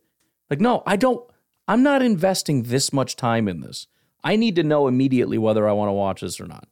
Like, 0.49 0.59
no, 0.59 0.83
I 0.85 0.97
don't. 0.97 1.27
I'm 1.69 1.83
not 1.83 2.01
investing 2.01 2.63
this 2.63 2.91
much 2.91 3.15
time 3.15 3.47
in 3.47 3.61
this. 3.61 3.87
I 4.25 4.35
need 4.35 4.57
to 4.57 4.63
know 4.63 4.87
immediately 4.87 5.37
whether 5.37 5.69
I 5.69 5.71
want 5.71 5.87
to 5.87 5.93
watch 5.93 6.19
this 6.19 6.41
or 6.41 6.47
not. 6.47 6.67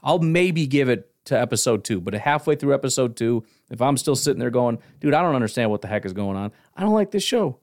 I'll 0.00 0.20
maybe 0.20 0.68
give 0.68 0.88
it 0.88 1.10
to 1.24 1.38
episode 1.38 1.82
two, 1.82 2.00
but 2.00 2.14
halfway 2.14 2.54
through 2.54 2.74
episode 2.74 3.16
two, 3.16 3.44
if 3.68 3.82
I'm 3.82 3.96
still 3.96 4.14
sitting 4.14 4.38
there 4.38 4.50
going, 4.50 4.78
dude, 5.00 5.14
I 5.14 5.22
don't 5.22 5.34
understand 5.34 5.70
what 5.72 5.80
the 5.80 5.88
heck 5.88 6.04
is 6.04 6.12
going 6.12 6.36
on, 6.36 6.52
I 6.76 6.82
don't 6.82 6.94
like 6.94 7.10
this 7.10 7.24
show. 7.24 7.58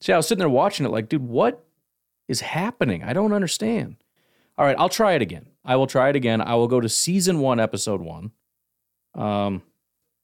See, 0.00 0.12
I 0.12 0.16
was 0.16 0.26
sitting 0.26 0.40
there 0.40 0.48
watching 0.48 0.84
it 0.84 0.90
like, 0.90 1.08
dude, 1.08 1.28
what 1.28 1.64
is 2.26 2.40
happening? 2.40 3.04
I 3.04 3.12
don't 3.12 3.32
understand. 3.32 3.96
All 4.58 4.66
right, 4.66 4.76
I'll 4.76 4.88
try 4.88 5.12
it 5.12 5.22
again. 5.22 5.46
I 5.64 5.76
will 5.76 5.86
try 5.86 6.08
it 6.08 6.16
again. 6.16 6.40
I 6.40 6.56
will 6.56 6.66
go 6.66 6.80
to 6.80 6.88
season 6.88 7.38
one, 7.38 7.60
episode 7.60 8.00
one. 8.00 8.32
Um, 9.14 9.62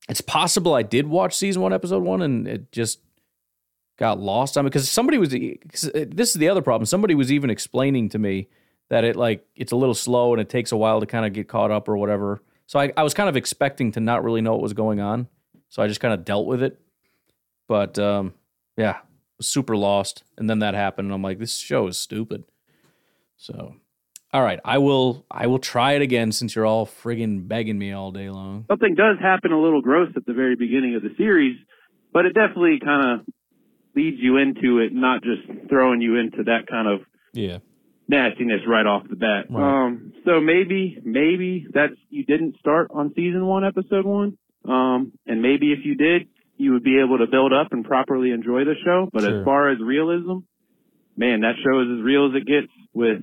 it's 0.08 0.20
possible 0.20 0.74
I 0.74 0.82
did 0.82 1.06
watch 1.06 1.36
season 1.36 1.62
one, 1.62 1.72
episode 1.72 2.02
one, 2.02 2.20
and 2.20 2.48
it 2.48 2.72
just 2.72 2.98
got 3.96 4.18
lost 4.18 4.58
on 4.58 4.64
me 4.64 4.70
because 4.70 4.88
somebody 4.88 5.18
was. 5.18 5.30
Cause 5.30 5.90
this 5.94 6.30
is 6.30 6.34
the 6.34 6.48
other 6.48 6.62
problem. 6.62 6.84
Somebody 6.84 7.14
was 7.14 7.30
even 7.30 7.48
explaining 7.48 8.08
to 8.08 8.18
me 8.18 8.48
that 8.90 9.04
it 9.04 9.14
like 9.14 9.46
it's 9.54 9.70
a 9.70 9.76
little 9.76 9.94
slow 9.94 10.32
and 10.32 10.40
it 10.40 10.48
takes 10.48 10.72
a 10.72 10.76
while 10.76 10.98
to 10.98 11.06
kind 11.06 11.24
of 11.24 11.32
get 11.32 11.48
caught 11.48 11.70
up 11.70 11.88
or 11.88 11.96
whatever. 11.96 12.42
So 12.66 12.80
I, 12.80 12.92
I 12.96 13.04
was 13.04 13.14
kind 13.14 13.28
of 13.28 13.36
expecting 13.36 13.92
to 13.92 14.00
not 14.00 14.24
really 14.24 14.40
know 14.40 14.52
what 14.52 14.62
was 14.62 14.72
going 14.72 14.98
on. 14.98 15.28
So 15.68 15.80
I 15.80 15.86
just 15.86 16.00
kind 16.00 16.12
of 16.12 16.24
dealt 16.24 16.46
with 16.46 16.62
it. 16.62 16.80
But 17.68 17.98
um, 18.00 18.34
yeah, 18.76 18.98
super 19.40 19.76
lost. 19.76 20.24
And 20.36 20.50
then 20.50 20.58
that 20.58 20.74
happened, 20.74 21.06
and 21.06 21.14
I'm 21.14 21.22
like, 21.22 21.38
this 21.38 21.56
show 21.56 21.86
is 21.86 21.96
stupid. 21.98 22.44
So 23.36 23.76
all 24.34 24.42
right, 24.42 24.58
I 24.64 24.78
will 24.78 25.24
I 25.30 25.46
will 25.46 25.58
try 25.60 25.92
it 25.92 26.02
again 26.02 26.32
since 26.32 26.54
you're 26.54 26.66
all 26.66 26.84
friggin' 26.86 27.48
begging 27.48 27.78
me 27.78 27.92
all 27.92 28.10
day 28.10 28.28
long. 28.28 28.64
something 28.68 28.94
does 28.94 29.16
happen 29.20 29.52
a 29.52 29.60
little 29.60 29.80
gross 29.80 30.10
at 30.16 30.26
the 30.26 30.34
very 30.34 30.56
beginning 30.56 30.96
of 30.96 31.02
the 31.02 31.14
series, 31.16 31.56
but 32.12 32.26
it 32.26 32.34
definitely 32.34 32.80
kind 32.84 33.20
of 33.20 33.26
leads 33.94 34.16
you 34.20 34.36
into 34.38 34.80
it, 34.80 34.92
not 34.92 35.22
just 35.22 35.42
throwing 35.68 36.00
you 36.00 36.16
into 36.16 36.42
that 36.44 36.66
kind 36.68 36.88
of 36.88 37.00
Yeah. 37.32 37.58
nastiness 38.08 38.60
right 38.66 38.84
off 38.86 39.06
the 39.08 39.16
bat. 39.16 39.46
Right. 39.48 39.84
Um, 39.86 40.12
so 40.24 40.40
maybe, 40.40 40.98
maybe 41.04 41.66
that's 41.72 41.94
you 42.10 42.24
didn't 42.24 42.58
start 42.58 42.88
on 42.92 43.14
season 43.14 43.46
one, 43.46 43.64
episode 43.64 44.04
one. 44.04 44.36
Um, 44.64 45.12
and 45.26 45.40
maybe 45.42 45.72
if 45.72 45.84
you 45.84 45.94
did, 45.94 46.26
you 46.56 46.72
would 46.72 46.82
be 46.82 46.98
able 46.98 47.18
to 47.18 47.26
build 47.28 47.52
up 47.52 47.72
and 47.72 47.84
properly 47.84 48.30
enjoy 48.32 48.64
the 48.64 48.74
show. 48.84 49.08
But 49.12 49.22
Sure. 49.22 49.38
as 49.40 49.44
far 49.44 49.68
as 49.70 49.78
realism, 49.78 50.38
man, 51.16 51.40
that 51.42 51.54
show 51.62 51.80
is 51.80 51.88
as 51.98 52.02
real 52.02 52.26
as 52.30 52.34
it 52.34 52.46
gets 52.46 52.72
with 52.92 53.22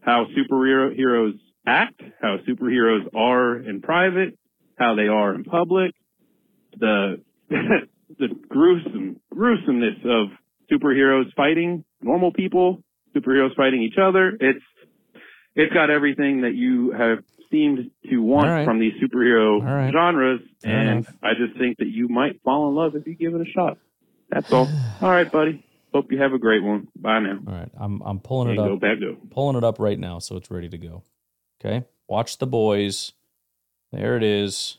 how 0.00 0.26
superhero 0.36 0.94
heroes 0.94 1.34
act, 1.66 2.00
how 2.20 2.38
superheroes 2.48 3.06
are 3.14 3.56
in 3.56 3.80
private, 3.82 4.38
how 4.78 4.94
they 4.94 5.08
are 5.08 5.34
in 5.34 5.44
public, 5.44 5.92
the 6.78 7.20
the 7.50 8.28
gruesome 8.48 9.20
gruesomeness 9.30 9.98
of 10.04 10.28
superheroes 10.70 11.32
fighting 11.34 11.84
normal 12.02 12.32
people, 12.32 12.82
superheroes 13.14 13.54
fighting 13.56 13.82
each 13.82 13.98
other. 14.00 14.36
It's 14.40 14.64
it's 15.54 15.72
got 15.72 15.90
everything 15.90 16.42
that 16.42 16.54
you 16.54 16.92
have 16.92 17.18
seemed 17.50 17.90
to 18.08 18.18
want 18.18 18.48
right. 18.48 18.64
from 18.64 18.78
these 18.78 18.92
superhero 19.02 19.62
right. 19.62 19.92
genres, 19.92 20.40
Fair 20.62 20.76
and 20.76 20.90
enough. 20.90 21.14
I 21.22 21.30
just 21.34 21.58
think 21.58 21.78
that 21.78 21.88
you 21.88 22.08
might 22.08 22.40
fall 22.42 22.68
in 22.68 22.74
love 22.74 22.94
if 22.94 23.06
you 23.06 23.14
give 23.14 23.34
it 23.34 23.40
a 23.40 23.50
shot. 23.50 23.78
That's 24.30 24.52
all. 24.52 24.68
all 25.02 25.10
right, 25.10 25.30
buddy. 25.30 25.64
Hope 25.92 26.12
you 26.12 26.20
have 26.20 26.32
a 26.32 26.38
great 26.38 26.62
one. 26.62 26.88
Bye 26.96 27.20
now. 27.20 27.38
All 27.46 27.54
right, 27.54 27.70
I'm 27.78 28.00
I'm 28.02 28.20
pulling 28.20 28.50
it 28.50 28.58
up. 28.58 28.66
go, 28.66 28.76
back 28.76 29.00
go. 29.00 29.16
Pulling 29.30 29.56
it 29.56 29.64
up 29.64 29.78
right 29.78 29.98
now, 29.98 30.18
so 30.18 30.36
it's 30.36 30.50
ready 30.50 30.68
to 30.68 30.78
go. 30.78 31.02
Okay, 31.60 31.84
watch 32.08 32.38
the 32.38 32.46
boys. 32.46 33.12
There 33.92 34.16
it 34.16 34.22
is. 34.22 34.78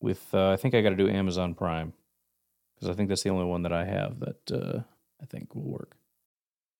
With 0.00 0.28
uh, 0.32 0.50
I 0.50 0.56
think 0.56 0.74
I 0.74 0.82
got 0.82 0.90
to 0.90 0.96
do 0.96 1.08
Amazon 1.08 1.54
Prime 1.54 1.92
because 2.74 2.88
I 2.88 2.94
think 2.94 3.08
that's 3.08 3.22
the 3.22 3.30
only 3.30 3.46
one 3.46 3.62
that 3.62 3.72
I 3.72 3.84
have 3.84 4.20
that 4.20 4.52
uh, 4.52 4.80
I 5.20 5.26
think 5.26 5.54
will 5.54 5.62
work. 5.62 5.96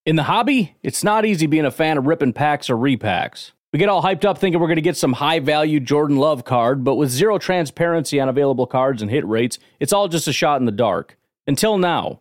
In 0.05 0.15
the 0.15 0.23
hobby, 0.23 0.77
it's 0.85 1.03
not 1.03 1.25
easy 1.25 1.47
being 1.47 1.65
a 1.65 1.71
fan 1.71 1.99
of 1.99 2.07
ripping 2.07 2.33
packs 2.33 2.71
or 2.71 2.77
repacks. 2.77 3.53
We 3.73 3.81
get 3.81 3.89
all 3.89 4.03
hyped 4.03 4.25
up 4.25 4.39
thinking 4.39 4.61
we're 4.61 4.69
going 4.69 4.77
to 4.77 4.83
get 4.83 4.97
some 4.97 5.15
high 5.15 5.41
value 5.41 5.81
Jordan 5.81 6.17
Love 6.17 6.45
card, 6.45 6.85
but 6.85 6.95
with 6.95 7.11
zero 7.11 7.39
transparency 7.39 8.21
on 8.21 8.29
available 8.29 8.67
cards 8.67 9.03
and 9.03 9.11
hit 9.11 9.27
rates, 9.27 9.59
it's 9.81 9.93
all 9.93 10.07
just 10.07 10.29
a 10.29 10.33
shot 10.33 10.61
in 10.61 10.67
the 10.67 10.73
dark. 10.73 11.19
Until 11.49 11.77
now, 11.77 12.21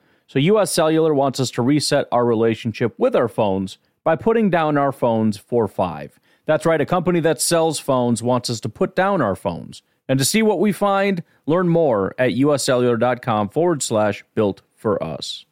So, 0.31 0.39
US 0.39 0.71
Cellular 0.71 1.13
wants 1.13 1.41
us 1.41 1.51
to 1.51 1.61
reset 1.61 2.07
our 2.09 2.23
relationship 2.23 2.97
with 2.97 3.17
our 3.17 3.27
phones 3.27 3.77
by 4.05 4.15
putting 4.15 4.49
down 4.49 4.77
our 4.77 4.93
phones 4.93 5.35
for 5.35 5.67
five. 5.67 6.21
That's 6.45 6.65
right, 6.65 6.79
a 6.79 6.85
company 6.85 7.19
that 7.19 7.41
sells 7.41 7.79
phones 7.79 8.23
wants 8.23 8.49
us 8.49 8.61
to 8.61 8.69
put 8.69 8.95
down 8.95 9.21
our 9.21 9.35
phones. 9.35 9.83
And 10.07 10.17
to 10.19 10.23
see 10.23 10.41
what 10.41 10.61
we 10.61 10.71
find, 10.71 11.21
learn 11.47 11.67
more 11.67 12.15
at 12.17 12.31
uscellular.com 12.31 13.49
forward 13.49 13.83
slash 13.83 14.23
built 14.33 14.61
for 14.73 15.03
us. 15.03 15.45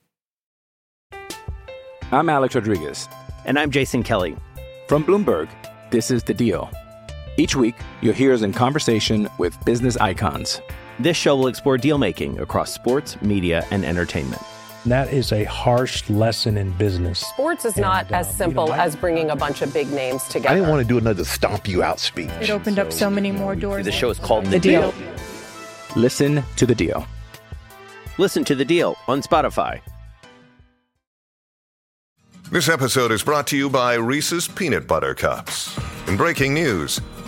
I'm 2.14 2.30
Alex 2.30 2.56
Rodriguez. 2.56 3.10
And 3.44 3.60
I'm 3.60 3.72
Jason 3.72 4.02
Kelly. 4.02 4.38
From 4.88 5.04
Bloomberg, 5.04 5.50
this 5.92 6.10
is 6.10 6.24
The 6.24 6.34
Deal. 6.34 6.72
Each 7.36 7.54
week, 7.54 7.76
you'll 8.00 8.14
hear 8.14 8.34
us 8.34 8.44
in 8.44 8.54
conversation 8.54 9.28
with 9.40 9.60
business 9.66 9.98
icons. 9.98 10.62
This 11.00 11.18
show 11.18 11.36
will 11.36 11.48
explore 11.48 11.78
deal 11.78 11.98
making 11.98 12.40
across 12.40 12.74
sports, 12.74 13.22
media, 13.22 13.66
and 13.72 13.84
entertainment. 13.84 14.42
And 14.84 14.92
that 14.94 15.12
is 15.12 15.34
a 15.34 15.44
harsh 15.44 16.10
lesson 16.10 16.58
in 16.58 16.72
business. 16.72 17.20
Sports 17.20 17.66
is 17.66 17.76
not 17.76 18.12
uh, 18.12 18.16
as 18.16 18.34
simple 18.36 18.74
as 18.74 18.96
bringing 18.96 19.30
a 19.30 19.36
bunch 19.36 19.62
of 19.62 19.74
big 19.74 19.92
names 19.92 20.24
together. 20.24 20.50
I 20.50 20.56
didn't 20.56 20.70
want 20.70 20.82
to 20.82 20.88
do 20.88 20.98
another 20.98 21.26
stomp 21.26 21.68
you 21.68 21.84
out 21.84 22.00
speech. 22.00 22.30
It 22.40 22.50
opened 22.50 22.80
up 22.80 22.94
so 22.94 23.10
many 23.10 23.32
more 23.32 23.56
doors. 23.56 23.86
The 23.86 23.92
show 23.92 24.10
is 24.10 24.20
called 24.20 24.46
The 24.46 24.60
Deal. 24.60 24.94
Listen 25.96 26.44
to 26.56 26.66
The 26.66 26.76
Deal. 26.76 27.06
Listen 28.18 28.46
to 28.46 28.56
The 28.56 28.66
Deal 28.66 28.96
on 29.08 29.22
Spotify. 29.22 29.82
This 32.52 32.68
episode 32.68 33.12
is 33.12 33.22
brought 33.22 33.48
to 33.48 33.58
you 33.58 33.70
by 33.70 33.94
Reese's 33.96 34.48
Peanut 34.48 34.88
Butter 34.88 35.14
Cups. 35.14 35.78
In 36.08 36.18
breaking 36.18 36.54
news, 36.54 37.00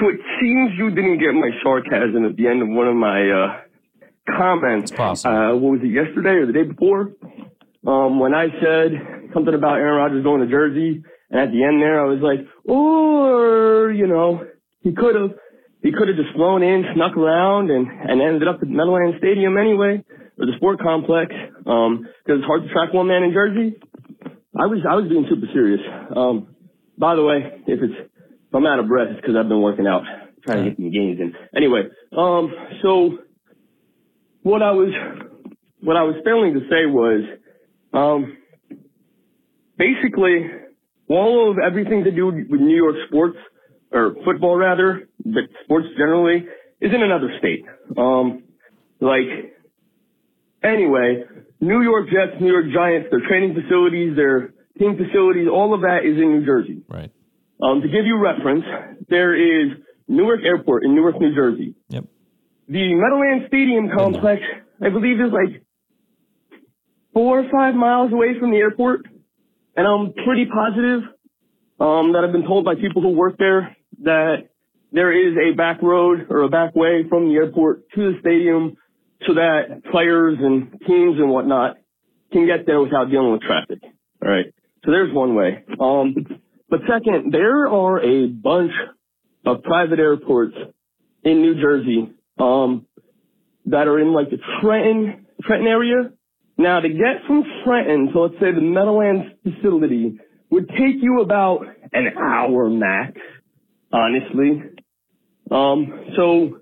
so 0.00 0.08
it 0.08 0.20
seems 0.40 0.70
you 0.76 0.90
didn't 0.90 1.18
get 1.18 1.34
my 1.34 1.50
sarcasm 1.62 2.24
at 2.24 2.36
the 2.36 2.46
end 2.46 2.62
of 2.62 2.68
one 2.68 2.88
of 2.88 2.96
my 2.96 3.28
uh, 3.30 3.60
comments. 4.36 4.90
It's 4.90 4.96
possible. 4.98 5.34
Uh, 5.34 5.54
what 5.56 5.72
was 5.72 5.80
it, 5.82 5.88
yesterday 5.88 6.40
or 6.40 6.46
the 6.46 6.52
day 6.52 6.64
before? 6.64 7.12
Um, 7.86 8.18
when 8.18 8.34
I 8.34 8.48
said 8.60 9.30
something 9.32 9.54
about 9.54 9.76
Aaron 9.76 9.96
Rodgers 9.96 10.24
going 10.24 10.40
to 10.40 10.48
Jersey, 10.48 11.04
and 11.30 11.40
at 11.40 11.50
the 11.52 11.62
end 11.62 11.80
there, 11.80 12.00
I 12.00 12.04
was 12.04 12.20
like, 12.20 12.46
or, 12.64 13.92
you 13.92 14.06
know, 14.06 14.46
he 14.80 14.92
could 14.92 15.14
have, 15.14 15.38
he 15.82 15.92
could 15.92 16.08
have 16.08 16.16
just 16.16 16.34
flown 16.34 16.62
in, 16.62 16.84
snuck 16.94 17.16
around, 17.16 17.70
and, 17.70 17.86
and 17.86 18.20
ended 18.20 18.48
up 18.48 18.58
at 18.62 18.68
Meadowlands 18.68 19.18
Stadium 19.18 19.56
anyway, 19.56 20.02
or 20.38 20.46
the 20.46 20.52
sport 20.56 20.80
complex, 20.80 21.32
um, 21.66 22.06
cause 22.26 22.38
it's 22.38 22.46
hard 22.46 22.62
to 22.62 22.72
track 22.72 22.92
one 22.92 23.06
man 23.06 23.22
in 23.22 23.32
Jersey. 23.32 23.76
I 24.58 24.66
was, 24.66 24.80
I 24.88 24.94
was 24.94 25.08
being 25.08 25.26
super 25.28 25.46
serious. 25.52 25.80
Um, 26.14 26.54
by 26.98 27.14
the 27.14 27.22
way, 27.22 27.62
if 27.66 27.80
it's, 27.82 28.10
I'm 28.56 28.66
out 28.66 28.78
of 28.78 28.88
breath, 28.88 29.08
it's 29.10 29.24
cause 29.24 29.34
I've 29.38 29.48
been 29.48 29.60
working 29.60 29.86
out, 29.86 30.02
trying 30.44 30.64
to 30.64 30.70
get 30.70 30.76
some 30.78 30.90
gains 30.90 31.20
in. 31.20 31.34
Anyway, 31.54 31.82
um, 32.16 32.52
so 32.82 33.18
what 34.42 34.62
I 34.62 34.72
was, 34.72 34.92
what 35.80 35.96
I 35.96 36.02
was 36.02 36.16
failing 36.24 36.54
to 36.54 36.60
say 36.70 36.86
was, 36.86 37.22
um, 37.92 38.36
basically, 39.76 40.50
all 41.08 41.50
of 41.50 41.58
everything 41.58 42.04
to 42.04 42.10
do 42.10 42.26
with 42.26 42.60
New 42.60 42.76
York 42.76 42.96
sports, 43.08 43.36
or 43.92 44.14
football 44.24 44.56
rather, 44.56 45.08
but 45.24 45.44
sports 45.64 45.86
generally, 45.96 46.46
is 46.80 46.92
in 46.92 47.02
another 47.02 47.30
state. 47.38 47.64
Um, 47.96 48.44
like, 49.00 49.54
anyway, 50.62 51.24
New 51.60 51.82
York 51.82 52.06
Jets, 52.06 52.40
New 52.40 52.50
York 52.50 52.66
Giants, 52.74 53.08
their 53.10 53.26
training 53.28 53.54
facilities, 53.54 54.16
their 54.16 54.54
team 54.78 54.96
facilities, 54.96 55.48
all 55.48 55.74
of 55.74 55.82
that 55.82 56.00
is 56.04 56.20
in 56.20 56.40
New 56.40 56.44
Jersey. 56.44 56.82
Right. 56.88 57.10
Um, 57.62 57.80
to 57.80 57.88
give 57.88 58.04
you 58.04 58.18
reference, 58.18 58.64
there 59.08 59.34
is 59.34 59.72
Newark 60.08 60.40
Airport 60.44 60.84
in 60.84 60.94
Newark, 60.94 61.20
New 61.20 61.34
Jersey. 61.34 61.74
Yep. 61.88 62.04
The 62.68 62.94
Meadowlands 62.94 63.46
Stadium 63.48 63.90
complex, 63.96 64.42
I 64.82 64.90
believe, 64.90 65.20
is 65.20 65.32
like 65.32 65.62
four 67.14 67.40
or 67.40 67.50
five 67.50 67.74
miles 67.74 68.12
away 68.12 68.38
from 68.38 68.50
the 68.50 68.58
airport. 68.58 69.06
And 69.76 69.86
I'm 69.86 70.12
pretty 70.24 70.46
positive 70.46 71.02
um, 71.80 72.12
that 72.12 72.24
I've 72.24 72.32
been 72.32 72.46
told 72.46 72.64
by 72.64 72.74
people 72.74 73.02
who 73.02 73.10
work 73.10 73.36
there 73.38 73.76
that 74.02 74.48
there 74.92 75.12
is 75.12 75.36
a 75.36 75.56
back 75.56 75.82
road 75.82 76.26
or 76.30 76.42
a 76.42 76.48
back 76.48 76.74
way 76.74 77.04
from 77.08 77.28
the 77.28 77.34
airport 77.34 77.88
to 77.94 78.12
the 78.12 78.18
stadium 78.20 78.76
so 79.26 79.34
that 79.34 79.82
players 79.90 80.38
and 80.40 80.72
teams 80.86 81.18
and 81.18 81.30
whatnot 81.30 81.76
can 82.32 82.46
get 82.46 82.66
there 82.66 82.80
without 82.80 83.10
dealing 83.10 83.32
with 83.32 83.42
traffic. 83.42 83.78
All 84.22 84.30
right. 84.30 84.46
So 84.84 84.90
there's 84.90 85.12
one 85.12 85.34
way. 85.34 85.64
Um, 85.80 86.14
but 86.68 86.80
second, 86.88 87.32
there 87.32 87.68
are 87.68 88.00
a 88.00 88.26
bunch 88.26 88.72
of 89.44 89.62
private 89.62 89.98
airports 89.98 90.54
in 91.22 91.42
New 91.42 91.60
Jersey 91.60 92.10
um, 92.38 92.86
that 93.66 93.88
are 93.88 93.98
in 93.98 94.12
like 94.12 94.30
the 94.30 94.38
Trenton 94.60 95.26
Trenton 95.42 95.68
area 95.68 96.12
now, 96.58 96.80
to 96.80 96.88
get 96.88 97.26
from 97.26 97.44
Trenton 97.64 98.12
to 98.12 98.20
let's 98.20 98.34
say 98.34 98.52
the 98.52 98.62
Meadowlands 98.62 99.26
facility 99.42 100.18
would 100.50 100.68
take 100.70 101.02
you 101.02 101.20
about 101.20 101.66
an 101.92 102.08
hour 102.16 102.70
max, 102.70 103.12
honestly. 103.92 104.62
Um, 105.50 106.12
so 106.16 106.60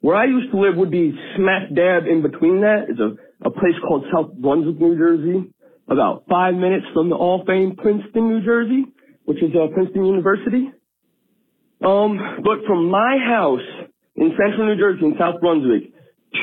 where 0.00 0.16
I 0.16 0.24
used 0.24 0.52
to 0.52 0.58
live 0.58 0.76
would 0.76 0.90
be 0.90 1.12
smack 1.36 1.68
dab 1.74 2.06
in 2.06 2.22
between 2.22 2.62
that 2.62 2.86
is 2.88 2.98
a, 2.98 3.46
a 3.46 3.50
place 3.50 3.74
called 3.86 4.04
South 4.12 4.32
Brunswick, 4.34 4.80
New 4.80 4.96
Jersey, 4.96 5.52
about 5.86 6.24
five 6.30 6.54
minutes 6.54 6.86
from 6.94 7.10
the 7.10 7.16
all 7.16 7.44
famed 7.46 7.76
Princeton, 7.76 8.28
New 8.28 8.42
Jersey, 8.42 8.86
which 9.26 9.42
is 9.42 9.50
uh, 9.54 9.66
Princeton 9.74 10.04
University. 10.04 10.72
Um, 11.84 12.18
but 12.42 12.64
from 12.66 12.88
my 12.90 13.18
house 13.22 13.90
in 14.14 14.32
central 14.38 14.66
New 14.66 14.80
Jersey 14.80 15.04
in 15.04 15.14
South 15.18 15.40
Brunswick 15.40 15.92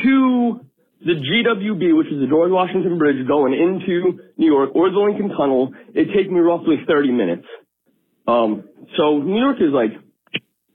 to 0.03 0.61
the 1.03 1.13
GWB, 1.13 1.97
which 1.97 2.07
is 2.07 2.21
the 2.21 2.27
George 2.29 2.51
Washington 2.51 2.97
Bridge 2.97 3.27
going 3.27 3.53
into 3.53 4.19
New 4.37 4.47
York 4.47 4.69
or 4.75 4.89
the 4.91 4.99
Lincoln 4.99 5.29
Tunnel, 5.29 5.73
it 5.93 6.13
takes 6.15 6.29
me 6.29 6.39
roughly 6.39 6.77
30 6.87 7.11
minutes. 7.11 7.45
Um, 8.27 8.69
so 8.95 9.17
New 9.19 9.39
York 9.39 9.57
is 9.59 9.73
like 9.73 9.91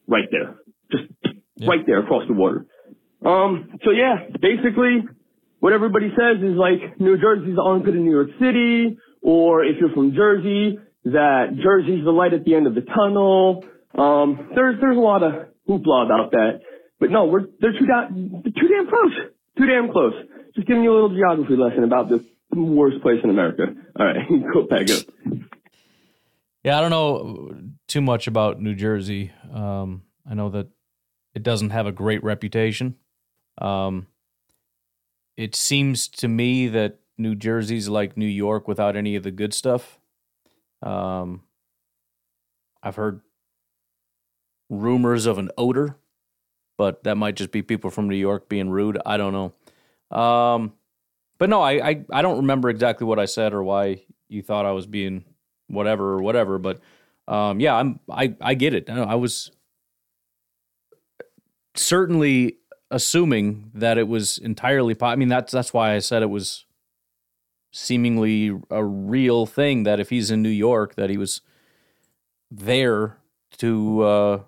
right 0.06 0.28
there, 0.30 0.56
just 0.90 1.04
yeah. 1.56 1.68
right 1.68 1.86
there 1.86 2.00
across 2.00 2.24
the 2.26 2.34
water. 2.34 2.66
Um, 3.24 3.78
so 3.84 3.90
yeah, 3.90 4.26
basically 4.40 5.04
what 5.60 5.72
everybody 5.72 6.10
says 6.10 6.42
is 6.42 6.56
like 6.56 7.00
New 7.00 7.18
Jersey's 7.18 7.56
the 7.56 7.62
armpit 7.62 7.96
of 7.96 8.02
New 8.02 8.10
York 8.10 8.30
City, 8.40 8.98
or 9.22 9.64
if 9.64 9.76
you're 9.80 9.92
from 9.92 10.14
Jersey, 10.14 10.78
that 11.04 11.56
Jersey's 11.62 12.04
the 12.04 12.10
light 12.10 12.34
at 12.34 12.44
the 12.44 12.54
end 12.54 12.66
of 12.66 12.74
the 12.74 12.82
tunnel. 12.82 13.64
Um, 13.96 14.50
there's, 14.54 14.80
there's 14.80 14.96
a 14.96 15.00
lot 15.00 15.22
of 15.22 15.48
hoopla 15.68 16.06
about 16.06 16.30
that. 16.32 16.60
But 17.00 17.10
no, 17.10 17.26
we're, 17.26 17.46
they're 17.60 17.72
too, 17.72 17.86
da- 17.86 18.08
too 18.08 18.68
damn 18.68 18.88
close. 18.88 19.12
Too 19.56 19.66
damn 19.66 19.90
close. 19.90 20.14
Just 20.54 20.66
giving 20.66 20.82
you 20.82 20.92
a 20.92 20.94
little 20.94 21.14
geography 21.14 21.56
lesson 21.56 21.84
about 21.84 22.08
the 22.08 22.24
worst 22.52 23.00
place 23.02 23.18
in 23.22 23.30
America. 23.30 23.64
All 23.98 24.06
right, 24.06 24.16
go 24.52 24.66
back 24.66 24.90
up. 24.90 25.04
Yeah, 26.64 26.78
I 26.78 26.80
don't 26.80 26.90
know 26.90 27.54
too 27.86 28.00
much 28.00 28.26
about 28.26 28.60
New 28.60 28.74
Jersey. 28.74 29.32
Um, 29.52 30.02
I 30.28 30.34
know 30.34 30.50
that 30.50 30.68
it 31.34 31.42
doesn't 31.42 31.70
have 31.70 31.86
a 31.86 31.92
great 31.92 32.22
reputation. 32.24 32.96
Um, 33.58 34.06
it 35.36 35.54
seems 35.54 36.08
to 36.08 36.28
me 36.28 36.68
that 36.68 36.98
New 37.16 37.34
Jersey's 37.34 37.88
like 37.88 38.16
New 38.16 38.26
York 38.26 38.66
without 38.68 38.96
any 38.96 39.14
of 39.16 39.22
the 39.22 39.30
good 39.30 39.54
stuff. 39.54 39.97
Um, 40.82 41.42
I've 42.82 42.96
heard 42.96 43.20
rumors 44.68 45.26
of 45.26 45.38
an 45.38 45.50
odor 45.58 45.98
but 46.78 47.02
that 47.02 47.16
might 47.16 47.34
just 47.34 47.50
be 47.50 47.60
people 47.60 47.90
from 47.90 48.08
New 48.08 48.16
York 48.16 48.48
being 48.48 48.70
rude. 48.70 48.98
I 49.04 49.18
don't 49.18 49.32
know. 49.32 50.16
Um, 50.16 50.72
but 51.38 51.50
no, 51.50 51.60
I, 51.60 51.72
I, 51.88 52.04
I 52.10 52.22
don't 52.22 52.38
remember 52.38 52.70
exactly 52.70 53.06
what 53.06 53.18
I 53.18 53.26
said 53.26 53.52
or 53.52 53.62
why 53.62 54.04
you 54.28 54.42
thought 54.42 54.64
I 54.64 54.70
was 54.70 54.86
being 54.86 55.24
whatever 55.66 56.12
or 56.12 56.22
whatever. 56.22 56.58
But 56.58 56.80
um, 57.26 57.60
yeah, 57.60 57.74
I'm 57.74 58.00
I 58.08 58.34
I 58.40 58.54
get 58.54 58.74
it. 58.74 58.88
I 58.88 59.16
was 59.16 59.50
certainly 61.74 62.58
assuming 62.90 63.70
that 63.74 63.98
it 63.98 64.08
was 64.08 64.38
entirely. 64.38 64.94
Po- 64.94 65.06
I 65.06 65.16
mean, 65.16 65.28
that's 65.28 65.52
that's 65.52 65.74
why 65.74 65.94
I 65.94 65.98
said 65.98 66.22
it 66.22 66.30
was 66.30 66.64
seemingly 67.70 68.58
a 68.70 68.84
real 68.84 69.46
thing 69.46 69.82
that 69.82 70.00
if 70.00 70.10
he's 70.10 70.30
in 70.30 70.42
New 70.42 70.48
York, 70.48 70.94
that 70.96 71.10
he 71.10 71.16
was 71.16 71.40
there 72.50 73.18
to 73.58 74.02
uh, 74.02 74.40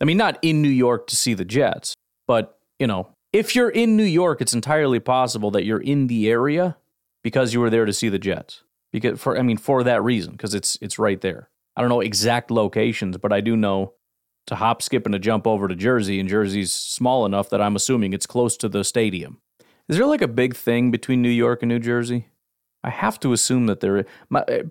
I 0.00 0.04
mean, 0.04 0.16
not 0.16 0.38
in 0.42 0.62
New 0.62 0.68
York 0.68 1.06
to 1.08 1.16
see 1.16 1.34
the 1.34 1.44
Jets, 1.44 1.94
but, 2.26 2.58
you 2.78 2.86
know, 2.86 3.08
if 3.32 3.54
you're 3.54 3.68
in 3.68 3.96
New 3.96 4.02
York, 4.02 4.40
it's 4.40 4.54
entirely 4.54 4.98
possible 4.98 5.50
that 5.50 5.64
you're 5.64 5.80
in 5.80 6.06
the 6.06 6.30
area 6.30 6.76
because 7.22 7.52
you 7.52 7.60
were 7.60 7.70
there 7.70 7.84
to 7.84 7.92
see 7.92 8.08
the 8.08 8.18
Jets. 8.18 8.62
Because 8.92 9.20
for 9.20 9.38
I 9.38 9.42
mean 9.42 9.56
for 9.56 9.84
that 9.84 10.02
reason 10.02 10.32
because 10.32 10.52
it's 10.52 10.76
it's 10.80 10.98
right 10.98 11.20
there. 11.20 11.48
I 11.76 11.80
don't 11.80 11.90
know 11.90 12.00
exact 12.00 12.50
locations, 12.50 13.16
but 13.18 13.32
I 13.32 13.40
do 13.40 13.56
know 13.56 13.92
to 14.48 14.56
hop, 14.56 14.82
skip, 14.82 15.06
and 15.06 15.12
to 15.12 15.18
jump 15.20 15.46
over 15.46 15.68
to 15.68 15.76
Jersey, 15.76 16.18
and 16.18 16.28
Jersey's 16.28 16.72
small 16.72 17.24
enough 17.24 17.50
that 17.50 17.60
I'm 17.60 17.76
assuming 17.76 18.12
it's 18.12 18.26
close 18.26 18.56
to 18.56 18.68
the 18.68 18.82
stadium. 18.82 19.40
Is 19.88 19.96
there 19.96 20.06
like 20.06 20.22
a 20.22 20.28
big 20.28 20.56
thing 20.56 20.90
between 20.90 21.22
New 21.22 21.30
York 21.30 21.62
and 21.62 21.68
New 21.68 21.78
Jersey? 21.78 22.29
I 22.82 22.90
have 22.90 23.20
to 23.20 23.32
assume 23.32 23.66
that 23.66 23.80
there. 23.80 24.04
My, 24.28 24.44
eh, 24.48 24.62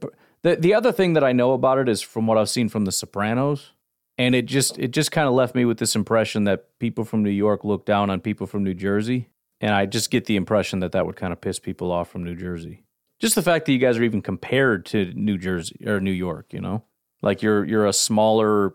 the 0.42 0.56
the 0.56 0.74
other 0.74 0.92
thing 0.92 1.14
that 1.14 1.24
I 1.24 1.32
know 1.32 1.54
about 1.54 1.78
it 1.78 1.90
is 1.90 2.02
from 2.02 2.28
what 2.28 2.38
I've 2.38 2.50
seen 2.50 2.70
from 2.70 2.86
The 2.86 2.92
Sopranos 2.92 3.74
and 4.20 4.36
it 4.36 4.46
just 4.46 4.78
it 4.78 4.92
just 4.92 5.14
kind 5.14 5.28
of 5.28 5.34
left 5.34 5.56
me 5.56 5.64
with 5.64 5.80
this 5.80 5.96
impression 5.96 6.44
that 6.44 6.78
people 6.78 7.06
from 7.06 7.24
New 7.24 7.30
York 7.32 7.64
look 7.64 7.86
down 7.86 8.10
on 8.10 8.20
people 8.20 8.46
from 8.46 8.66
New 8.66 8.74
Jersey, 8.74 9.30
and 9.62 9.74
I 9.74 9.86
just 9.86 10.12
get 10.12 10.26
the 10.26 10.36
impression 10.36 10.82
that 10.82 10.92
that 10.92 11.06
would 11.06 11.16
kind 11.16 11.32
of 11.32 11.40
piss 11.40 11.58
people 11.58 11.90
off 11.92 12.10
from 12.10 12.26
New 12.26 12.36
Jersey. 12.36 12.84
Just 13.20 13.36
the 13.36 13.42
fact 13.42 13.66
that 13.66 13.72
you 13.72 13.80
guys 13.80 13.98
are 13.98 14.04
even 14.04 14.22
compared 14.22 14.86
to 14.88 15.14
New 15.16 15.38
Jersey 15.38 15.80
or 15.88 16.02
New 16.02 16.12
York, 16.12 16.52
you 16.52 16.60
know, 16.60 16.84
like 17.22 17.42
you're 17.42 17.64
you're 17.64 17.86
a 17.86 17.94
smaller, 17.94 18.74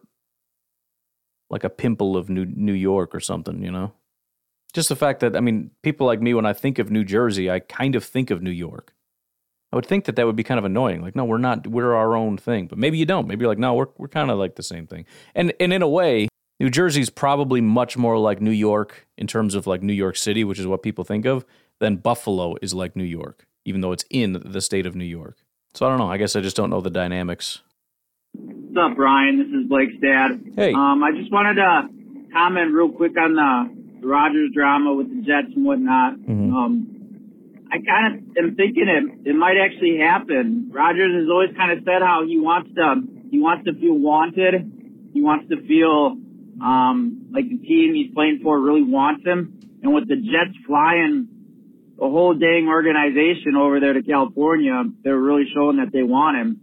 like 1.51 1.63
a 1.63 1.71
pimple 1.71 2.17
of 2.17 2.31
New 2.31 2.47
New 2.47 2.73
York 2.73 3.15
or 3.15 3.21
something, 3.21 3.63
you 3.63 3.71
know. 3.71 3.93
Just 4.73 4.89
the 4.89 4.97
fact 4.97 5.21
that 5.21 5.37
I 5.37 5.41
mean, 5.41 5.73
people 5.83 6.07
like 6.07 6.23
me, 6.23 6.33
when 6.33 6.47
I 6.47 6.55
think 6.55 6.79
of 6.79 6.91
New 6.91 7.05
Jersey, 7.05 7.51
I 7.51 7.59
kind 7.61 7.95
of 7.95 8.03
think 8.03 8.31
of 8.31 8.43
New 8.43 8.51
York. 8.51 8.95
I 9.75 9.77
would 9.77 9.87
think 9.87 10.05
that 10.05 10.15
that 10.15 10.25
would 10.25 10.37
be 10.37 10.45
kind 10.45 10.59
of 10.59 10.65
annoying. 10.65 11.03
Like, 11.03 11.17
no, 11.17 11.25
we're 11.25 11.37
not. 11.39 11.67
We're 11.67 11.95
our 11.95 12.15
own 12.15 12.37
thing. 12.37 12.69
But 12.69 12.79
maybe 12.79 12.97
you 12.97 13.05
don't. 13.05 13.27
Maybe 13.27 13.41
you're 13.41 13.49
like, 13.49 13.59
no, 13.59 13.75
we're 13.75 13.89
we're 13.99 14.07
kind 14.07 14.31
of 14.31 14.39
like 14.39 14.55
the 14.55 14.63
same 14.63 14.87
thing. 14.87 15.05
And 15.35 15.53
and 15.59 15.73
in 15.73 15.83
a 15.83 15.89
way, 15.89 16.29
New 16.61 16.71
Jersey's 16.71 17.11
probably 17.11 17.61
much 17.61 17.97
more 17.97 18.17
like 18.17 18.41
New 18.41 18.53
York 18.53 19.09
in 19.19 19.27
terms 19.27 19.57
of 19.57 19.67
like 19.67 19.83
New 19.83 19.93
York 19.93 20.17
City, 20.17 20.45
which 20.45 20.61
is 20.61 20.67
what 20.69 20.85
people 20.85 21.03
think 21.03 21.27
of, 21.27 21.45
than 21.81 21.97
Buffalo 21.97 22.55
is 22.63 22.73
like 22.73 22.95
New 22.95 23.03
York, 23.03 23.49
even 23.65 23.81
though 23.81 23.91
it's 23.91 24.05
in 24.11 24.41
the 24.45 24.61
state 24.61 24.87
of 24.87 24.95
New 24.95 25.05
York. 25.05 25.39
So 25.75 25.87
I 25.87 25.89
don't 25.89 25.99
know. 25.99 26.09
I 26.09 26.19
guess 26.19 26.37
I 26.37 26.41
just 26.41 26.55
don't 26.55 26.71
know 26.71 26.81
the 26.81 26.89
dynamics. 26.89 27.61
What's 28.35 28.77
up, 28.79 28.97
Brian? 28.97 29.39
This 29.39 29.49
is 29.49 29.69
Blake's 29.69 30.01
dad. 30.01 30.53
Hey. 30.55 30.73
Um, 30.73 31.03
I 31.03 31.11
just 31.11 31.33
wanted 31.33 31.55
to 31.57 31.89
comment 32.33 32.73
real 32.73 32.93
quick 32.93 33.19
on 33.19 33.35
the 33.35 34.07
Rodgers 34.07 34.53
drama 34.55 34.95
with 34.95 35.09
the 35.09 35.21
Jets 35.23 35.53
and 35.57 35.65
whatnot. 35.65 36.15
Mm-hmm. 36.19 36.55
Um, 36.55 36.94
I 37.75 37.79
kind 37.83 38.15
of 38.15 38.37
am 38.39 38.55
thinking 38.55 38.87
it 38.87 39.29
it 39.29 39.35
might 39.35 39.57
actually 39.59 39.99
happen. 39.99 40.71
Rodgers 40.73 41.11
has 41.13 41.29
always 41.29 41.51
kind 41.57 41.77
of 41.77 41.83
said 41.85 42.03
how 42.03 42.23
he 42.25 42.39
wants 42.39 42.71
to 42.77 43.03
he 43.33 43.41
wants 43.41 43.65
to 43.65 43.75
feel 43.75 43.99
wanted. 43.99 45.11
He 45.13 45.21
wants 45.21 45.49
to 45.49 45.61
feel 45.67 46.15
um, 46.63 47.27
like 47.33 47.49
the 47.49 47.59
team 47.59 47.95
he's 47.95 48.15
playing 48.15 48.41
for 48.45 48.61
really 48.61 48.85
wants 48.85 49.27
him. 49.27 49.59
And 49.83 49.93
with 49.93 50.07
the 50.07 50.15
Jets 50.15 50.57
flying 50.69 51.27
the 51.99 52.07
whole 52.07 52.35
dang 52.35 52.69
organization 52.69 53.57
over 53.59 53.81
there 53.81 53.93
to 53.93 54.03
California, 54.05 54.85
they're 55.03 55.19
really 55.19 55.51
showing 55.53 55.79
that 55.79 55.91
they 55.93 56.05
want 56.05 56.37
him. 56.37 56.61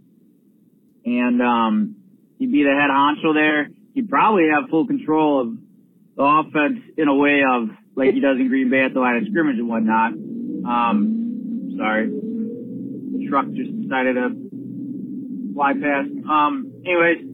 And 1.04 1.42
um, 1.42 1.96
he'd 2.38 2.52
be 2.52 2.62
the 2.62 2.72
head 2.72 2.88
honcho 2.88 3.34
there. 3.34 3.68
He'd 3.92 4.08
probably 4.08 4.44
have 4.48 4.70
full 4.70 4.86
control 4.86 5.42
of 5.42 5.58
the 6.16 6.22
offense 6.22 6.80
in 6.96 7.08
a 7.08 7.14
way 7.14 7.42
of 7.46 7.68
like 7.96 8.14
he 8.14 8.20
does 8.20 8.38
in 8.40 8.48
Green 8.48 8.70
Bay 8.70 8.84
at 8.84 8.94
the 8.94 9.00
line 9.00 9.16
of 9.16 9.24
scrimmage 9.28 9.58
and 9.58 9.68
whatnot. 9.68 10.12
Um, 10.66 11.74
sorry, 11.76 12.08
the 12.08 13.26
truck 13.28 13.46
just 13.52 13.70
decided 13.82 14.14
to 14.14 15.52
fly 15.54 15.72
past. 15.74 16.10
Um, 16.28 16.72
anyways, 16.84 17.24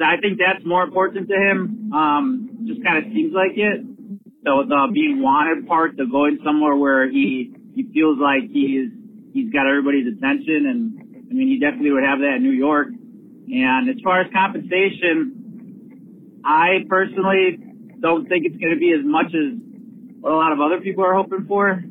I 0.00 0.16
think 0.20 0.38
that's 0.38 0.64
more 0.64 0.82
important 0.82 1.28
to 1.28 1.34
him. 1.34 1.92
Um, 1.92 2.64
just 2.66 2.82
kind 2.84 3.04
of 3.04 3.12
seems 3.12 3.32
like 3.34 3.56
it. 3.56 3.84
So 4.44 4.64
the 4.66 4.88
being 4.92 5.20
wanted 5.20 5.66
part, 5.66 5.96
the 5.96 6.06
going 6.06 6.38
somewhere 6.44 6.76
where 6.76 7.10
he 7.10 7.54
he 7.74 7.84
feels 7.92 8.18
like 8.18 8.48
he's 8.50 8.90
he's 9.34 9.52
got 9.52 9.66
everybody's 9.66 10.06
attention, 10.06 10.66
and 10.66 11.26
I 11.30 11.34
mean 11.34 11.48
he 11.48 11.58
definitely 11.58 11.92
would 11.92 12.04
have 12.04 12.20
that 12.20 12.36
in 12.36 12.42
New 12.42 12.56
York. 12.56 12.88
And 12.88 13.88
as 13.88 13.96
far 14.04 14.20
as 14.20 14.30
compensation, 14.32 16.40
I 16.44 16.84
personally 16.88 17.58
don't 18.00 18.28
think 18.28 18.46
it's 18.46 18.56
going 18.56 18.74
to 18.74 18.78
be 18.78 18.92
as 18.92 19.04
much 19.04 19.34
as 19.34 19.58
what 20.20 20.32
a 20.32 20.36
lot 20.36 20.52
of 20.52 20.60
other 20.60 20.80
people 20.80 21.04
are 21.04 21.14
hoping 21.14 21.46
for. 21.46 21.82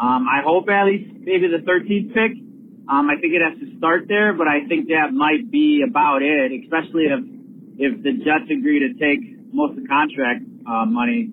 Um, 0.00 0.26
I 0.28 0.40
hope 0.42 0.68
at 0.70 0.86
least 0.86 1.12
maybe 1.20 1.46
the 1.48 1.60
13th 1.60 2.14
pick. 2.14 2.32
Um, 2.88 3.10
I 3.10 3.20
think 3.20 3.34
it 3.34 3.42
has 3.44 3.58
to 3.60 3.76
start 3.76 4.08
there, 4.08 4.32
but 4.32 4.48
I 4.48 4.66
think 4.66 4.88
that 4.88 5.12
might 5.12 5.50
be 5.50 5.84
about 5.86 6.22
it, 6.22 6.52
especially 6.64 7.04
if 7.04 7.20
if 7.80 8.02
the 8.02 8.12
Jets 8.24 8.50
agree 8.50 8.80
to 8.80 8.92
take 8.96 9.20
most 9.52 9.76
of 9.76 9.82
the 9.82 9.88
contract 9.88 10.42
uh, 10.66 10.84
money. 10.86 11.30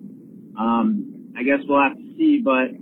Um, 0.58 1.32
I 1.36 1.42
guess 1.42 1.60
we'll 1.66 1.82
have 1.82 1.96
to 1.96 2.08
see, 2.16 2.40
but 2.44 2.72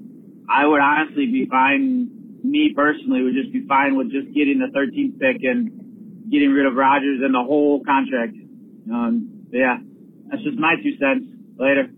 I 0.48 0.66
would 0.66 0.80
honestly 0.80 1.26
be 1.26 1.46
fine. 1.46 2.10
Me 2.42 2.72
personally 2.74 3.22
would 3.22 3.34
just 3.34 3.52
be 3.52 3.66
fine 3.66 3.96
with 3.96 4.10
just 4.10 4.32
getting 4.34 4.58
the 4.58 4.70
13th 4.74 5.18
pick 5.18 5.42
and 5.42 6.30
getting 6.30 6.50
rid 6.50 6.66
of 6.66 6.74
Rodgers 6.74 7.20
and 7.22 7.34
the 7.34 7.42
whole 7.42 7.82
contract. 7.84 8.34
Um, 8.90 9.46
yeah, 9.52 9.78
that's 10.30 10.42
just 10.42 10.58
my 10.58 10.74
two 10.82 10.96
cents. 10.98 11.26
Later. 11.58 11.88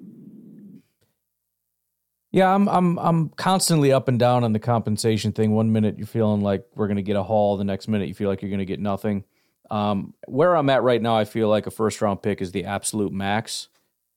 Yeah, 2.31 2.55
I'm 2.55 2.68
I'm 2.68 2.99
I'm 2.99 3.29
constantly 3.31 3.91
up 3.91 4.09
and 4.09 4.18
down 4.18 4.45
on 4.45 4.53
the 4.53 4.59
compensation 4.59 5.33
thing. 5.33 5.53
One 5.53 5.72
minute 5.72 5.97
you're 5.97 6.07
feeling 6.07 6.43
like 6.43 6.66
we're 6.74 6.87
going 6.87 6.97
to 6.97 7.03
get 7.03 7.16
a 7.16 7.22
haul, 7.22 7.57
the 7.57 7.64
next 7.64 7.89
minute 7.89 8.09
you 8.09 8.14
feel 8.14 8.29
like 8.29 8.43
you're 8.43 8.51
going 8.51 8.59
to 8.59 8.66
get 8.66 8.81
nothing. 8.81 9.24
Um, 9.70 10.14
where 10.26 10.55
I'm 10.55 10.70
at 10.70 10.83
right 10.83 11.01
now, 11.01 11.16
I 11.16 11.24
feel 11.24 11.49
like 11.49 11.66
a 11.66 11.70
first 11.70 12.01
round 12.03 12.22
pick 12.22 12.43
is 12.43 12.53
the 12.53 12.64
absolute 12.64 13.12
max. 13.12 13.68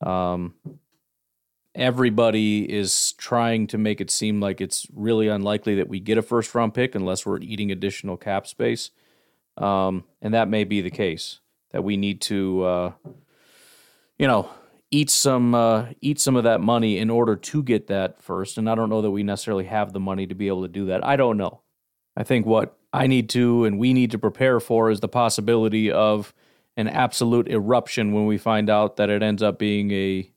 Um, 0.05 0.55
everybody 1.73 2.69
is 2.71 3.13
trying 3.13 3.67
to 3.67 3.77
make 3.77 4.01
it 4.01 4.11
seem 4.11 4.41
like 4.41 4.59
it's 4.59 4.87
really 4.93 5.27
unlikely 5.27 5.75
that 5.75 5.87
we 5.87 5.99
get 5.99 6.17
a 6.17 6.21
first 6.21 6.53
round 6.53 6.73
pick 6.73 6.95
unless 6.95 7.25
we're 7.25 7.39
eating 7.39 7.71
additional 7.71 8.17
cap 8.17 8.45
space. 8.45 8.91
Um, 9.57 10.03
and 10.21 10.33
that 10.33 10.49
may 10.49 10.63
be 10.63 10.81
the 10.81 10.89
case 10.89 11.39
that 11.71 11.83
we 11.83 11.97
need 11.97 12.21
to, 12.21 12.63
uh, 12.63 12.91
you 14.17 14.27
know, 14.27 14.49
eat 14.91 15.09
some 15.09 15.55
uh, 15.55 15.87
eat 16.01 16.19
some 16.19 16.35
of 16.35 16.43
that 16.43 16.61
money 16.61 16.97
in 16.97 17.09
order 17.09 17.35
to 17.35 17.63
get 17.63 17.87
that 17.87 18.21
first. 18.21 18.57
And 18.57 18.69
I 18.69 18.75
don't 18.75 18.89
know 18.89 19.01
that 19.01 19.11
we 19.11 19.23
necessarily 19.23 19.65
have 19.65 19.93
the 19.93 19.99
money 19.99 20.27
to 20.27 20.35
be 20.35 20.47
able 20.47 20.63
to 20.63 20.67
do 20.67 20.85
that. 20.87 21.03
I 21.03 21.15
don't 21.15 21.37
know. 21.37 21.61
I 22.15 22.23
think 22.23 22.45
what 22.45 22.77
I 22.91 23.07
need 23.07 23.29
to 23.29 23.63
and 23.63 23.79
we 23.79 23.93
need 23.93 24.11
to 24.11 24.19
prepare 24.19 24.59
for 24.59 24.91
is 24.91 24.99
the 24.99 25.07
possibility 25.07 25.89
of 25.89 26.33
an 26.75 26.87
absolute 26.87 27.47
eruption 27.47 28.11
when 28.11 28.25
we 28.25 28.37
find 28.37 28.69
out 28.69 28.97
that 28.97 29.09
it 29.09 29.23
ends 29.23 29.41
up 29.41 29.57
being 29.57 29.91
a, 29.91 30.29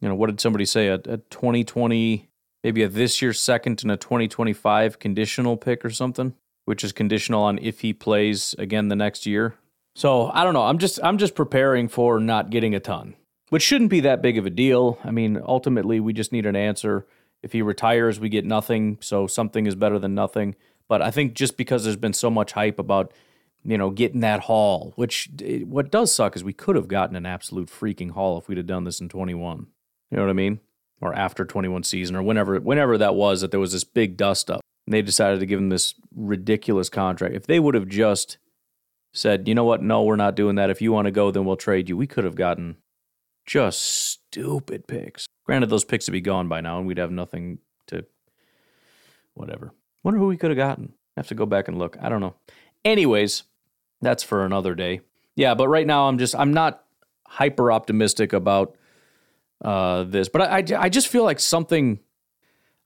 you 0.00 0.08
know, 0.08 0.14
what 0.14 0.28
did 0.28 0.40
somebody 0.40 0.66
say? 0.66 0.88
A, 0.88 0.94
a 0.94 1.16
2020, 1.30 2.28
maybe 2.62 2.82
a 2.82 2.88
this 2.88 3.22
year 3.22 3.32
second 3.32 3.82
and 3.82 3.90
a 3.90 3.96
2025 3.96 4.98
conditional 4.98 5.56
pick 5.56 5.84
or 5.84 5.90
something, 5.90 6.34
which 6.66 6.84
is 6.84 6.92
conditional 6.92 7.42
on 7.42 7.58
if 7.62 7.80
he 7.80 7.94
plays 7.94 8.54
again 8.58 8.88
the 8.88 8.96
next 8.96 9.24
year. 9.24 9.54
So 9.94 10.30
I 10.30 10.44
don't 10.44 10.54
know. 10.54 10.64
I'm 10.64 10.78
just 10.78 10.98
I'm 11.02 11.18
just 11.18 11.34
preparing 11.34 11.88
for 11.88 12.18
not 12.18 12.50
getting 12.50 12.74
a 12.74 12.80
ton 12.80 13.14
which 13.52 13.62
shouldn't 13.62 13.90
be 13.90 14.00
that 14.00 14.22
big 14.22 14.38
of 14.38 14.46
a 14.46 14.50
deal. 14.50 14.98
I 15.04 15.10
mean, 15.10 15.38
ultimately, 15.44 16.00
we 16.00 16.14
just 16.14 16.32
need 16.32 16.46
an 16.46 16.56
answer. 16.56 17.06
If 17.42 17.52
he 17.52 17.60
retires, 17.60 18.18
we 18.18 18.30
get 18.30 18.46
nothing, 18.46 18.96
so 19.02 19.26
something 19.26 19.66
is 19.66 19.74
better 19.74 19.98
than 19.98 20.14
nothing. 20.14 20.54
But 20.88 21.02
I 21.02 21.10
think 21.10 21.34
just 21.34 21.58
because 21.58 21.84
there's 21.84 21.96
been 21.96 22.14
so 22.14 22.30
much 22.30 22.52
hype 22.52 22.78
about, 22.78 23.12
you 23.62 23.76
know, 23.76 23.90
getting 23.90 24.20
that 24.20 24.40
haul, 24.44 24.94
which 24.96 25.28
eh, 25.44 25.64
what 25.64 25.90
does 25.90 26.14
suck 26.14 26.34
is 26.34 26.42
we 26.42 26.54
could 26.54 26.76
have 26.76 26.88
gotten 26.88 27.14
an 27.14 27.26
absolute 27.26 27.68
freaking 27.68 28.12
haul 28.12 28.38
if 28.38 28.48
we'd 28.48 28.56
have 28.56 28.66
done 28.66 28.84
this 28.84 29.02
in 29.02 29.10
21. 29.10 29.66
You 30.10 30.16
know 30.16 30.22
what 30.22 30.30
I 30.30 30.32
mean? 30.32 30.60
Or 31.02 31.12
after 31.12 31.44
21 31.44 31.82
season, 31.82 32.16
or 32.16 32.22
whenever 32.22 32.58
whenever 32.58 32.96
that 32.96 33.14
was, 33.14 33.42
that 33.42 33.50
there 33.50 33.60
was 33.60 33.72
this 33.72 33.84
big 33.84 34.16
dust 34.16 34.50
up, 34.50 34.62
and 34.86 34.94
they 34.94 35.02
decided 35.02 35.40
to 35.40 35.46
give 35.46 35.58
him 35.58 35.68
this 35.68 35.92
ridiculous 36.16 36.88
contract. 36.88 37.34
If 37.34 37.46
they 37.46 37.60
would 37.60 37.74
have 37.74 37.88
just 37.88 38.38
said, 39.12 39.46
you 39.46 39.54
know 39.54 39.64
what, 39.64 39.82
no, 39.82 40.04
we're 40.04 40.16
not 40.16 40.36
doing 40.36 40.54
that. 40.54 40.70
If 40.70 40.80
you 40.80 40.90
want 40.90 41.04
to 41.04 41.10
go, 41.12 41.30
then 41.30 41.44
we'll 41.44 41.56
trade 41.56 41.90
you. 41.90 41.98
We 41.98 42.06
could 42.06 42.24
have 42.24 42.34
gotten 42.34 42.78
just 43.52 43.82
stupid 43.82 44.86
picks. 44.86 45.26
Granted, 45.44 45.68
those 45.68 45.84
picks 45.84 46.08
would 46.08 46.12
be 46.12 46.22
gone 46.22 46.48
by 46.48 46.62
now, 46.62 46.78
and 46.78 46.86
we'd 46.86 46.96
have 46.96 47.10
nothing 47.10 47.58
to 47.88 48.06
whatever. 49.34 49.74
Wonder 50.02 50.18
who 50.18 50.26
we 50.26 50.38
could 50.38 50.48
have 50.48 50.56
gotten. 50.56 50.94
have 51.18 51.26
to 51.26 51.34
go 51.34 51.44
back 51.44 51.68
and 51.68 51.78
look. 51.78 51.98
I 52.00 52.08
don't 52.08 52.22
know. 52.22 52.34
Anyways, 52.82 53.42
that's 54.00 54.22
for 54.22 54.46
another 54.46 54.74
day. 54.74 55.02
Yeah, 55.36 55.52
but 55.54 55.68
right 55.68 55.86
now 55.86 56.08
I'm 56.08 56.16
just 56.16 56.34
I'm 56.34 56.54
not 56.54 56.82
hyper 57.26 57.70
optimistic 57.70 58.32
about 58.32 58.74
uh, 59.62 60.04
this, 60.04 60.30
but 60.30 60.40
I, 60.40 60.56
I, 60.56 60.84
I 60.84 60.88
just 60.88 61.08
feel 61.08 61.24
like 61.24 61.38
something. 61.38 61.98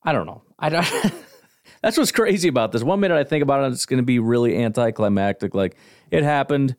I 0.03 0.11
don't 0.11 0.27
know. 0.27 0.43
I 0.59 0.71
don't. 0.71 1.15
that's 1.81 1.97
what's 1.97 2.11
crazy 2.11 2.49
about 2.49 2.73
this. 2.73 2.83
One 2.83 2.99
minute 2.99 3.17
I 3.17 3.23
think 3.23 3.45
about 3.45 3.63
it, 3.63 3.73
it's 3.73 3.87
going 3.87 3.99
to 3.99 4.05
be 4.05 4.19
really 4.19 4.57
anticlimactic. 4.57 5.55
Like 5.55 5.77
it 6.11 6.25
happened 6.25 6.75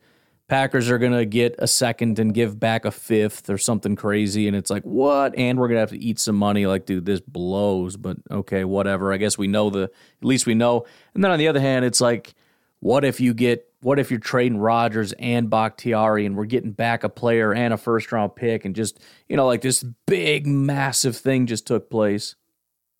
Packers 0.48 0.90
are 0.90 0.98
going 0.98 1.12
to 1.12 1.26
get 1.26 1.54
a 1.58 1.66
second 1.66 2.18
and 2.18 2.32
give 2.32 2.58
back 2.58 2.86
a 2.86 2.90
fifth 2.90 3.50
or 3.50 3.58
something 3.58 3.96
crazy. 3.96 4.48
And 4.48 4.56
it's 4.56 4.70
like, 4.70 4.82
what? 4.82 5.36
And 5.36 5.58
we're 5.58 5.68
going 5.68 5.76
to 5.76 5.80
have 5.80 5.90
to 5.90 6.02
eat 6.02 6.18
some 6.18 6.36
money. 6.36 6.66
Like, 6.66 6.86
dude, 6.86 7.04
this 7.04 7.20
blows, 7.20 7.98
but 7.98 8.16
okay, 8.30 8.64
whatever. 8.64 9.12
I 9.12 9.18
guess 9.18 9.36
we 9.36 9.46
know 9.46 9.68
the, 9.68 9.82
at 9.82 10.24
least 10.24 10.46
we 10.46 10.54
know. 10.54 10.86
And 11.14 11.22
then 11.22 11.30
on 11.30 11.38
the 11.38 11.48
other 11.48 11.60
hand, 11.60 11.84
it's 11.84 12.00
like, 12.00 12.34
what 12.80 13.04
if 13.04 13.20
you 13.20 13.34
get, 13.34 13.70
what 13.80 13.98
if 13.98 14.10
you're 14.10 14.20
trading 14.20 14.56
Rodgers 14.56 15.12
and 15.18 15.50
Bakhtiari 15.50 16.24
and 16.24 16.34
we're 16.34 16.46
getting 16.46 16.72
back 16.72 17.04
a 17.04 17.10
player 17.10 17.52
and 17.52 17.74
a 17.74 17.76
first 17.76 18.10
round 18.10 18.34
pick 18.34 18.64
and 18.64 18.74
just, 18.74 18.98
you 19.28 19.36
know, 19.36 19.46
like 19.46 19.60
this 19.60 19.84
big, 20.06 20.46
massive 20.46 21.16
thing 21.16 21.46
just 21.46 21.66
took 21.66 21.90
place 21.90 22.36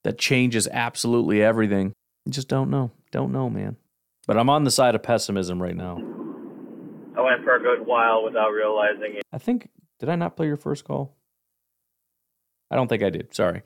that 0.05 0.19
changes 0.19 0.69
absolutely 0.71 1.43
everything. 1.43 1.95
You 2.27 2.33
just 2.33 2.49
don't 2.49 2.69
know. 2.69 2.91
Don't 3.11 3.33
know, 3.33 3.49
man. 3.49 3.77
But 4.27 4.37
I'm 4.37 4.51
on 4.51 4.65
the 4.65 4.71
side 4.71 4.95
of 4.95 5.03
pessimism 5.03 5.63
right 5.63 5.75
now. 5.75 6.08
I 7.19 7.21
went 7.21 7.43
for 7.43 7.57
a 7.57 7.61
good 7.61 7.85
while 7.85 8.23
without 8.23 8.51
realizing 8.51 9.16
it. 9.16 9.25
I 9.33 9.39
think 9.39 9.69
did 9.99 10.09
I 10.09 10.14
not 10.14 10.37
play 10.37 10.47
your 10.47 10.57
first 10.57 10.85
call? 10.85 11.16
I 12.71 12.77
don't 12.77 12.87
think 12.87 13.03
I 13.03 13.11
did. 13.11 13.35
Sorry. 13.35 13.62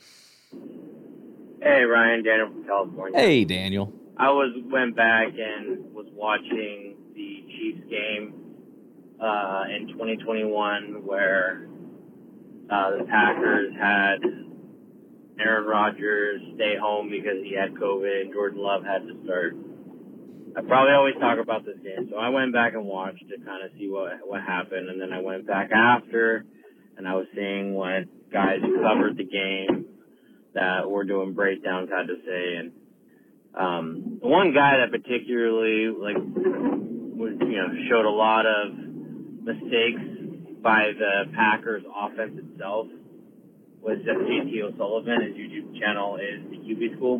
Hey 1.60 1.82
Ryan, 1.82 2.24
Daniel 2.24 2.48
from 2.48 2.64
California. 2.64 3.18
Hey 3.20 3.44
Daniel. 3.44 3.92
I 4.16 4.30
was 4.30 4.56
went 4.72 4.96
back 4.96 5.28
and 5.38 5.92
was 5.92 6.06
watching 6.14 6.96
the 7.14 7.44
Chiefs 7.48 7.82
game 7.90 8.32
uh, 9.20 9.64
in 9.68 9.88
2021 9.88 11.04
where 11.04 11.68
uh, 12.70 12.96
the 12.96 13.04
Packers 13.04 13.74
had 13.78 14.16
Aaron 15.38 15.66
Rodgers 15.66 16.40
stay 16.54 16.76
home 16.80 17.10
because 17.10 17.42
he 17.42 17.54
had 17.54 17.74
COVID 17.74 18.22
and 18.22 18.32
Jordan 18.32 18.62
Love 18.62 18.82
had 18.82 19.06
to 19.06 19.14
start. 19.24 19.54
I 20.54 20.60
probably 20.60 20.92
always 20.92 21.14
talk 21.18 21.38
about 21.38 21.64
this 21.64 21.78
game, 21.82 22.08
so 22.10 22.16
I 22.16 22.28
went 22.28 22.52
back 22.52 22.74
and 22.74 22.84
watched 22.84 23.24
to 23.28 23.36
kind 23.44 23.64
of 23.64 23.70
see 23.78 23.88
what 23.88 24.12
what 24.24 24.42
happened, 24.42 24.90
and 24.90 25.00
then 25.00 25.12
I 25.12 25.20
went 25.20 25.46
back 25.46 25.70
after, 25.72 26.44
and 26.96 27.08
I 27.08 27.14
was 27.14 27.26
seeing 27.34 27.74
what 27.74 28.04
guys 28.30 28.60
covered 28.60 29.16
the 29.16 29.24
game 29.24 29.86
that 30.54 30.90
were 30.90 31.04
doing 31.04 31.32
breakdowns 31.32 31.88
had 31.88 32.06
to 32.06 32.16
say, 32.26 32.56
and 32.56 32.72
um, 33.54 34.18
one 34.20 34.52
guy 34.52 34.78
that 34.78 34.90
particularly 34.90 35.88
like 35.88 36.16
was 36.16 37.32
you 37.40 37.56
know 37.56 37.68
showed 37.88 38.04
a 38.04 38.10
lot 38.10 38.44
of 38.44 38.76
mistakes 38.76 40.02
by 40.62 40.92
the 40.98 41.32
Packers 41.34 41.82
offense 41.96 42.38
itself 42.38 42.88
was 43.80 43.98
just 44.04 44.18
JT 44.18 44.62
O'Sullivan. 44.62 45.22
His 45.22 45.34
YouTube 45.34 45.80
channel 45.80 46.16
is 46.16 46.44
the 46.50 46.56
QB 46.56 46.96
School, 46.96 47.18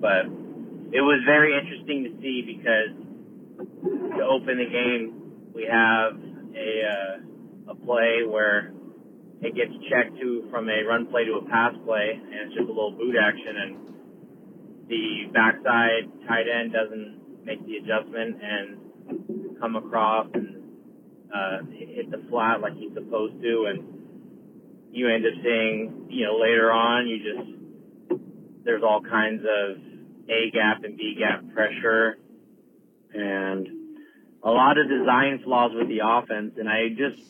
but 0.00 0.47
it 0.92 1.02
was 1.02 1.20
very 1.26 1.56
interesting 1.56 2.04
to 2.04 2.22
see 2.22 2.42
because 2.46 2.96
to 4.16 4.24
open 4.24 4.58
the 4.58 4.70
game, 4.70 5.52
we 5.54 5.68
have 5.70 6.14
a 6.56 6.70
uh, 6.84 7.72
a 7.72 7.74
play 7.74 8.22
where 8.26 8.72
it 9.40 9.54
gets 9.54 9.72
checked 9.90 10.18
to 10.18 10.48
from 10.50 10.68
a 10.68 10.82
run 10.84 11.06
play 11.06 11.24
to 11.24 11.34
a 11.34 11.44
pass 11.48 11.74
play, 11.84 12.10
and 12.14 12.48
it's 12.48 12.54
just 12.54 12.64
a 12.64 12.72
little 12.72 12.92
boot 12.92 13.14
action, 13.20 13.54
and 13.56 14.88
the 14.88 15.30
backside 15.32 16.08
tight 16.26 16.46
end 16.48 16.72
doesn't 16.72 17.44
make 17.44 17.64
the 17.66 17.76
adjustment 17.76 18.36
and 18.42 19.58
come 19.60 19.76
across 19.76 20.26
and 20.34 20.62
uh, 21.34 21.58
hit 21.70 22.10
the 22.10 22.22
flat 22.30 22.60
like 22.60 22.74
he's 22.74 22.92
supposed 22.94 23.40
to, 23.42 23.66
and 23.68 23.84
you 24.90 25.08
end 25.08 25.24
up 25.26 25.32
seeing, 25.42 26.06
you 26.08 26.24
know, 26.24 26.38
later 26.38 26.72
on, 26.72 27.06
you 27.06 27.18
just 27.18 27.58
there's 28.64 28.82
all 28.82 29.00
kinds 29.00 29.42
of 29.44 29.87
A 30.28 30.50
gap 30.50 30.84
and 30.84 30.96
B 30.96 31.16
gap 31.18 31.42
pressure, 31.54 32.18
and 33.14 33.68
a 34.42 34.50
lot 34.50 34.78
of 34.78 34.88
design 34.88 35.40
flaws 35.44 35.72
with 35.74 35.88
the 35.88 36.00
offense, 36.04 36.54
and 36.58 36.68
I 36.68 36.88
just 36.90 37.22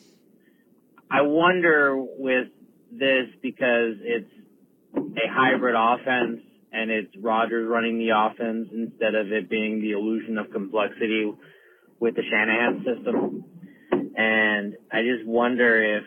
I 1.11 1.21
wonder 1.21 1.95
with 1.97 2.49
this 2.91 3.27
because 3.41 3.95
it's 4.01 4.31
a 4.95 5.27
hybrid 5.31 5.75
offense 5.77 6.41
and 6.71 6.91
it's 6.91 7.11
Rodgers 7.19 7.67
running 7.67 7.97
the 7.97 8.09
offense 8.15 8.69
instead 8.71 9.15
of 9.15 9.31
it 9.31 9.49
being 9.49 9.81
the 9.81 9.91
illusion 9.91 10.37
of 10.37 10.51
complexity 10.51 11.31
with 11.99 12.15
the 12.15 12.21
Shanahan 12.29 12.85
system. 12.85 13.43
And 14.15 14.75
I 14.91 15.01
just 15.01 15.25
wonder 15.25 15.97
if 15.97 16.03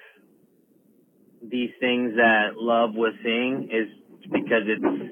these 1.50 1.70
things 1.80 2.14
that 2.16 2.56
Love 2.56 2.94
was 2.94 3.14
seeing 3.24 3.68
is 3.72 3.88
because 4.30 4.62
it's 4.66 5.11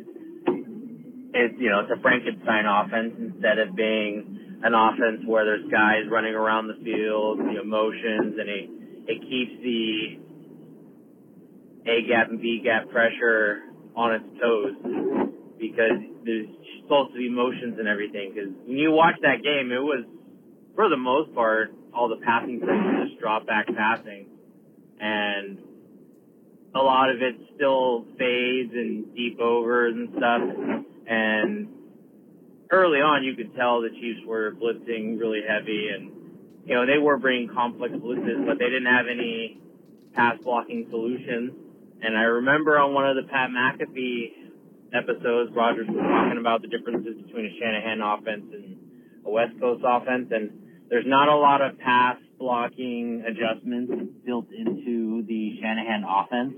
it's 1.35 1.55
you 1.59 1.70
know 1.70 1.81
it's 1.81 1.91
a 1.91 2.01
Frankenstein 2.03 2.64
offense 2.66 3.14
instead 3.18 3.59
of 3.59 3.76
being 3.76 4.61
an 4.62 4.74
offense 4.74 5.24
where 5.26 5.45
there's 5.45 5.70
guys 5.70 6.05
running 6.11 6.35
around 6.35 6.68
the 6.68 6.78
field, 6.85 7.39
the 7.39 7.61
emotions, 7.61 8.37
and 8.39 8.49
it 8.49 8.70
it 9.07 9.20
keeps 9.22 9.53
the 9.62 10.18
A 11.91 12.03
gap 12.09 12.28
and 12.28 12.41
B 12.41 12.61
gap 12.62 12.91
pressure 12.91 13.62
on 13.97 14.14
its 14.14 14.24
toes 14.41 14.74
because 15.59 15.99
there's 16.24 16.49
supposed 16.83 17.12
to 17.12 17.18
be 17.18 17.28
motions 17.31 17.78
and 17.78 17.89
everything. 17.89 18.33
Because 18.35 18.51
when 18.66 18.76
you 18.76 18.91
watch 18.93 19.14
that 19.22 19.43
game, 19.43 19.72
it 19.72 19.83
was 19.83 20.05
for 20.74 20.89
the 20.89 20.97
most 20.97 21.35
part 21.35 21.72
all 21.95 22.09
the 22.09 22.20
passing 22.24 22.61
plays 22.61 22.70
were 22.70 23.07
just 23.07 23.20
drop 23.20 23.47
back 23.47 23.66
passing, 23.66 24.26
and 25.01 25.59
a 26.74 26.78
lot 26.78 27.11
of 27.11 27.16
it 27.22 27.35
still 27.57 28.05
fades 28.18 28.72
and 28.74 29.14
deep 29.14 29.41
overs 29.41 29.95
and 29.95 30.09
stuff. 30.16 30.87
And 31.11 31.66
early 32.70 33.00
on, 33.00 33.24
you 33.24 33.34
could 33.34 33.54
tell 33.56 33.82
the 33.82 33.90
Chiefs 33.90 34.20
were 34.24 34.52
blitzing 34.52 35.18
really 35.18 35.40
heavy, 35.42 35.88
and 35.92 36.12
you 36.64 36.74
know 36.74 36.86
they 36.86 36.98
were 36.98 37.18
bringing 37.18 37.48
complex 37.48 37.92
blitzes, 37.94 38.46
but 38.46 38.61
they 38.61 38.70
didn't 38.70 38.86
have 38.86 39.06
any 39.11 39.61
pass 40.14 40.36
blocking 40.44 40.86
solutions. 40.88 41.50
And 42.00 42.16
I 42.16 42.22
remember 42.22 42.78
on 42.78 42.94
one 42.94 43.11
of 43.11 43.16
the 43.16 43.24
Pat 43.28 43.50
McAfee 43.50 44.94
episodes, 44.94 45.50
Rodgers 45.52 45.88
was 45.88 45.98
talking 45.98 46.38
about 46.38 46.62
the 46.62 46.68
differences 46.68 47.20
between 47.26 47.46
a 47.46 47.58
Shanahan 47.58 48.00
offense 48.00 48.46
and 48.52 48.78
a 49.26 49.30
West 49.30 49.58
Coast 49.58 49.82
offense, 49.84 50.30
and 50.30 50.50
there's 50.88 51.06
not 51.06 51.28
a 51.28 51.34
lot 51.34 51.61
of 51.61 51.76
pass 51.80 52.18
blocking 52.38 53.24
adjustments 53.26 54.14
built 54.24 54.46
into 54.56 55.24
the 55.26 55.58
Shanahan 55.61 56.04
offense. 56.06 56.54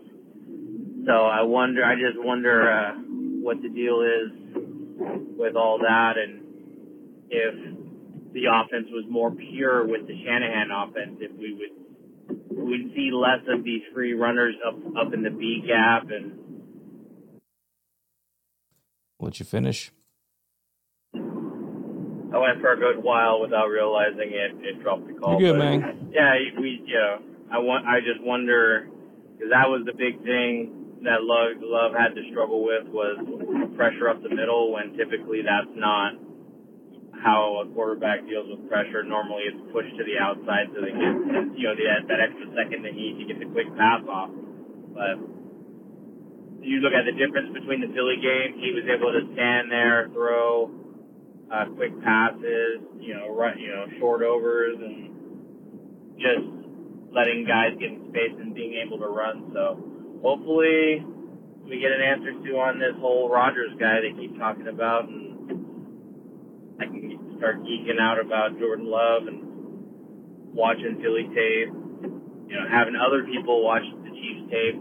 So 1.07 1.13
I 1.13 1.41
wonder, 1.41 1.83
I 1.85 1.95
just 1.95 2.23
wonder 2.23 2.71
uh, 2.71 2.93
what 3.43 3.61
the 3.63 3.69
deal 3.69 4.03
is 4.03 4.42
with 5.37 5.57
all 5.57 5.79
that, 5.79 6.15
and 6.17 6.43
if 7.31 7.55
the 8.33 8.45
offense 8.47 8.87
was 8.91 9.05
more 9.09 9.31
pure 9.31 9.87
with 9.87 10.07
the 10.07 10.15
Shanahan 10.25 10.71
offense, 10.71 11.19
if 11.21 11.33
we 11.39 11.55
would 11.55 11.83
we'd 12.51 12.93
see 12.95 13.11
less 13.13 13.41
of 13.49 13.65
these 13.65 13.83
free 13.95 14.15
runners 14.15 14.55
up 14.67 14.75
up 14.97 15.13
in 15.13 15.23
the 15.23 15.31
B 15.31 15.63
gap 15.67 16.11
and. 16.11 16.39
Let 19.21 19.39
you 19.39 19.47
finish. 19.47 19.93
I 21.15 22.39
went 22.39 22.61
for 22.61 22.73
a 22.73 22.77
good 22.77 23.03
while 23.05 23.41
without 23.41 23.67
realizing 23.67 24.33
it. 24.33 24.53
It 24.67 24.83
dropped 24.83 25.07
the 25.07 25.13
call. 25.13 25.41
You're 25.41 25.53
good, 25.53 25.59
man. 25.59 26.11
Yeah, 26.13 26.35
we. 26.59 26.83
Yeah, 26.87 27.19
I 27.53 27.59
want. 27.59 27.87
I 27.87 28.01
just 28.01 28.21
wonder 28.23 28.89
because 29.35 29.51
that 29.51 29.69
was 29.69 29.83
the 29.87 29.93
big 29.93 30.25
thing 30.25 30.82
that 31.05 31.23
Love, 31.23 31.59
Love 31.63 31.93
had 31.99 32.15
to 32.15 32.23
struggle 32.31 32.63
with 32.63 32.87
was 32.89 33.19
pressure 33.77 34.09
up 34.09 34.23
the 34.23 34.31
middle. 34.31 34.73
When 34.73 34.95
typically 34.97 35.43
that's 35.43 35.71
not 35.75 36.15
how 37.23 37.63
a 37.63 37.67
quarterback 37.75 38.27
deals 38.27 38.51
with 38.51 38.67
pressure. 38.69 39.03
Normally, 39.03 39.47
it's 39.47 39.63
pushed 39.73 39.95
to 39.99 40.05
the 40.05 40.19
outside 40.19 40.71
so 40.75 40.83
they 40.83 40.95
get 40.95 41.15
you 41.59 41.67
know 41.71 41.75
that 41.75 42.07
that 42.09 42.21
extra 42.23 42.47
second 42.55 42.83
they 42.83 42.95
need 42.95 43.19
to 43.23 43.25
get 43.27 43.39
the 43.39 43.51
quick 43.51 43.71
pass 43.79 44.03
off. 44.07 44.31
But 44.95 45.19
you 46.63 46.79
look 46.79 46.95
at 46.95 47.07
the 47.07 47.15
difference 47.19 47.51
between 47.55 47.83
the 47.83 47.91
Philly 47.95 48.23
game. 48.23 48.59
He 48.59 48.71
was 48.71 48.87
able 48.87 49.11
to 49.11 49.23
stand 49.35 49.71
there, 49.71 50.11
throw 50.15 50.71
uh, 51.51 51.67
quick 51.75 51.93
passes, 52.03 52.81
you 52.99 53.15
know, 53.15 53.35
run, 53.35 53.59
you 53.59 53.69
know, 53.69 53.87
short 53.99 54.23
overs, 54.23 54.79
and 54.79 55.11
just 56.17 56.47
letting 57.13 57.45
guys 57.45 57.77
get 57.79 57.91
in 57.91 58.09
space 58.09 58.33
and 58.39 58.55
being 58.55 58.81
able 58.81 58.99
to 58.99 59.07
run. 59.07 59.51
So 59.53 59.92
hopefully 60.23 61.05
we 61.67 61.79
get 61.79 61.93
an 61.93 62.01
answer 62.01 62.33
to 62.33 62.51
on 62.59 62.79
this 62.79 62.95
whole 62.99 63.29
Rodgers 63.29 63.75
guy 63.79 64.01
they 64.01 64.15
keep 64.19 64.39
talking 64.39 64.69
about, 64.69 65.09
and 65.09 66.79
I 66.81 66.87
can 66.87 67.35
start 67.39 67.63
geeking 67.63 68.01
out 68.01 68.19
about 68.19 68.59
Jordan 68.59 68.87
Love 68.87 69.27
and 69.27 69.43
watching 70.55 71.01
Philly 71.03 71.27
tape, 71.35 71.75
you 72.49 72.55
know, 72.55 72.67
having 72.71 72.95
other 72.95 73.25
people 73.25 73.65
watch 73.65 73.83
the 74.05 74.11
Chiefs 74.11 74.51
tape, 74.51 74.79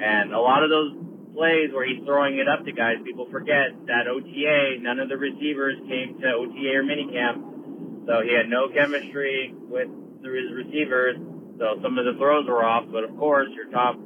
and 0.00 0.32
a 0.32 0.40
lot 0.40 0.62
of 0.62 0.70
those 0.70 0.92
plays 1.32 1.72
where 1.72 1.88
he's 1.88 2.04
throwing 2.04 2.38
it 2.38 2.48
up 2.48 2.64
to 2.64 2.72
guys, 2.72 2.96
people 3.04 3.26
forget 3.30 3.72
that 3.86 4.04
OTA, 4.08 4.80
none 4.80 4.98
of 5.00 5.08
the 5.08 5.16
receivers 5.16 5.76
came 5.88 6.20
to 6.20 6.28
OTA 6.28 6.76
or 6.76 6.84
minicamp. 6.84 8.04
So 8.04 8.20
he 8.20 8.34
had 8.34 8.50
no 8.50 8.68
chemistry 8.68 9.54
with 9.70 9.88
his 10.20 10.52
receivers. 10.52 11.16
So 11.58 11.78
some 11.80 11.96
of 11.96 12.04
the 12.04 12.18
throws 12.18 12.46
were 12.48 12.64
off, 12.64 12.84
but 12.90 13.04
of 13.04 13.16
course 13.16 13.48
your 13.54 13.70
top 13.70 13.96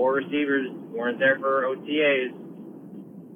four 0.00 0.14
receivers 0.14 0.66
weren't 0.96 1.18
there 1.18 1.38
for 1.38 1.64
OTAs. 1.64 2.32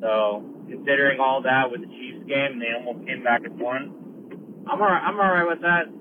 So 0.00 0.42
considering 0.66 1.20
all 1.20 1.42
that 1.42 1.70
with 1.70 1.82
the 1.82 1.86
Chiefs 1.88 2.26
game, 2.26 2.58
they 2.58 2.72
almost 2.74 3.06
came 3.06 3.22
back 3.22 3.42
and 3.44 3.60
won. 3.60 4.64
I'm 4.66 4.80
alright. 4.80 5.02
I'm 5.02 5.18
alright 5.18 5.46
with 5.46 5.60
that. 5.60 5.92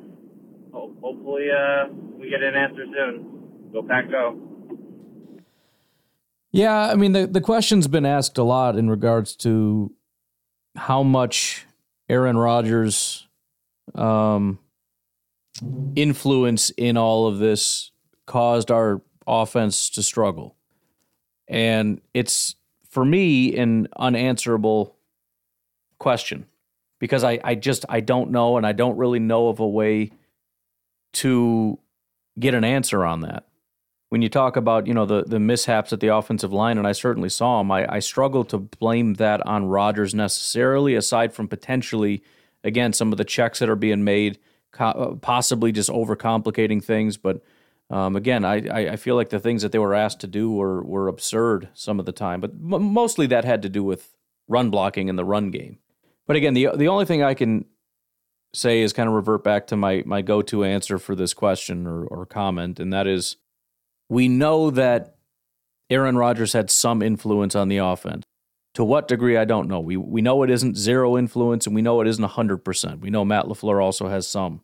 hopefully, 0.72 1.48
uh, 1.52 1.92
we 2.18 2.30
get 2.30 2.42
an 2.42 2.56
answer 2.56 2.86
soon. 2.96 3.74
Go 3.74 3.84
Pack, 3.84 4.10
go. 4.10 4.40
Yeah, 6.54 6.80
I 6.80 6.96
mean 6.96 7.12
the 7.12 7.28
the 7.28 7.42
question's 7.42 7.90
been 7.90 8.06
asked 8.06 8.38
a 8.38 8.44
lot 8.44 8.78
in 8.78 8.90
regards 8.90 9.36
to 9.38 9.92
how 10.78 11.04
much 11.04 11.66
Aaron 12.08 12.38
Rodgers 12.38 13.28
um, 13.96 14.60
influence 15.98 16.70
in 16.78 16.96
all 16.96 17.28
of 17.28 17.40
this 17.40 17.92
caused 18.26 18.72
our 18.72 19.02
offense 19.28 19.90
to 19.92 20.04
struggle. 20.04 20.56
And 21.48 22.02
it's 22.14 22.56
for 22.90 23.04
me 23.04 23.56
an 23.58 23.88
unanswerable 23.98 24.96
question 26.00 26.46
because 27.00 27.24
I, 27.24 27.40
I 27.44 27.56
just 27.56 27.86
I 27.90 28.00
don't 28.00 28.32
know 28.32 28.58
and 28.58 28.66
I 28.66 28.72
don't 28.72 28.98
really 28.98 29.20
know 29.20 29.50
of 29.50 29.60
a 29.60 29.68
way 29.68 30.12
to 31.14 31.80
get 32.40 32.54
an 32.54 32.64
answer 32.64 33.06
on 33.06 33.22
that 33.22 33.46
when 34.14 34.22
you 34.22 34.30
talk 34.30 34.58
about 34.58 34.86
you 34.86 34.94
know 34.94 35.08
the 35.08 35.24
the 35.24 35.40
mishaps 35.40 35.92
at 35.92 36.00
the 36.00 36.10
offensive 36.10 36.54
line, 36.54 36.78
and 36.78 36.86
I 36.86 36.92
certainly 36.92 37.30
saw 37.30 37.58
them, 37.58 37.72
I, 37.72 37.96
I 37.96 37.98
struggle 37.98 38.46
to 38.46 38.60
blame 38.60 39.16
that 39.16 39.44
on 39.44 39.66
Rodgers 39.66 40.14
necessarily. 40.14 40.94
Aside 40.94 41.34
from 41.34 41.48
potentially, 41.48 42.22
again, 42.64 42.94
some 42.94 43.12
of 43.12 43.18
the 43.18 43.26
checks 43.26 43.58
that 43.58 43.70
are 43.70 43.76
being 43.76 44.04
made, 44.04 44.38
possibly 44.72 45.72
just 45.72 45.90
overcomplicating 45.90 46.84
things. 46.84 47.18
But 47.18 47.42
um, 47.94 48.16
again, 48.16 48.44
I, 48.44 48.56
I 48.94 48.96
feel 48.96 49.16
like 49.16 49.30
the 49.30 49.40
things 49.40 49.62
that 49.62 49.72
they 49.72 49.78
were 49.78 49.94
asked 49.94 50.20
to 50.22 50.28
do 50.28 50.52
were 50.52 50.82
were 50.82 51.08
absurd 51.08 51.70
some 51.76 52.00
of 52.00 52.08
the 52.08 52.12
time. 52.12 52.42
But 52.42 52.50
m- 52.52 52.92
mostly 52.92 53.28
that 53.28 53.46
had 53.46 53.62
to 53.62 53.70
do 53.70 53.84
with 53.84 54.16
run 54.48 54.72
blocking 54.72 55.10
in 55.10 55.16
the 55.16 55.24
run 55.24 55.52
game. 55.52 55.78
But 56.26 56.36
again, 56.36 56.56
the 56.56 56.70
the 56.76 56.88
only 56.88 57.06
thing 57.06 57.22
I 57.22 57.36
can 57.36 57.66
say 58.52 58.82
is 58.82 58.94
kind 58.94 59.08
of 59.08 59.14
revert 59.14 59.44
back 59.44 59.68
to 59.68 59.78
my 59.78 60.02
my 60.08 60.24
go 60.24 60.42
to 60.42 60.64
answer 60.64 60.98
for 60.98 61.16
this 61.16 61.36
question 61.36 61.86
or, 61.86 62.04
or 62.06 62.26
comment, 62.26 62.80
and 62.80 62.92
that 62.92 63.06
is 63.06 63.36
we 64.10 64.28
know 64.28 64.72
that 64.72 65.18
Aaron 65.92 66.18
Rodgers 66.18 66.54
had 66.54 66.72
some 66.72 67.04
influence 67.04 67.56
on 67.56 67.68
the 67.68 67.78
offense. 67.78 68.24
To 68.74 68.84
what 68.84 69.08
degree, 69.08 69.38
I 69.38 69.46
don't 69.46 69.68
know. 69.68 69.80
We, 69.80 69.98
we 69.98 70.24
know 70.24 70.42
it 70.42 70.50
isn't 70.50 70.78
zero 70.78 71.16
influence, 71.16 71.68
and 71.68 71.76
we 71.76 71.84
know 71.84 72.02
it 72.02 72.08
isn't 72.08 72.28
100%. 72.28 73.02
We 73.02 73.12
know 73.12 73.24
Matt 73.24 73.46
LaFleur 73.46 73.84
also 73.84 74.08
has 74.08 74.28
some. 74.28 74.62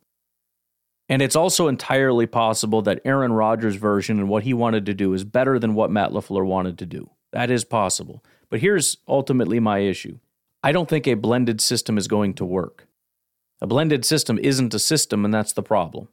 And 1.10 1.20
it's 1.20 1.34
also 1.34 1.66
entirely 1.66 2.26
possible 2.26 2.82
that 2.82 3.00
Aaron 3.04 3.32
Rodgers' 3.32 3.74
version 3.74 4.20
and 4.20 4.28
what 4.28 4.44
he 4.44 4.54
wanted 4.54 4.86
to 4.86 4.94
do 4.94 5.12
is 5.12 5.24
better 5.24 5.58
than 5.58 5.74
what 5.74 5.90
Matt 5.90 6.12
LaFleur 6.12 6.46
wanted 6.46 6.78
to 6.78 6.86
do. 6.86 7.10
That 7.32 7.50
is 7.50 7.64
possible. 7.64 8.24
But 8.48 8.60
here's 8.60 8.98
ultimately 9.08 9.58
my 9.58 9.80
issue 9.80 10.20
I 10.62 10.70
don't 10.70 10.88
think 10.88 11.08
a 11.08 11.14
blended 11.14 11.60
system 11.60 11.98
is 11.98 12.06
going 12.06 12.34
to 12.34 12.44
work. 12.44 12.86
A 13.60 13.66
blended 13.66 14.04
system 14.04 14.38
isn't 14.38 14.72
a 14.72 14.78
system, 14.78 15.24
and 15.24 15.34
that's 15.34 15.52
the 15.52 15.64
problem. 15.64 16.08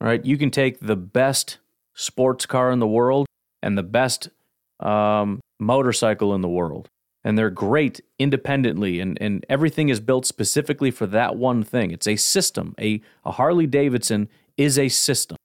All 0.00 0.08
right? 0.08 0.24
You 0.24 0.38
can 0.38 0.50
take 0.50 0.80
the 0.80 0.96
best 0.96 1.58
sports 1.94 2.46
car 2.46 2.70
in 2.70 2.78
the 2.78 2.86
world 2.86 3.26
and 3.62 3.76
the 3.76 3.82
best 3.82 4.30
um, 4.80 5.40
motorcycle 5.58 6.34
in 6.34 6.40
the 6.40 6.48
world. 6.48 6.88
And 7.22 7.36
they're 7.36 7.50
great 7.50 8.00
independently, 8.18 8.98
and, 8.98 9.18
and 9.20 9.44
everything 9.48 9.90
is 9.90 10.00
built 10.00 10.24
specifically 10.24 10.90
for 10.90 11.06
that 11.06 11.36
one 11.36 11.62
thing. 11.62 11.90
It's 11.90 12.06
a 12.06 12.16
system. 12.16 12.74
A, 12.80 13.02
a 13.24 13.32
Harley 13.32 13.66
Davidson 13.66 14.28
is 14.56 14.78
a 14.78 14.88
system. 14.88 15.36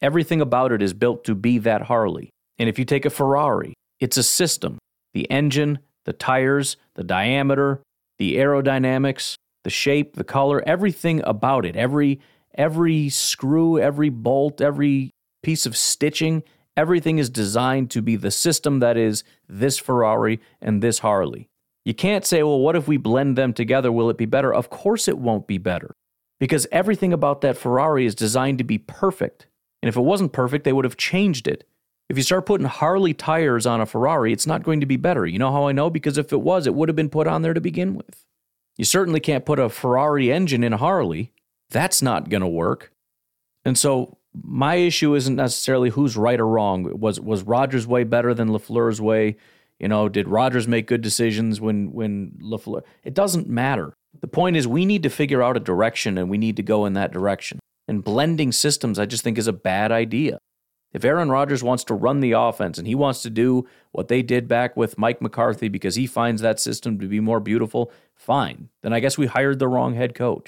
Everything 0.00 0.40
about 0.40 0.70
it 0.70 0.80
is 0.80 0.92
built 0.92 1.24
to 1.24 1.34
be 1.34 1.58
that 1.58 1.82
Harley. 1.82 2.30
And 2.58 2.68
if 2.68 2.78
you 2.78 2.84
take 2.84 3.04
a 3.04 3.10
Ferrari, 3.10 3.74
it's 3.98 4.16
a 4.16 4.22
system. 4.22 4.78
The 5.12 5.28
engine, 5.30 5.80
the 6.04 6.12
tires, 6.12 6.76
the 6.94 7.04
diameter, 7.04 7.82
the 8.18 8.36
aerodynamics, 8.36 9.34
the 9.64 9.70
shape, 9.70 10.14
the 10.14 10.24
color, 10.24 10.62
everything 10.66 11.22
about 11.24 11.64
it, 11.64 11.76
every 11.76 12.20
every 12.54 13.08
screw, 13.08 13.80
every 13.80 14.10
bolt, 14.10 14.60
every 14.60 15.10
piece 15.42 15.66
of 15.66 15.76
stitching 15.76 16.42
Everything 16.76 17.18
is 17.18 17.30
designed 17.30 17.90
to 17.90 18.02
be 18.02 18.16
the 18.16 18.30
system 18.30 18.80
that 18.80 18.96
is 18.96 19.22
this 19.48 19.78
Ferrari 19.78 20.40
and 20.60 20.82
this 20.82 21.00
Harley. 21.00 21.48
You 21.84 21.94
can't 21.94 22.24
say, 22.24 22.42
well, 22.42 22.58
what 22.58 22.76
if 22.76 22.88
we 22.88 22.96
blend 22.96 23.36
them 23.36 23.52
together? 23.52 23.92
Will 23.92 24.10
it 24.10 24.16
be 24.16 24.26
better? 24.26 24.52
Of 24.52 24.70
course, 24.70 25.06
it 25.06 25.18
won't 25.18 25.46
be 25.46 25.58
better 25.58 25.94
because 26.40 26.66
everything 26.72 27.12
about 27.12 27.42
that 27.42 27.56
Ferrari 27.56 28.06
is 28.06 28.14
designed 28.14 28.58
to 28.58 28.64
be 28.64 28.78
perfect. 28.78 29.46
And 29.82 29.88
if 29.88 29.96
it 29.96 30.00
wasn't 30.00 30.32
perfect, 30.32 30.64
they 30.64 30.72
would 30.72 30.84
have 30.84 30.96
changed 30.96 31.46
it. 31.46 31.68
If 32.08 32.16
you 32.16 32.22
start 32.22 32.46
putting 32.46 32.66
Harley 32.66 33.14
tires 33.14 33.66
on 33.66 33.80
a 33.80 33.86
Ferrari, 33.86 34.32
it's 34.32 34.46
not 34.46 34.62
going 34.62 34.80
to 34.80 34.86
be 34.86 34.96
better. 34.96 35.26
You 35.26 35.38
know 35.38 35.52
how 35.52 35.68
I 35.68 35.72
know? 35.72 35.90
Because 35.90 36.18
if 36.18 36.32
it 36.32 36.40
was, 36.40 36.66
it 36.66 36.74
would 36.74 36.88
have 36.88 36.96
been 36.96 37.08
put 37.08 37.26
on 37.26 37.42
there 37.42 37.54
to 37.54 37.60
begin 37.60 37.94
with. 37.94 38.24
You 38.76 38.84
certainly 38.84 39.20
can't 39.20 39.46
put 39.46 39.58
a 39.58 39.68
Ferrari 39.68 40.32
engine 40.32 40.64
in 40.64 40.72
a 40.72 40.78
Harley. 40.78 41.32
That's 41.70 42.02
not 42.02 42.28
going 42.28 42.40
to 42.40 42.48
work. 42.48 42.92
And 43.64 43.78
so 43.78 44.18
my 44.42 44.76
issue 44.76 45.14
isn't 45.14 45.36
necessarily 45.36 45.90
who's 45.90 46.16
right 46.16 46.40
or 46.40 46.46
wrong. 46.46 46.98
Was 46.98 47.20
was 47.20 47.42
Rodgers' 47.42 47.86
way 47.86 48.04
better 48.04 48.34
than 48.34 48.48
LaFleur's 48.48 49.00
way? 49.00 49.36
You 49.78 49.88
know, 49.88 50.08
did 50.08 50.28
Rodgers 50.28 50.68
make 50.68 50.86
good 50.86 51.02
decisions 51.02 51.60
when 51.60 51.92
when 51.92 52.32
Lafleur? 52.42 52.82
It 53.04 53.14
doesn't 53.14 53.48
matter. 53.48 53.94
The 54.20 54.28
point 54.28 54.56
is, 54.56 54.66
we 54.66 54.84
need 54.84 55.02
to 55.02 55.10
figure 55.10 55.42
out 55.42 55.56
a 55.56 55.60
direction, 55.60 56.18
and 56.18 56.30
we 56.30 56.38
need 56.38 56.56
to 56.56 56.62
go 56.62 56.86
in 56.86 56.94
that 56.94 57.12
direction. 57.12 57.58
And 57.86 58.02
blending 58.02 58.52
systems, 58.52 58.98
I 58.98 59.06
just 59.06 59.22
think, 59.22 59.38
is 59.38 59.46
a 59.46 59.52
bad 59.52 59.92
idea. 59.92 60.38
If 60.92 61.04
Aaron 61.04 61.28
Rodgers 61.28 61.62
wants 61.62 61.82
to 61.84 61.94
run 61.94 62.20
the 62.20 62.32
offense 62.32 62.78
and 62.78 62.86
he 62.86 62.94
wants 62.94 63.20
to 63.22 63.30
do 63.30 63.66
what 63.90 64.06
they 64.06 64.22
did 64.22 64.46
back 64.46 64.76
with 64.76 64.96
Mike 64.96 65.20
McCarthy 65.20 65.68
because 65.68 65.96
he 65.96 66.06
finds 66.06 66.40
that 66.40 66.60
system 66.60 67.00
to 67.00 67.08
be 67.08 67.18
more 67.18 67.40
beautiful, 67.40 67.90
fine. 68.14 68.68
Then 68.82 68.92
I 68.92 69.00
guess 69.00 69.18
we 69.18 69.26
hired 69.26 69.58
the 69.58 69.66
wrong 69.66 69.94
head 69.94 70.14
coach. 70.14 70.46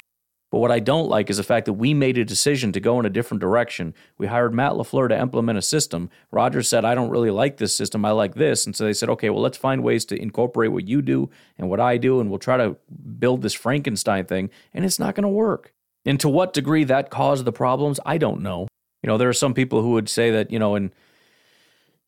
But 0.50 0.58
what 0.60 0.70
I 0.70 0.78
don't 0.78 1.08
like 1.08 1.28
is 1.28 1.38
the 1.38 1.42
fact 1.42 1.66
that 1.66 1.72
we 1.72 1.92
made 1.92 2.16
a 2.18 2.24
decision 2.24 2.70
to 2.72 2.80
go 2.80 3.00
in 3.00 3.06
a 3.06 3.10
different 3.10 3.40
direction. 3.40 3.94
We 4.16 4.28
hired 4.28 4.54
Matt 4.54 4.72
LaFleur 4.72 5.08
to 5.08 5.18
implement 5.18 5.58
a 5.58 5.62
system. 5.62 6.08
Rodgers 6.30 6.68
said, 6.68 6.84
I 6.84 6.94
don't 6.94 7.10
really 7.10 7.30
like 7.30 7.56
this 7.56 7.76
system. 7.76 8.04
I 8.04 8.12
like 8.12 8.36
this. 8.36 8.64
And 8.64 8.76
so 8.76 8.84
they 8.84 8.92
said, 8.92 9.10
okay, 9.10 9.28
well, 9.28 9.42
let's 9.42 9.58
find 9.58 9.82
ways 9.82 10.04
to 10.06 10.20
incorporate 10.20 10.70
what 10.70 10.86
you 10.86 11.02
do 11.02 11.30
and 11.58 11.68
what 11.68 11.80
I 11.80 11.96
do, 11.96 12.20
and 12.20 12.30
we'll 12.30 12.38
try 12.38 12.56
to 12.56 12.76
build 13.18 13.42
this 13.42 13.54
Frankenstein 13.54 14.24
thing. 14.24 14.50
And 14.72 14.84
it's 14.84 15.00
not 15.00 15.16
going 15.16 15.22
to 15.24 15.28
work. 15.28 15.72
And 16.04 16.20
to 16.20 16.28
what 16.28 16.52
degree 16.52 16.84
that 16.84 17.10
caused 17.10 17.44
the 17.44 17.52
problems, 17.52 17.98
I 18.06 18.16
don't 18.16 18.40
know. 18.40 18.68
You 19.02 19.08
know, 19.08 19.18
there 19.18 19.28
are 19.28 19.34
some 19.34 19.54
people 19.54 19.82
who 19.82 19.90
would 19.92 20.08
say 20.08 20.30
that, 20.30 20.52
you 20.52 20.58
know, 20.58 20.76
in 20.76 20.92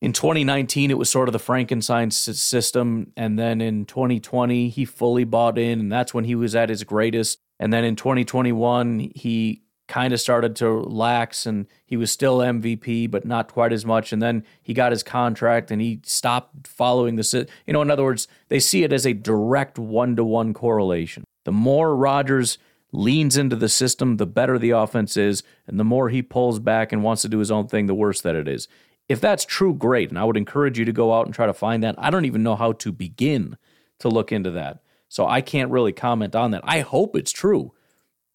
in 0.01 0.13
2019 0.13 0.93
it 0.93 0.99
was 0.99 1.11
sort 1.11 1.29
of 1.29 1.33
the 1.33 1.41
frankenstein 1.41 2.09
system 2.13 3.13
and 3.17 3.37
then 3.37 3.61
in 3.61 3.85
2020 3.85 4.69
he 4.69 4.85
fully 4.85 5.25
bought 5.25 5.59
in 5.59 5.81
and 5.81 5.91
that's 5.91 6.15
when 6.15 6.23
he 6.23 6.37
was 6.37 6.55
at 6.55 6.69
his 6.69 6.85
greatest 6.85 7.41
and 7.59 7.73
then 7.73 7.85
in 7.85 7.97
2021, 7.97 9.13
he 9.15 9.63
kind 9.89 10.13
of 10.13 10.21
started 10.21 10.55
to 10.55 10.81
lax 10.83 11.47
and 11.47 11.67
he 11.85 11.97
was 11.97 12.13
still 12.13 12.39
MVP, 12.39 13.11
but 13.11 13.25
not 13.25 13.51
quite 13.51 13.73
as 13.73 13.87
much. 13.87 14.13
And 14.13 14.23
then 14.23 14.45
he 14.63 14.75
got 14.75 14.93
his 14.93 15.03
contract 15.03 15.71
and 15.71 15.81
he 15.81 16.01
stopped 16.05 16.67
following 16.67 17.17
the, 17.17 17.49
you 17.67 17.73
know, 17.73 17.83
in 17.83 17.91
other 17.91 18.05
words, 18.05 18.29
they 18.49 18.61
see 18.61 18.85
it 18.85 18.93
as 18.93 19.07
a 19.07 19.15
direct 19.15 19.79
one 19.79 20.15
to 20.17 20.25
one 20.25 20.53
correlation. 20.53 21.25
The 21.45 21.53
more 21.53 21.97
Rodgers 21.97 22.59
leans 22.93 23.37
into 23.37 23.57
the 23.57 23.69
system, 23.69 24.19
the 24.19 24.27
better 24.27 24.59
the 24.59 24.71
offense 24.71 25.17
is. 25.17 25.43
And 25.67 25.81
the 25.81 25.85
more 25.85 26.11
he 26.11 26.23
pulls 26.23 26.59
back 26.59 26.93
and 26.93 27.03
wants 27.03 27.23
to 27.23 27.29
do 27.29 27.39
his 27.39 27.51
own 27.51 27.67
thing, 27.67 27.87
the 27.87 27.95
worse 27.95 28.21
that 28.21 28.37
it 28.37 28.47
is. 28.47 28.69
If 29.09 29.23
that's 29.23 29.47
true, 29.47 29.73
great. 29.73 30.11
And 30.11 30.19
I 30.19 30.25
would 30.25 30.37
encourage 30.37 30.79
you 30.79 30.85
to 30.85 30.93
go 30.93 31.15
out 31.15 31.25
and 31.25 31.35
try 31.35 31.47
to 31.47 31.55
find 31.55 31.83
that. 31.83 31.95
I 31.99 32.11
don't 32.11 32.27
even 32.27 32.43
know 32.43 32.57
how 32.57 32.73
to 32.73 32.93
begin 32.93 33.57
to 34.01 34.09
look 34.09 34.33
into 34.33 34.51
that. 34.51 34.83
So 35.09 35.27
I 35.27 35.41
can't 35.41 35.71
really 35.71 35.93
comment 35.93 36.35
on 36.35 36.51
that. 36.53 36.63
I 36.65 36.81
hope 36.81 37.17
it's 37.17 37.33
true. 37.33 37.73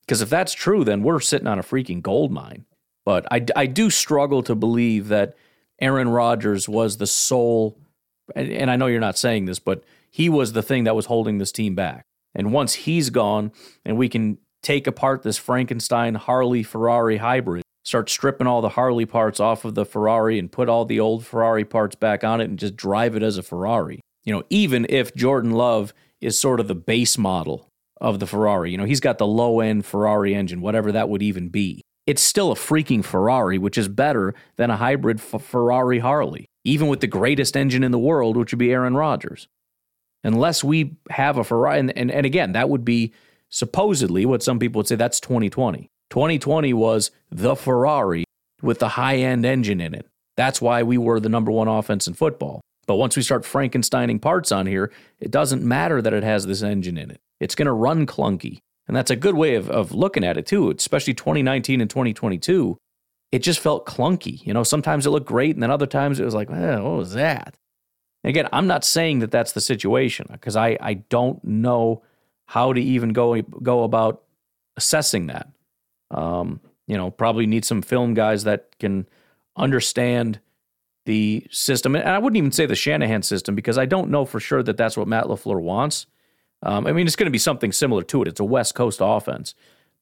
Because 0.02 0.22
if 0.22 0.30
that's 0.30 0.54
true, 0.54 0.84
then 0.84 1.04
we're 1.04 1.20
sitting 1.20 1.48
on 1.48 1.60
a 1.60 1.64
freaking 1.64 2.02
gold 2.02 2.32
mine. 2.32 2.66
But 3.06 3.26
I, 3.32 3.46
I 3.56 3.66
do 3.66 3.90
struggle 3.90 4.44
to 4.44 4.56
believe 4.56 5.08
that 5.10 5.36
Aaron 5.80 6.10
Rodgers 6.10 6.68
was 6.68 6.98
the 6.98 7.08
sole, 7.08 7.78
and 8.36 8.70
I 8.70 8.76
know 8.76 8.88
you're 8.88 9.00
not 9.00 9.18
saying 9.18 9.46
this, 9.46 9.60
but 9.60 9.84
he 10.10 10.30
was 10.30 10.54
the 10.54 10.62
thing 10.62 10.84
that 10.86 10.96
was 10.96 11.08
holding 11.08 11.38
this 11.38 11.52
team 11.52 11.76
back. 11.76 12.06
And 12.36 12.52
once 12.52 12.74
he's 12.74 13.10
gone 13.10 13.52
and 13.86 13.98
we 13.98 14.10
can 14.10 14.38
take 14.62 14.88
apart 14.88 15.24
this 15.24 15.38
Frankenstein 15.38 16.16
Harley 16.16 16.64
Ferrari 16.64 17.18
hybrid, 17.18 17.64
start 17.84 18.10
stripping 18.10 18.48
all 18.48 18.62
the 18.62 18.70
Harley 18.70 19.06
parts 19.06 19.40
off 19.40 19.66
of 19.66 19.76
the 19.76 19.86
Ferrari 19.86 20.40
and 20.40 20.52
put 20.52 20.70
all 20.70 20.86
the 20.86 21.00
old 21.00 21.26
Ferrari 21.26 21.66
parts 21.66 21.96
back 21.96 22.24
on 22.24 22.42
it 22.42 22.46
and 22.46 22.58
just 22.58 22.76
drive 22.76 23.16
it 23.16 23.24
as 23.24 23.38
a 23.38 23.44
Ferrari. 23.44 24.00
You 24.24 24.34
know, 24.34 24.44
even 24.50 24.86
if 24.90 25.14
Jordan 25.16 25.52
Love 25.52 25.94
is 26.24 26.40
sort 26.40 26.60
of 26.60 26.68
the 26.68 26.76
base 26.76 27.18
model 27.18 27.70
of 28.00 28.20
the 28.20 28.28
Ferrari. 28.28 28.72
You 28.72 28.78
know, 28.78 28.86
he's 28.86 29.00
got 29.00 29.18
the 29.18 29.28
low 29.28 29.60
end 29.60 29.86
Ferrari 29.86 30.36
engine, 30.36 30.62
whatever 30.62 30.92
that 30.92 31.10
would 31.10 31.22
even 31.22 31.50
be. 31.50 31.82
It's 32.06 32.22
still 32.22 32.52
a 32.52 32.56
freaking 32.56 33.04
Ferrari, 33.04 33.58
which 33.58 33.78
is 33.78 33.88
better 33.88 34.34
than 34.58 34.70
a 34.70 34.78
hybrid 34.78 35.20
F- 35.20 35.42
Ferrari 35.42 36.00
Harley, 36.00 36.48
even 36.66 36.88
with 36.88 37.00
the 37.00 37.08
greatest 37.08 37.56
engine 37.56 37.84
in 37.84 37.92
the 37.92 38.00
world, 38.00 38.36
which 38.36 38.52
would 38.52 38.60
be 38.60 38.72
Aaron 38.72 38.96
Rodgers. 38.96 39.48
Unless 40.24 40.64
we 40.64 40.98
have 41.10 41.38
a 41.38 41.44
Ferrari, 41.44 41.80
and, 41.80 41.98
and, 41.98 42.12
and 42.12 42.26
again, 42.26 42.54
that 42.54 42.70
would 42.70 42.84
be 42.84 43.14
supposedly 43.50 44.26
what 44.26 44.44
some 44.44 44.60
people 44.60 44.80
would 44.80 44.88
say 44.88 44.96
that's 44.96 45.20
2020. 45.20 45.90
2020 46.10 46.74
was 46.74 47.12
the 47.32 47.56
Ferrari 47.56 48.26
with 48.62 48.80
the 48.80 48.90
high 48.90 49.18
end 49.18 49.46
engine 49.46 49.80
in 49.80 49.94
it. 49.94 50.08
That's 50.36 50.62
why 50.62 50.84
we 50.84 50.98
were 50.98 51.20
the 51.20 51.30
number 51.30 51.52
one 51.52 51.68
offense 51.68 52.08
in 52.08 52.16
football. 52.16 52.62
But 52.86 52.96
once 52.96 53.16
we 53.16 53.22
start 53.22 53.44
Frankensteining 53.44 54.22
parts 54.22 54.52
on 54.52 54.66
here, 54.66 54.92
it 55.20 55.32
doesn't 55.32 55.64
matter 55.64 56.02
that 56.02 56.14
it 56.14 56.24
has 56.24 56.46
this 56.46 56.62
engine 56.62 56.98
in 56.98 57.12
it. 57.12 57.22
It's 57.40 57.56
going 57.56 57.68
to 57.68 57.74
run 57.74 58.06
clunky. 58.06 58.60
And 58.88 58.96
that's 58.96 59.12
a 59.12 59.16
good 59.16 59.36
way 59.36 59.56
of, 59.56 59.70
of 59.70 59.94
looking 59.94 60.24
at 60.24 60.38
it, 60.38 60.46
too, 60.46 60.70
especially 60.70 61.14
2019 61.14 61.80
and 61.80 61.90
2022. 61.90 62.78
It 63.32 63.40
just 63.40 63.60
felt 63.60 63.86
clunky. 63.86 64.46
You 64.46 64.54
know, 64.54 64.64
sometimes 64.64 65.06
it 65.06 65.12
looked 65.12 65.28
great, 65.28 65.56
and 65.56 65.64
then 65.64 65.72
other 65.72 65.86
times 65.86 66.20
it 66.20 66.26
was 66.26 66.36
like, 66.36 66.50
eh, 66.52 66.80
what 66.80 66.98
was 66.98 67.14
that? 67.14 67.58
Again, 68.26 68.48
I'm 68.52 68.68
not 68.68 68.86
saying 68.86 69.20
that 69.20 69.32
that's 69.32 69.54
the 69.54 69.62
situation 69.62 70.28
because 70.32 70.56
I, 70.56 70.78
I 70.80 70.96
don't 70.96 71.44
know 71.44 72.04
how 72.46 72.74
to 72.74 72.82
even 72.82 73.10
go, 73.10 73.42
go 73.42 73.84
about 73.84 74.24
assessing 74.78 75.28
that. 75.28 75.48
Um, 76.12 76.60
you 76.88 76.98
know, 76.98 77.10
probably 77.10 77.48
need 77.48 77.66
some 77.66 77.82
film 77.82 78.14
guys 78.14 78.44
that 78.44 78.78
can 78.80 79.08
understand– 79.56 80.40
the 81.06 81.46
system, 81.52 81.96
and 81.96 82.08
I 82.08 82.18
wouldn't 82.18 82.38
even 82.38 82.52
say 82.52 82.66
the 82.66 82.76
Shanahan 82.76 83.24
system 83.24 83.56
because 83.56 83.78
I 83.78 83.86
don't 83.86 84.10
know 84.10 84.26
for 84.26 84.40
sure 84.40 84.64
that 84.64 84.78
that's 84.78 84.96
what 84.96 85.08
Matt 85.08 85.26
LaFleur 85.26 85.62
wants. 85.62 86.06
Um, 86.62 86.88
I 86.88 86.94
mean, 86.94 87.06
it's 87.06 87.18
going 87.18 87.28
to 87.28 87.32
be 87.32 87.38
something 87.38 87.72
similar 87.74 88.04
to 88.04 88.22
it. 88.22 88.28
It's 88.30 88.40
a 88.40 88.46
West 88.46 88.74
Coast 88.74 89.00
offense, 89.02 89.54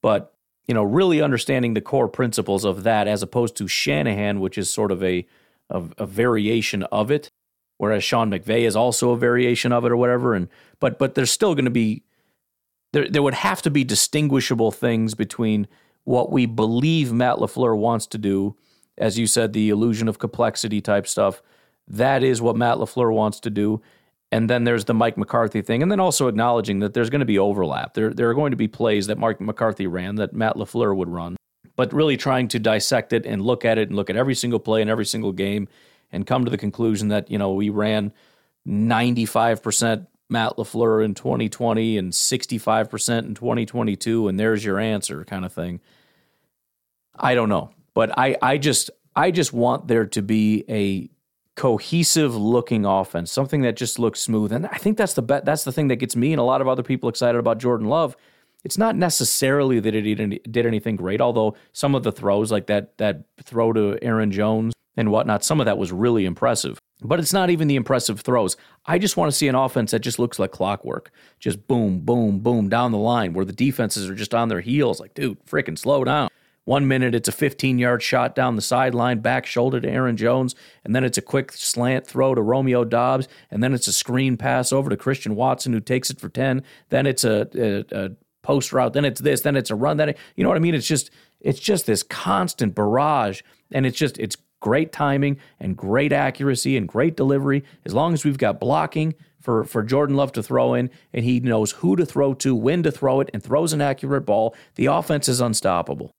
but 0.02 0.36
you 0.68 0.76
know, 0.76 0.84
really 0.84 1.22
understanding 1.22 1.74
the 1.74 1.82
core 1.82 2.08
principles 2.08 2.64
of 2.64 2.84
that 2.84 3.08
as 3.08 3.24
opposed 3.24 3.58
to 3.58 3.68
Shanahan, 3.68 4.40
which 4.40 4.58
is 4.58 4.70
sort 4.70 4.92
of 4.92 5.04
a 5.04 5.26
a, 5.70 5.84
a 5.98 6.06
variation 6.06 6.84
of 6.84 7.10
it, 7.10 7.32
whereas 7.78 8.04
Sean 8.04 8.30
McVay 8.30 8.62
is 8.62 8.76
also 8.76 9.12
a 9.12 9.18
variation 9.18 9.72
of 9.72 9.86
it 9.86 9.92
or 9.92 9.98
whatever. 9.98 10.36
And 10.36 10.50
but 10.80 11.00
but 11.00 11.16
there's 11.16 11.32
still 11.32 11.56
going 11.56 11.66
to 11.66 11.72
be 11.72 12.04
there 12.94 13.10
there 13.10 13.24
would 13.24 13.34
have 13.34 13.62
to 13.64 13.72
be 13.72 13.84
distinguishable 13.84 14.72
things 14.72 15.16
between 15.16 15.68
what 16.04 16.32
we 16.32 16.46
believe 16.46 17.12
Matt 17.12 17.38
LaFleur 17.38 17.78
wants 17.78 18.06
to 18.08 18.18
do 18.18 18.56
as 18.98 19.18
you 19.18 19.28
said, 19.28 19.54
the 19.54 19.70
illusion 19.70 20.08
of 20.08 20.20
complexity 20.20 20.82
type 20.82 21.08
stuff. 21.08 21.42
That 21.88 22.24
is 22.24 22.42
what 22.42 22.56
Matt 22.56 22.78
LaFleur 22.78 23.14
wants 23.14 23.40
to 23.42 23.50
do. 23.50 23.82
And 24.32 24.50
then 24.50 24.64
there's 24.64 24.86
the 24.86 24.94
Mike 24.94 25.18
McCarthy 25.18 25.62
thing. 25.62 25.82
And 25.82 25.92
then 25.92 26.00
also 26.00 26.28
acknowledging 26.28 26.80
that 26.80 26.94
there's 26.94 27.10
going 27.10 27.20
to 27.20 27.26
be 27.26 27.40
overlap. 27.40 27.94
There, 27.94 28.14
there 28.14 28.30
are 28.30 28.34
going 28.34 28.52
to 28.52 28.58
be 28.58 28.68
plays 28.68 29.08
that 29.08 29.18
Mike 29.18 29.42
McCarthy 29.42 29.88
ran 29.88 30.16
that 30.16 30.34
Matt 30.34 30.56
LaFleur 30.56 30.96
would 30.96 31.10
run. 31.10 31.36
But 31.76 31.94
really 31.94 32.18
trying 32.18 32.48
to 32.50 32.60
dissect 32.60 33.12
it 33.12 33.26
and 33.26 33.42
look 33.42 33.66
at 33.66 33.78
it 33.78 33.90
and 33.90 33.96
look 33.96 34.10
at 34.10 34.16
every 34.16 34.36
single 34.36 34.60
play 34.60 34.82
and 34.82 34.90
every 34.90 35.06
single 35.06 35.32
game 35.32 35.68
and 36.12 36.28
come 36.28 36.46
to 36.46 36.52
the 36.52 36.58
conclusion 36.58 37.10
that, 37.10 37.30
you 37.32 37.38
know, 37.38 37.54
we 37.54 37.70
ran 37.70 38.14
95% 38.68 40.08
Matt 40.30 40.56
LaFleur 40.58 41.04
in 41.04 41.14
2020 41.14 41.98
and 41.98 42.14
65% 42.14 43.26
in 43.26 43.36
2022, 43.36 44.28
and 44.28 44.40
there's 44.40 44.64
your 44.64 44.80
answer 44.80 45.26
kind 45.26 45.44
of 45.44 45.52
thing. 45.52 45.82
I 47.16 47.36
don't 47.36 47.50
know. 47.50 47.72
But 47.94 48.18
I, 48.18 48.38
I 48.42 48.58
just 48.58 48.90
I 49.16 49.32
just 49.32 49.54
want 49.54 49.88
there 49.88 50.06
to 50.06 50.22
be 50.22 50.64
a 50.70 51.10
cohesive 51.56 52.36
looking 52.36 52.86
offense, 52.86 53.32
something 53.32 53.62
that 53.62 53.76
just 53.76 54.00
looks 54.00 54.20
smooth. 54.22 54.52
And 54.52 54.68
I 54.68 54.78
think 54.78 54.98
that's 54.98 55.14
the 55.14 55.22
bet. 55.22 55.46
That's 55.46 55.64
the 55.64 55.72
thing 55.72 55.90
that 55.90 55.98
gets 55.98 56.16
me 56.16 56.32
and 56.34 56.40
a 56.40 56.44
lot 56.44 56.62
of 56.62 56.68
other 56.68 56.84
people 56.84 57.10
excited 57.10 57.38
about 57.38 57.58
Jordan 57.58 57.88
Love. 57.88 58.16
It's 58.64 58.78
not 58.78 58.96
necessarily 58.96 59.80
that 59.80 59.96
it 59.96 60.52
did 60.52 60.66
anything 60.66 60.96
great, 60.96 61.20
although 61.20 61.56
some 61.74 61.96
of 61.96 62.04
the 62.04 62.12
throws, 62.12 62.52
like 62.52 62.68
that 62.68 62.98
that 63.00 63.24
throw 63.44 63.74
to 63.74 63.98
Aaron 64.02 64.32
Jones, 64.32 64.74
and 64.98 65.12
whatnot. 65.12 65.44
Some 65.44 65.60
of 65.60 65.66
that 65.66 65.78
was 65.78 65.92
really 65.92 66.26
impressive. 66.26 66.80
But 67.04 67.20
it's 67.20 67.34
not 67.34 67.50
even 67.50 67.68
the 67.68 67.76
impressive 67.76 68.22
throws. 68.22 68.58
I 68.86 69.00
just 69.00 69.18
want 69.18 69.32
to 69.32 69.38
see 69.38 69.48
an 69.48 69.56
offense 69.56 69.92
that 69.92 70.00
just 70.00 70.20
looks 70.20 70.38
like 70.38 70.52
clockwork. 70.52 71.12
Just 71.40 71.68
boom, 71.68 72.00
boom, 72.02 72.40
boom 72.40 72.70
down 72.70 72.92
the 72.92 73.00
line 73.00 73.34
where 73.34 73.46
the 73.46 73.54
defenses 73.54 74.08
are 74.08 74.16
just 74.16 74.36
on 74.36 74.50
their 74.50 74.62
heels. 74.62 75.00
Like, 75.00 75.16
dude, 75.16 75.44
freaking 75.46 75.78
slow 75.78 76.04
down. 76.04 76.30
One 76.66 76.88
minute 76.88 77.16
it's 77.16 77.28
a 77.28 77.32
15 77.32 77.80
yard 77.80 78.04
shot 78.04 78.36
down 78.36 78.56
the 78.56 78.62
sideline, 78.62 79.20
back 79.20 79.46
shoulder 79.46 79.80
to 79.82 79.90
Aaron 79.90 80.16
Jones, 80.16 80.56
and 80.86 80.96
then 80.96 81.04
it's 81.04 81.18
a 81.18 81.22
quick 81.22 81.52
slant 81.52 82.06
throw 82.06 82.36
to 82.36 82.42
Romeo 82.42 82.84
Doubs, 82.84 83.28
and 83.50 83.64
then 83.64 83.74
it's 83.74 83.88
a 83.88 83.94
screen 83.94 84.38
pass 84.38 84.72
over 84.72 84.90
to 84.90 84.98
Christian 84.98 85.36
Watson 85.36 85.74
who 85.74 85.80
takes 85.80 86.10
it 86.10 86.20
for 86.20 86.30
10. 86.30 86.64
Then 86.90 87.08
it's 87.08 87.24
a, 87.24 87.48
a, 87.56 88.06
a 88.06 88.12
post 88.44 88.72
route, 88.74 88.94
then 88.94 89.06
it's 89.06 89.22
this, 89.22 89.42
then 89.42 89.56
it's 89.56 89.72
a 89.72 89.76
run. 89.76 89.98
Then 89.98 90.10
it, 90.10 90.18
you 90.36 90.44
know 90.44 90.50
what 90.50 90.58
I 90.58 90.62
mean? 90.62 90.76
It's 90.76 90.88
just 90.88 91.10
it's 91.40 91.60
just 91.60 91.88
this 91.88 92.04
constant 92.04 92.76
barrage, 92.76 93.42
and 93.72 93.86
it's 93.86 93.98
just 93.98 94.20
it's 94.20 94.38
great 94.60 94.92
timing 94.92 95.38
and 95.60 95.76
great 95.76 96.14
accuracy 96.14 96.78
and 96.78 96.88
great 96.88 97.18
delivery. 97.18 97.64
As 97.84 97.94
long 97.94 98.14
as 98.14 98.24
we've 98.24 98.38
got 98.38 98.60
blocking 98.60 99.16
for, 99.42 99.64
for 99.64 99.84
Jordan 99.84 100.16
Love 100.16 100.32
to 100.34 100.44
throw 100.44 100.76
in 100.76 100.90
and 101.14 101.26
he 101.26 101.40
knows 101.40 101.72
who 101.72 101.96
to 101.96 102.06
throw 102.06 102.34
to, 102.36 102.56
when 102.56 102.84
to 102.84 102.92
throw 102.92 103.20
it, 103.20 103.30
and 103.34 103.44
throws 103.44 103.74
an 103.74 103.82
accurate 103.82 104.26
ball, 104.26 104.56
the 104.76 104.86
offense 104.86 105.28
is 105.28 105.42
unstoppable. 105.42 106.12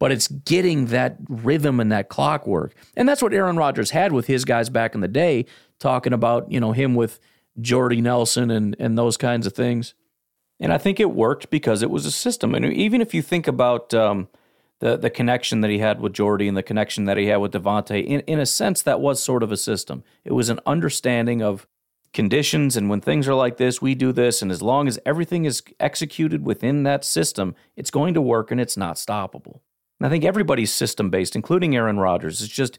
But 0.00 0.10
it's 0.10 0.26
getting 0.26 0.86
that 0.86 1.18
rhythm 1.28 1.78
and 1.78 1.92
that 1.92 2.08
clockwork. 2.08 2.74
And 2.96 3.08
that's 3.08 3.22
what 3.22 3.32
Aaron 3.32 3.56
Rodgers 3.56 3.92
had 3.92 4.12
with 4.12 4.26
his 4.26 4.44
guys 4.44 4.68
back 4.68 4.96
in 4.96 5.00
the 5.00 5.08
day, 5.08 5.46
talking 5.78 6.12
about, 6.12 6.50
you 6.50 6.58
know, 6.58 6.72
him 6.72 6.96
with 6.96 7.20
Jordy 7.60 8.00
Nelson 8.00 8.50
and, 8.50 8.74
and 8.80 8.98
those 8.98 9.16
kinds 9.16 9.46
of 9.46 9.52
things. 9.52 9.94
And 10.58 10.72
I 10.72 10.78
think 10.78 10.98
it 10.98 11.12
worked 11.12 11.50
because 11.50 11.82
it 11.82 11.90
was 11.90 12.04
a 12.04 12.10
system. 12.10 12.56
And 12.56 12.64
even 12.64 13.00
if 13.00 13.14
you 13.14 13.22
think 13.22 13.46
about 13.46 13.94
um, 13.94 14.28
the 14.80 14.96
the 14.96 15.10
connection 15.10 15.60
that 15.60 15.70
he 15.70 15.78
had 15.78 16.00
with 16.00 16.12
Jordy 16.12 16.48
and 16.48 16.56
the 16.56 16.62
connection 16.62 17.04
that 17.04 17.16
he 17.16 17.26
had 17.26 17.36
with 17.36 17.52
Davante. 17.52 18.04
In 18.04 18.20
in 18.20 18.40
a 18.40 18.46
sense, 18.46 18.82
that 18.82 19.00
was 19.00 19.22
sort 19.22 19.42
of 19.42 19.52
a 19.52 19.56
system. 19.56 20.02
It 20.24 20.32
was 20.32 20.48
an 20.48 20.58
understanding 20.66 21.42
of 21.42 21.66
conditions 22.12 22.76
and 22.76 22.90
when 22.90 23.00
things 23.00 23.28
are 23.28 23.34
like 23.34 23.56
this, 23.56 23.80
we 23.80 23.94
do 23.94 24.10
this, 24.12 24.42
and 24.42 24.50
as 24.50 24.62
long 24.62 24.88
as 24.88 24.98
everything 25.06 25.44
is 25.44 25.62
executed 25.78 26.44
within 26.44 26.82
that 26.82 27.04
system, 27.04 27.54
it's 27.76 27.90
going 27.90 28.14
to 28.14 28.20
work 28.20 28.50
and 28.50 28.60
it's 28.60 28.76
not 28.76 28.96
stoppable. 28.96 29.60
And 30.00 30.06
I 30.06 30.10
think 30.10 30.24
everybody's 30.24 30.72
system 30.72 31.10
based, 31.10 31.36
including 31.36 31.76
Aaron 31.76 31.98
Rodgers, 31.98 32.40
is 32.40 32.48
just 32.48 32.78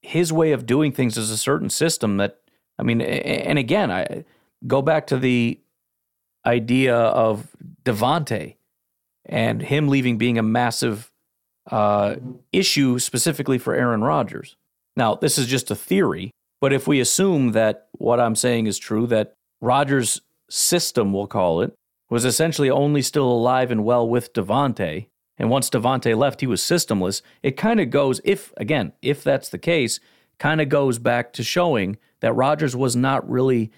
his 0.00 0.32
way 0.32 0.52
of 0.52 0.66
doing 0.66 0.90
things 0.90 1.16
is 1.16 1.30
a 1.30 1.36
certain 1.36 1.70
system 1.70 2.16
that 2.16 2.38
I 2.78 2.82
mean, 2.82 3.00
and 3.00 3.58
again, 3.58 3.90
I 3.90 4.24
go 4.66 4.82
back 4.82 5.06
to 5.08 5.18
the 5.18 5.60
idea 6.44 6.96
of 6.96 7.48
Davante 7.84 8.56
and 9.26 9.62
him 9.62 9.88
leaving 9.88 10.18
being 10.18 10.38
a 10.38 10.42
massive 10.42 11.12
uh, 11.70 12.16
issue 12.52 12.98
specifically 12.98 13.58
for 13.58 13.74
Aaron 13.74 14.02
Rodgers. 14.02 14.56
Now, 14.96 15.14
this 15.14 15.38
is 15.38 15.46
just 15.46 15.70
a 15.70 15.76
theory, 15.76 16.32
but 16.60 16.72
if 16.72 16.88
we 16.88 16.98
assume 16.98 17.52
that 17.52 17.88
what 17.92 18.18
I'm 18.18 18.34
saying 18.34 18.66
is 18.66 18.78
true, 18.78 19.06
that 19.08 19.34
Rodgers' 19.60 20.20
system, 20.50 21.12
we'll 21.12 21.28
call 21.28 21.60
it, 21.60 21.72
was 22.10 22.24
essentially 22.24 22.68
only 22.68 23.00
still 23.00 23.30
alive 23.30 23.70
and 23.70 23.84
well 23.84 24.08
with 24.08 24.32
Davante, 24.32 25.06
and 25.42 25.50
once 25.50 25.68
Davante 25.68 26.16
left, 26.16 26.40
he 26.40 26.46
was 26.46 26.62
systemless, 26.62 27.20
it 27.42 27.58
kind 27.58 27.80
of 27.80 27.90
goes, 27.90 28.22
if, 28.24 28.54
again, 28.56 28.94
if 29.02 29.22
that's 29.22 29.50
the 29.50 29.58
case, 29.58 30.00
kind 30.38 30.62
of 30.62 30.70
goes 30.70 30.98
back 30.98 31.34
to 31.34 31.42
showing 31.42 31.98
that 32.20 32.32
Rodgers 32.32 32.74
was 32.74 32.96
not 32.96 33.28
really 33.28 33.70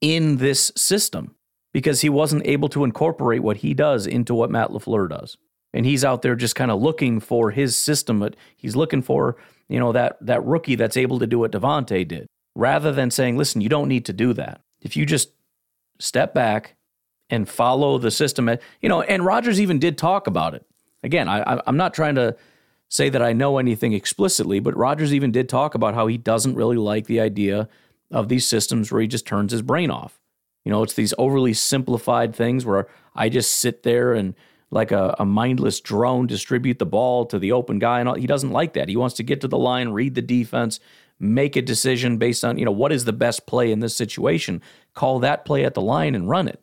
in 0.00 0.38
this 0.38 0.72
system 0.74 1.34
because 1.74 2.00
he 2.00 2.08
wasn't 2.08 2.46
able 2.46 2.70
to 2.70 2.84
incorporate 2.84 3.42
what 3.42 3.58
he 3.58 3.74
does 3.74 4.06
into 4.06 4.34
what 4.34 4.50
Matt 4.50 4.70
LaFleur 4.70 5.10
does 5.10 5.36
and 5.72 5.86
he's 5.86 6.04
out 6.04 6.22
there 6.22 6.34
just 6.34 6.56
kind 6.56 6.70
of 6.70 6.80
looking 6.80 7.20
for 7.20 7.50
his 7.50 7.76
system. 7.76 8.20
But 8.20 8.36
he's 8.56 8.76
looking 8.76 9.02
for 9.02 9.36
you 9.68 9.78
know 9.78 9.92
that 9.92 10.16
that 10.20 10.44
rookie 10.44 10.74
that's 10.74 10.96
able 10.96 11.18
to 11.18 11.26
do 11.26 11.38
what 11.38 11.52
Davante 11.52 12.06
did, 12.06 12.26
rather 12.54 12.92
than 12.92 13.10
saying, 13.10 13.36
"Listen, 13.36 13.60
you 13.60 13.68
don't 13.68 13.88
need 13.88 14.04
to 14.06 14.12
do 14.12 14.32
that. 14.34 14.60
If 14.80 14.96
you 14.96 15.06
just 15.06 15.30
step 15.98 16.34
back 16.34 16.76
and 17.28 17.48
follow 17.48 17.98
the 17.98 18.10
system." 18.10 18.50
You 18.80 18.88
know, 18.88 19.02
and 19.02 19.24
Rodgers 19.24 19.60
even 19.60 19.78
did 19.78 19.96
talk 19.96 20.26
about 20.26 20.54
it. 20.54 20.66
Again, 21.02 21.28
I, 21.28 21.60
I'm 21.66 21.76
not 21.76 21.94
trying 21.94 22.16
to 22.16 22.36
say 22.88 23.08
that 23.08 23.22
I 23.22 23.32
know 23.32 23.58
anything 23.58 23.92
explicitly, 23.92 24.58
but 24.60 24.76
Rodgers 24.76 25.14
even 25.14 25.30
did 25.32 25.48
talk 25.48 25.74
about 25.74 25.94
how 25.94 26.08
he 26.08 26.18
doesn't 26.18 26.56
really 26.56 26.76
like 26.76 27.06
the 27.06 27.20
idea 27.20 27.68
of 28.10 28.28
these 28.28 28.46
systems 28.46 28.90
where 28.90 29.00
he 29.00 29.06
just 29.06 29.26
turns 29.26 29.52
his 29.52 29.62
brain 29.62 29.90
off. 29.90 30.20
You 30.64 30.72
know, 30.72 30.82
it's 30.82 30.94
these 30.94 31.14
overly 31.16 31.54
simplified 31.54 32.34
things 32.34 32.66
where 32.66 32.88
I 33.14 33.28
just 33.28 33.52
sit 33.52 33.82
there 33.84 34.12
and 34.12 34.34
like 34.70 34.92
a, 34.92 35.14
a 35.18 35.24
mindless 35.24 35.80
drone 35.80 36.26
distribute 36.26 36.78
the 36.78 36.86
ball 36.86 37.26
to 37.26 37.38
the 37.38 37.52
open 37.52 37.78
guy 37.78 38.00
and 38.00 38.08
all. 38.08 38.14
he 38.14 38.26
doesn't 38.26 38.50
like 38.50 38.74
that. 38.74 38.88
He 38.88 38.96
wants 38.96 39.16
to 39.16 39.22
get 39.22 39.40
to 39.40 39.48
the 39.48 39.58
line, 39.58 39.90
read 39.90 40.14
the 40.14 40.22
defense, 40.22 40.80
make 41.18 41.56
a 41.56 41.62
decision 41.62 42.18
based 42.18 42.44
on, 42.44 42.58
you 42.58 42.64
know, 42.64 42.70
what 42.72 42.92
is 42.92 43.04
the 43.04 43.12
best 43.12 43.46
play 43.46 43.72
in 43.72 43.80
this 43.80 43.96
situation, 43.96 44.62
call 44.94 45.20
that 45.20 45.44
play 45.44 45.64
at 45.64 45.74
the 45.74 45.80
line 45.80 46.14
and 46.14 46.28
run 46.28 46.48
it. 46.48 46.62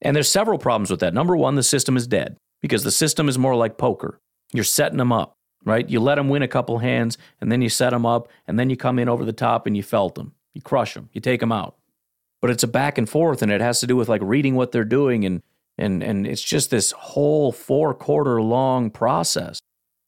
And 0.00 0.16
there's 0.16 0.28
several 0.28 0.58
problems 0.58 0.90
with 0.90 1.00
that. 1.00 1.14
Number 1.14 1.36
1, 1.36 1.54
the 1.54 1.62
system 1.62 1.96
is 1.96 2.06
dead 2.06 2.36
because 2.62 2.84
the 2.84 2.90
system 2.90 3.28
is 3.28 3.36
more 3.36 3.54
like 3.54 3.76
poker. 3.76 4.20
You're 4.52 4.64
setting 4.64 4.98
them 4.98 5.12
up, 5.12 5.36
right? 5.64 5.88
You 5.88 6.00
let 6.00 6.14
them 6.14 6.28
win 6.30 6.42
a 6.42 6.48
couple 6.48 6.78
hands 6.78 7.18
and 7.40 7.52
then 7.52 7.60
you 7.60 7.68
set 7.68 7.90
them 7.90 8.06
up 8.06 8.28
and 8.46 8.58
then 8.58 8.70
you 8.70 8.76
come 8.76 8.98
in 8.98 9.08
over 9.08 9.24
the 9.24 9.32
top 9.32 9.66
and 9.66 9.76
you 9.76 9.82
felt 9.82 10.14
them. 10.14 10.32
You 10.54 10.62
crush 10.62 10.94
them. 10.94 11.10
You 11.12 11.20
take 11.20 11.40
them 11.40 11.52
out. 11.52 11.76
But 12.40 12.50
it's 12.50 12.62
a 12.62 12.68
back 12.68 12.96
and 12.98 13.08
forth 13.08 13.42
and 13.42 13.52
it 13.52 13.60
has 13.60 13.80
to 13.80 13.86
do 13.86 13.96
with 13.96 14.08
like 14.08 14.22
reading 14.24 14.54
what 14.54 14.72
they're 14.72 14.84
doing 14.84 15.24
and 15.24 15.42
and 15.78 16.02
and 16.02 16.26
it's 16.26 16.42
just 16.42 16.70
this 16.70 16.92
whole 16.92 17.52
four 17.52 17.94
quarter 17.94 18.40
long 18.40 18.90
process 18.90 19.60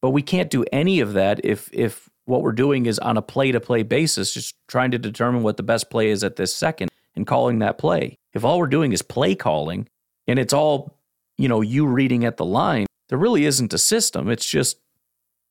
but 0.03 0.11
we 0.11 0.23
can't 0.23 0.51
do 0.51 0.65
any 0.73 1.01
of 1.01 1.15
that 1.15 1.45
if 1.45 1.71
if 1.73 2.09
what 2.27 2.43
we're 2.43 2.53
doing 2.53 2.87
is 2.87 2.99
on 2.99 3.17
a 3.17 3.23
play 3.23 3.53
to 3.53 3.61
play 3.61 3.83
basis 3.83 4.35
just 4.35 4.55
trying 4.69 4.91
to 4.91 4.99
determine 4.99 5.43
what 5.43 5.57
the 5.57 5.63
best 5.63 5.91
play 5.91 6.11
is 6.11 6.23
at 6.25 6.37
this 6.37 6.55
second 6.55 6.91
and 7.17 7.27
calling 7.27 7.59
that 7.61 7.79
play 7.79 8.19
if 8.35 8.45
all 8.45 8.59
we're 8.59 8.67
doing 8.67 8.93
is 8.93 9.03
play 9.03 9.35
calling 9.35 9.89
and 10.27 10.39
it's 10.39 10.53
all 10.53 10.99
you 11.39 11.49
know 11.49 11.61
you 11.61 11.87
reading 11.87 12.25
at 12.25 12.37
the 12.37 12.45
line 12.45 12.87
there 13.09 13.19
really 13.19 13.45
isn't 13.45 13.73
a 13.73 13.79
system 13.79 14.29
it's 14.29 14.47
just 14.47 14.79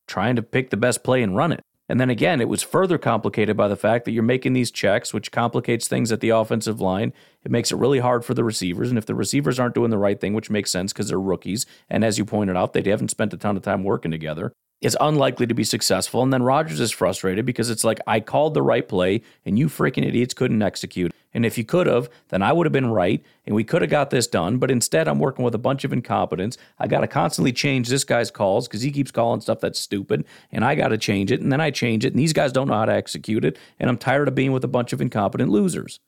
trying 0.07 0.35
to 0.35 0.41
pick 0.41 0.69
the 0.69 0.77
best 0.77 1.03
play 1.03 1.23
and 1.23 1.35
run 1.35 1.51
it 1.51 1.61
and 1.89 1.99
then 1.99 2.09
again, 2.09 2.39
it 2.39 2.47
was 2.47 2.63
further 2.63 2.97
complicated 2.97 3.57
by 3.57 3.67
the 3.67 3.75
fact 3.75 4.05
that 4.05 4.11
you're 4.11 4.23
making 4.23 4.53
these 4.53 4.71
checks, 4.71 5.13
which 5.13 5.31
complicates 5.31 5.87
things 5.87 6.11
at 6.11 6.21
the 6.21 6.29
offensive 6.29 6.79
line. 6.79 7.11
It 7.43 7.51
makes 7.51 7.71
it 7.71 7.75
really 7.75 7.99
hard 7.99 8.23
for 8.23 8.33
the 8.33 8.43
receivers. 8.43 8.89
And 8.89 8.97
if 8.97 9.05
the 9.05 9.15
receivers 9.15 9.59
aren't 9.59 9.75
doing 9.75 9.91
the 9.91 9.97
right 9.97 10.19
thing, 10.19 10.33
which 10.33 10.49
makes 10.49 10.71
sense 10.71 10.93
because 10.93 11.09
they're 11.09 11.19
rookies, 11.19 11.65
and 11.89 12.05
as 12.05 12.17
you 12.17 12.25
pointed 12.25 12.55
out, 12.55 12.73
they 12.73 12.81
haven't 12.89 13.11
spent 13.11 13.33
a 13.33 13.37
ton 13.37 13.57
of 13.57 13.63
time 13.63 13.83
working 13.83 14.11
together, 14.11 14.53
it's 14.81 14.95
unlikely 14.99 15.45
to 15.47 15.53
be 15.53 15.63
successful. 15.63 16.23
And 16.23 16.31
then 16.31 16.41
Rodgers 16.43 16.79
is 16.79 16.91
frustrated 16.91 17.45
because 17.45 17.69
it's 17.69 17.83
like, 17.83 17.99
I 18.07 18.21
called 18.21 18.53
the 18.53 18.61
right 18.61 18.87
play 18.87 19.21
and 19.45 19.59
you 19.59 19.67
freaking 19.67 20.05
idiots 20.05 20.33
couldn't 20.33 20.61
execute. 20.61 21.11
And 21.33 21.45
if 21.45 21.57
you 21.57 21.63
could 21.63 21.87
have, 21.87 22.09
then 22.29 22.41
I 22.41 22.53
would 22.53 22.65
have 22.65 22.73
been 22.73 22.91
right 22.91 23.23
and 23.45 23.55
we 23.55 23.63
could 23.63 23.81
have 23.81 23.91
got 23.91 24.09
this 24.09 24.27
done. 24.27 24.57
But 24.57 24.69
instead, 24.69 25.07
I'm 25.07 25.19
working 25.19 25.43
with 25.43 25.55
a 25.55 25.59
bunch 25.59 25.83
of 25.83 25.91
incompetence. 25.91 26.57
I 26.79 26.87
got 26.87 27.01
to 27.01 27.07
constantly 27.07 27.51
change 27.51 27.89
this 27.89 28.03
guy's 28.03 28.29
calls 28.29 28.67
because 28.67 28.81
he 28.81 28.91
keeps 28.91 29.11
calling 29.11 29.41
stuff 29.41 29.59
that's 29.59 29.79
stupid 29.79 30.25
and 30.51 30.63
I 30.63 30.75
got 30.75 30.89
to 30.89 30.97
change 30.97 31.31
it. 31.31 31.41
And 31.41 31.51
then 31.51 31.61
I 31.61 31.71
change 31.71 32.05
it 32.05 32.13
and 32.13 32.19
these 32.19 32.33
guys 32.33 32.51
don't 32.51 32.67
know 32.67 32.75
how 32.75 32.85
to 32.85 32.93
execute 32.93 33.45
it. 33.45 33.57
And 33.79 33.89
I'm 33.89 33.97
tired 33.97 34.27
of 34.27 34.35
being 34.35 34.51
with 34.51 34.63
a 34.63 34.69
bunch 34.69 34.93
of 34.93 35.01
incompetent 35.01 35.49
losers. 35.49 35.99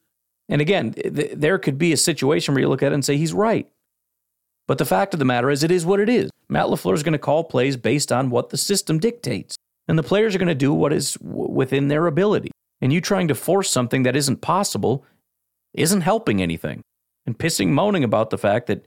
And 0.47 0.61
again, 0.61 0.93
th- 0.93 1.31
there 1.35 1.57
could 1.57 1.77
be 1.77 1.91
a 1.91 1.97
situation 1.97 2.53
where 2.53 2.61
you 2.61 2.69
look 2.69 2.83
at 2.83 2.91
it 2.91 2.95
and 2.95 3.03
say, 3.03 3.17
he's 3.17 3.33
right. 3.33 3.67
But 4.67 4.77
the 4.77 4.85
fact 4.85 5.13
of 5.13 5.19
the 5.19 5.25
matter 5.25 5.49
is, 5.49 5.63
it 5.63 5.71
is 5.71 5.85
what 5.85 5.99
it 5.99 6.09
is. 6.09 6.29
Matt 6.49 6.67
LaFleur 6.67 6.93
is 6.93 7.03
going 7.03 7.13
to 7.13 7.19
call 7.19 7.43
plays 7.43 7.77
based 7.77 8.11
on 8.11 8.29
what 8.29 8.49
the 8.49 8.57
system 8.57 8.99
dictates. 8.99 9.55
And 9.87 9.97
the 9.97 10.03
players 10.03 10.33
are 10.33 10.39
going 10.39 10.47
to 10.47 10.55
do 10.55 10.73
what 10.73 10.93
is 10.93 11.13
w- 11.15 11.51
within 11.51 11.87
their 11.87 12.07
ability. 12.07 12.51
And 12.81 12.91
you 12.91 13.01
trying 13.01 13.27
to 13.27 13.35
force 13.35 13.69
something 13.69 14.03
that 14.03 14.15
isn't 14.15 14.41
possible 14.41 15.05
isn't 15.77 16.01
helping 16.01 16.41
anything. 16.41 16.81
And 17.25 17.37
pissing, 17.37 17.69
moaning 17.69 18.03
about 18.03 18.29
the 18.29 18.37
fact 18.37 18.67
that 18.67 18.85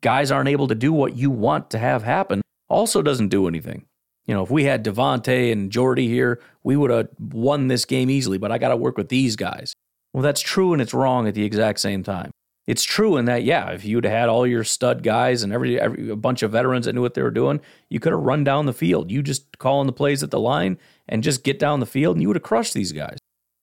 guys 0.00 0.30
aren't 0.30 0.48
able 0.48 0.68
to 0.68 0.74
do 0.74 0.92
what 0.92 1.16
you 1.16 1.30
want 1.30 1.70
to 1.70 1.78
have 1.78 2.02
happen 2.02 2.42
also 2.68 3.02
doesn't 3.02 3.28
do 3.28 3.48
anything. 3.48 3.84
You 4.26 4.34
know, 4.34 4.42
if 4.42 4.50
we 4.50 4.64
had 4.64 4.84
Davante 4.84 5.50
and 5.50 5.70
Jordy 5.70 6.06
here, 6.08 6.40
we 6.62 6.76
would 6.76 6.90
have 6.90 7.08
won 7.18 7.66
this 7.68 7.84
game 7.84 8.08
easily, 8.08 8.38
but 8.38 8.52
I 8.52 8.58
got 8.58 8.68
to 8.68 8.76
work 8.76 8.96
with 8.96 9.08
these 9.08 9.34
guys. 9.34 9.74
Well, 10.12 10.22
that's 10.22 10.40
true 10.40 10.72
and 10.72 10.80
it's 10.80 10.94
wrong 10.94 11.26
at 11.26 11.34
the 11.34 11.44
exact 11.44 11.80
same 11.80 12.02
time 12.02 12.30
it's 12.66 12.84
true 12.84 13.16
in 13.16 13.24
that 13.24 13.42
yeah, 13.42 13.70
if 13.70 13.84
you'd 13.84 14.04
had 14.04 14.28
all 14.28 14.46
your 14.46 14.62
stud 14.62 15.02
guys 15.02 15.42
and 15.42 15.52
every, 15.52 15.80
every 15.80 16.10
a 16.10 16.16
bunch 16.16 16.42
of 16.42 16.52
veterans 16.52 16.86
that 16.86 16.92
knew 16.92 17.00
what 17.00 17.14
they 17.14 17.22
were 17.22 17.30
doing, 17.30 17.60
you 17.88 17.98
could 17.98 18.12
have 18.12 18.22
run 18.22 18.44
down 18.44 18.66
the 18.66 18.72
field. 18.72 19.10
You 19.10 19.22
just 19.22 19.58
call 19.58 19.80
in 19.80 19.86
the 19.86 19.92
plays 19.92 20.22
at 20.22 20.30
the 20.30 20.40
line 20.40 20.78
and 21.08 21.24
just 21.24 21.42
get 21.42 21.58
down 21.58 21.80
the 21.80 21.86
field, 21.86 22.16
and 22.16 22.22
you 22.22 22.28
would 22.28 22.36
have 22.36 22.42
crushed 22.42 22.74
these 22.74 22.92
guys. 22.92 23.18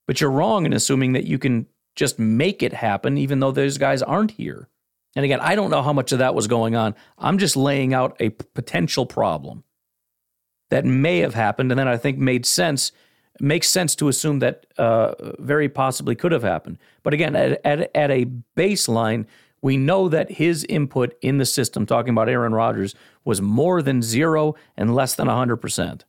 But 0.05 0.19
you're 0.19 0.31
wrong 0.31 0.65
in 0.65 0.73
assuming 0.73 1.13
that 1.13 1.25
you 1.25 1.39
can 1.39 1.67
just 1.99 2.17
make 2.17 2.63
it 2.63 2.71
happen, 2.71 3.17
even 3.17 3.41
though 3.41 3.51
those 3.51 3.77
guys 3.77 4.01
aren't 4.01 4.31
here. 4.31 4.69
And 5.17 5.25
again, 5.25 5.41
I 5.41 5.53
don't 5.55 5.69
know 5.69 5.81
how 5.81 5.91
much 5.91 6.13
of 6.13 6.19
that 6.19 6.33
was 6.33 6.47
going 6.47 6.73
on. 6.73 6.95
I'm 7.17 7.37
just 7.37 7.57
laying 7.57 7.93
out 7.93 8.15
a 8.21 8.29
potential 8.29 9.05
problem 9.05 9.65
that 10.69 10.85
may 10.85 11.19
have 11.19 11.33
happened, 11.33 11.73
and 11.73 11.77
then 11.77 11.89
I 11.89 11.97
think 11.97 12.17
made 12.17 12.45
sense 12.45 12.93
makes 13.41 13.69
sense 13.69 13.95
to 13.95 14.07
assume 14.07 14.39
that 14.39 14.65
uh, 14.77 15.13
very 15.39 15.67
possibly 15.69 16.15
could 16.15 16.31
have 16.31 16.43
happened. 16.43 16.77
But 17.03 17.13
again, 17.13 17.35
at, 17.35 17.61
at, 17.65 17.93
at 17.95 18.11
a 18.11 18.25
baseline, 18.57 19.25
we 19.61 19.77
know 19.77 20.09
that 20.09 20.31
his 20.31 20.65
input 20.65 21.17
in 21.21 21.37
the 21.37 21.45
system, 21.45 21.85
talking 21.85 22.11
about 22.11 22.29
Aaron 22.29 22.53
Rodgers, 22.53 22.95
was 23.25 23.41
more 23.41 23.81
than 23.81 24.01
zero 24.01 24.55
and 24.77 24.95
less 24.95 25.15
than 25.15 25.27
100%. 25.27 26.01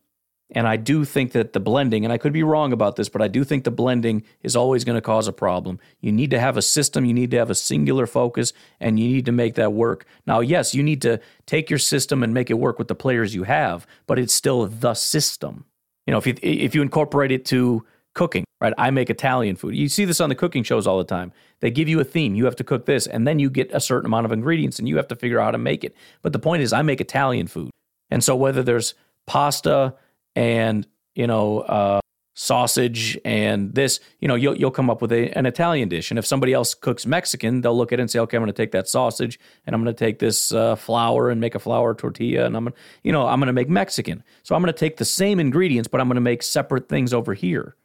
And 0.53 0.67
I 0.67 0.75
do 0.75 1.05
think 1.05 1.31
that 1.31 1.53
the 1.53 1.59
blending, 1.59 2.03
and 2.03 2.11
I 2.11 2.17
could 2.17 2.33
be 2.33 2.43
wrong 2.43 2.73
about 2.73 2.97
this, 2.97 3.07
but 3.07 3.21
I 3.21 3.29
do 3.29 3.43
think 3.43 3.63
the 3.63 3.71
blending 3.71 4.23
is 4.43 4.55
always 4.55 4.83
going 4.83 4.97
to 4.97 5.01
cause 5.01 5.27
a 5.27 5.33
problem. 5.33 5.79
You 6.01 6.11
need 6.11 6.29
to 6.31 6.39
have 6.39 6.57
a 6.57 6.61
system, 6.61 7.05
you 7.05 7.13
need 7.13 7.31
to 7.31 7.37
have 7.37 7.49
a 7.49 7.55
singular 7.55 8.05
focus, 8.05 8.51
and 8.79 8.99
you 8.99 9.07
need 9.07 9.25
to 9.25 9.31
make 9.31 9.55
that 9.55 9.71
work. 9.71 10.05
Now, 10.27 10.41
yes, 10.41 10.75
you 10.75 10.83
need 10.83 11.01
to 11.03 11.21
take 11.45 11.69
your 11.69 11.79
system 11.79 12.21
and 12.21 12.33
make 12.33 12.49
it 12.49 12.55
work 12.55 12.77
with 12.77 12.89
the 12.89 12.95
players 12.95 13.33
you 13.33 13.43
have, 13.43 13.87
but 14.07 14.19
it's 14.19 14.33
still 14.33 14.65
the 14.65 14.93
system. 14.93 15.65
You 16.05 16.11
know, 16.11 16.17
if 16.17 16.27
you 16.27 16.35
if 16.41 16.75
you 16.75 16.81
incorporate 16.81 17.31
it 17.31 17.45
to 17.45 17.85
cooking, 18.13 18.43
right? 18.59 18.73
I 18.77 18.91
make 18.91 19.09
Italian 19.09 19.55
food. 19.55 19.75
You 19.75 19.87
see 19.87 20.03
this 20.03 20.19
on 20.19 20.27
the 20.27 20.35
cooking 20.35 20.63
shows 20.63 20.85
all 20.85 20.97
the 20.97 21.05
time. 21.05 21.31
They 21.61 21.71
give 21.71 21.87
you 21.87 21.99
a 22.01 22.03
theme. 22.03 22.35
You 22.35 22.43
have 22.45 22.57
to 22.57 22.63
cook 22.65 22.85
this, 22.85 23.07
and 23.07 23.25
then 23.25 23.39
you 23.39 23.49
get 23.49 23.71
a 23.71 23.79
certain 23.79 24.07
amount 24.07 24.25
of 24.25 24.33
ingredients, 24.33 24.79
and 24.79 24.89
you 24.89 24.97
have 24.97 25.07
to 25.09 25.15
figure 25.15 25.39
out 25.39 25.45
how 25.45 25.51
to 25.51 25.57
make 25.57 25.85
it. 25.85 25.95
But 26.21 26.33
the 26.33 26.39
point 26.39 26.61
is, 26.61 26.73
I 26.73 26.81
make 26.81 26.99
Italian 26.99 27.47
food, 27.47 27.69
and 28.09 28.21
so 28.21 28.35
whether 28.35 28.63
there's 28.63 28.95
pasta 29.27 29.93
and 30.35 30.87
you 31.15 31.27
know 31.27 31.59
uh, 31.59 32.01
sausage 32.33 33.19
and 33.25 33.73
this, 33.75 33.99
you 34.19 34.27
know, 34.27 34.35
you'll 34.35 34.57
you'll 34.57 34.71
come 34.71 34.89
up 34.89 35.01
with 35.01 35.11
a, 35.11 35.29
an 35.37 35.45
Italian 35.45 35.89
dish. 35.89 36.11
And 36.11 36.17
if 36.17 36.25
somebody 36.25 36.53
else 36.53 36.73
cooks 36.73 37.05
Mexican, 37.05 37.61
they'll 37.61 37.77
look 37.77 37.91
at 37.91 37.99
it 37.99 38.01
and 38.01 38.11
say, 38.11 38.19
okay, 38.19 38.37
I'm 38.37 38.41
going 38.41 38.53
to 38.53 38.53
take 38.53 38.71
that 38.71 38.87
sausage 38.87 39.39
and 39.65 39.75
I'm 39.75 39.83
going 39.83 39.93
to 39.93 40.05
take 40.05 40.19
this 40.19 40.51
uh, 40.51 40.75
flour 40.75 41.29
and 41.29 41.41
make 41.41 41.55
a 41.55 41.59
flour 41.59 41.93
tortilla, 41.93 42.45
and 42.45 42.55
I'm 42.55 42.65
going, 42.65 42.73
to 42.73 42.79
you 43.03 43.11
know, 43.11 43.27
I'm 43.27 43.39
going 43.39 43.47
to 43.47 43.53
make 43.53 43.69
Mexican. 43.69 44.23
So 44.43 44.55
I'm 44.55 44.61
going 44.61 44.73
to 44.73 44.79
take 44.79 44.97
the 44.97 45.05
same 45.05 45.39
ingredients, 45.39 45.87
but 45.87 46.01
I'm 46.01 46.07
going 46.07 46.15
to 46.15 46.21
make 46.21 46.43
separate 46.43 46.89
things 46.89 47.13
over 47.13 47.33
here. 47.33 47.75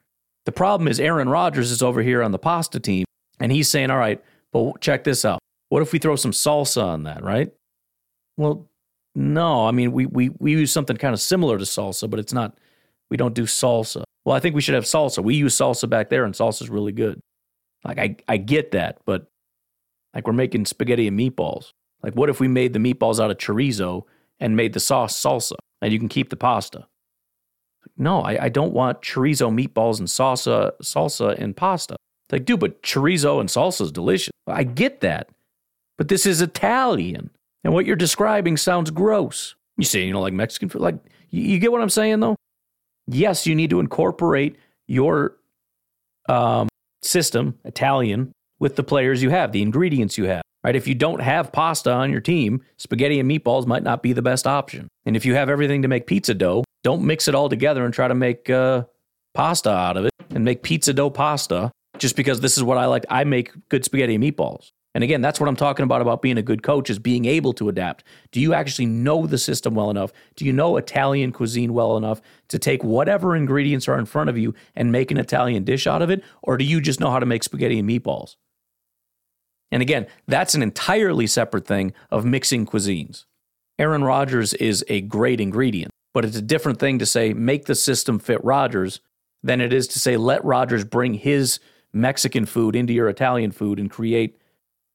The 0.45 0.53
problem 0.53 0.87
is 0.89 1.01
Aaron 1.01 1.29
Rodgers 1.29 1.71
is 1.73 1.83
over 1.83 2.03
here 2.03 2.23
on 2.23 2.31
the 2.31 2.39
pasta 2.39 2.79
team, 2.79 3.05
and 3.41 3.51
he's 3.51 3.69
saying, 3.69 3.91
all 3.91 3.99
right, 3.99 4.23
but 4.53 4.81
check 4.81 5.05
this 5.05 5.25
out. 5.25 5.41
What 5.69 5.83
if 5.83 5.93
we 5.93 5.99
throw 5.99 6.15
some 6.15 6.31
salsa 6.31 6.85
on 6.85 7.03
that, 7.03 7.25
right? 7.25 7.53
Well, 8.37 8.69
no, 9.17 9.67
I 9.67 9.71
mean 9.71 9.93
we 9.93 10.05
we 10.05 10.29
we 10.39 10.53
use 10.53 10.71
something 10.71 10.97
kind 10.99 11.14
of 11.14 11.21
similar 11.21 11.57
to 11.57 11.64
salsa, 11.64 12.09
but 12.09 12.21
it's 12.21 12.35
not. 12.35 12.59
We 13.11 13.17
don't 13.17 13.35
do 13.35 13.45
salsa. 13.45 14.03
Well, 14.27 14.37
I 14.37 14.41
think 14.41 14.55
we 14.55 14.61
should 14.61 14.75
have 14.75 14.85
salsa. 14.85 15.25
We 15.25 15.37
use 15.37 15.57
salsa 15.57 15.89
back 15.89 16.11
there, 16.11 16.25
and 16.25 16.35
salsa's 16.35 16.69
really 16.69 16.93
good. 16.93 17.19
Like 17.83 17.99
I 17.99 18.17
I 18.29 18.37
get 18.37 18.73
that, 18.73 18.99
but 19.07 19.27
like 20.14 20.27
we're 20.27 20.35
making 20.35 20.67
spaghetti 20.67 21.09
and 21.09 21.19
meatballs. 21.19 21.71
Like 22.03 22.12
what 22.12 22.29
if 22.29 22.41
we 22.41 22.47
made 22.47 22.75
the 22.75 22.79
meatballs 22.79 23.19
out 23.19 23.31
of 23.31 23.39
chorizo 23.39 24.03
and 24.39 24.55
made 24.55 24.75
the 24.75 24.81
sauce 24.81 25.19
salsa, 25.19 25.55
and 25.81 25.95
you 25.95 25.99
can 25.99 26.09
keep 26.09 26.29
the 26.29 26.37
pasta? 26.37 26.87
No, 27.97 28.21
I, 28.21 28.45
I 28.45 28.49
don't 28.51 28.75
want 28.75 29.01
chorizo 29.01 29.51
meatballs 29.51 29.99
and 29.99 30.09
salsa 30.09 30.73
salsa 30.83 31.39
and 31.39 31.57
pasta. 31.57 31.97
Like, 32.31 32.45
dude, 32.45 32.61
but 32.61 32.83
chorizo 32.83 33.41
and 33.41 33.49
salsa 33.49 33.81
is 33.83 33.93
delicious. 33.93 34.33
I 34.47 34.64
get 34.64 35.01
that, 35.01 35.31
but 35.97 36.09
this 36.09 36.27
is 36.27 36.43
Italian. 36.43 37.31
And 37.67 37.75
what 37.75 37.85
you're 37.85 37.97
describing 37.97 38.57
sounds 38.57 38.93
gross. 38.93 39.57
You 39.77 39.83
say, 39.83 40.05
you 40.05 40.12
know, 40.12 40.21
like 40.21 40.33
Mexican 40.33 40.69
food. 40.69 40.83
Like, 40.83 41.01
you, 41.31 41.59
get 41.59 41.73
what 41.73 41.81
I'm 41.81 41.91
saying, 41.91 42.21
though? 42.21 42.37
Yes, 43.09 43.45
you 43.45 43.57
need 43.57 43.71
to 43.71 43.81
incorporate 43.81 44.57
your 44.87 45.37
um, 46.29 46.69
system, 47.03 47.59
Italian, 47.64 48.31
with 48.61 48.77
the 48.77 48.85
players 48.85 49.21
you 49.21 49.31
have, 49.31 49.51
the 49.51 49.62
ingredients 49.62 50.17
you 50.17 50.27
have. 50.27 50.43
Right? 50.62 50.77
If 50.77 50.87
you 50.87 50.95
don't 50.95 51.21
have 51.21 51.51
pasta 51.51 51.91
on 51.91 52.12
your 52.12 52.21
team, 52.21 52.62
spaghetti 52.77 53.19
and 53.19 53.29
meatballs 53.29 53.67
might 53.67 53.83
not 53.83 54.01
be 54.01 54.12
the 54.12 54.23
best 54.23 54.47
option. 54.47 54.87
And 55.05 55.17
if 55.17 55.25
you 55.25 55.35
have 55.35 55.49
everything 55.49 55.83
to 55.83 55.89
make 55.89 56.07
pizza 56.07 56.35
dough, 56.35 56.62
don't 56.85 57.03
mix 57.03 57.27
it 57.27 57.35
all 57.35 57.49
together 57.49 57.85
and 57.85 57.93
try 57.93 58.07
to 58.07 58.14
make 58.14 58.49
uh, 58.49 58.85
pasta 59.35 59.71
out 59.71 59.97
of 59.97 60.05
it 60.05 60.12
and 60.31 60.45
make 60.45 60.62
pizza 60.62 60.93
dough 60.93 61.11
pasta 61.11 61.73
just 61.99 62.14
because 62.14 62.39
this 62.39 62.57
is 62.57 62.62
what 62.62 62.79
I 62.79 62.87
like. 62.87 63.05
I 63.11 63.25
make 63.25 63.51
good 63.71 63.85
spaghetti 63.85 64.14
and 64.14 64.23
meatballs. 64.23 64.71
And 64.97 65.05
again, 65.05 65.21
that's 65.21 65.39
what 65.39 65.47
I'm 65.47 65.57
talking 65.57 65.85
about 65.85 66.01
about 66.01 66.23
being 66.23 66.39
a 66.39 66.43
good 66.43 66.63
coach 66.63 66.89
is 66.89 66.99
being 66.99 67.27
able 67.27 67.53
to 67.53 67.69
adapt. 67.69 68.03
Do 68.33 68.41
you 68.41 68.55
actually 68.55 68.87
know 68.87 69.27
the 69.27 69.37
system 69.37 69.75
well 69.75 69.91
enough? 69.91 70.11
Do 70.37 70.47
you 70.47 70.55
know 70.55 70.79
Italian 70.79 71.33
cuisine 71.33 71.75
well 71.75 71.99
enough 71.99 72.23
to 72.49 72.59
take 72.59 72.83
whatever 72.83 73.37
ingredients 73.37 73.89
are 73.89 73.99
in 73.99 74.07
front 74.07 74.31
of 74.31 74.39
you 74.39 74.55
and 74.75 74.91
make 74.91 75.11
an 75.11 75.19
Italian 75.19 75.65
dish 75.65 75.87
out 75.87 76.01
of 76.01 76.09
it? 76.09 76.25
Or 76.43 76.57
do 76.57 76.65
you 76.65 76.81
just 76.81 76.99
know 76.99 77.11
how 77.11 77.19
to 77.19 77.27
make 77.27 77.45
spaghetti 77.45 77.79
and 77.79 77.87
meatballs? 77.87 78.37
And 79.71 79.83
again, 79.83 80.07
that's 80.29 80.55
an 80.55 80.63
entirely 80.63 81.27
separate 81.27 81.67
thing 81.67 81.93
of 82.11 82.25
mixing 82.25 82.65
cuisines. 82.65 83.27
Aaron 83.79 84.03
Rodgers 84.03 84.55
is 84.55 84.83
a 84.89 85.03
great 85.03 85.43
ingredient, 85.43 85.93
but 86.15 86.25
it's 86.25 86.39
a 86.39 86.43
different 86.43 86.79
thing 86.79 86.99
to 87.01 87.05
say 87.05 87.35
make 87.35 87.67
the 87.67 87.75
system 87.75 88.19
fit 88.19 88.43
Rodgers 88.43 89.03
than 89.43 89.61
it 89.61 89.75
is 89.75 89.89
to 89.89 89.99
say 89.99 90.17
let 90.17 90.43
Rodgers 90.43 90.87
bring 90.87 91.13
his 91.13 91.61
Mexican 91.93 92.47
food 92.47 92.75
into 92.75 92.95
your 92.95 93.11
Italian 93.11 93.51
food 93.51 93.79
and 93.79 93.91
create 93.91 94.39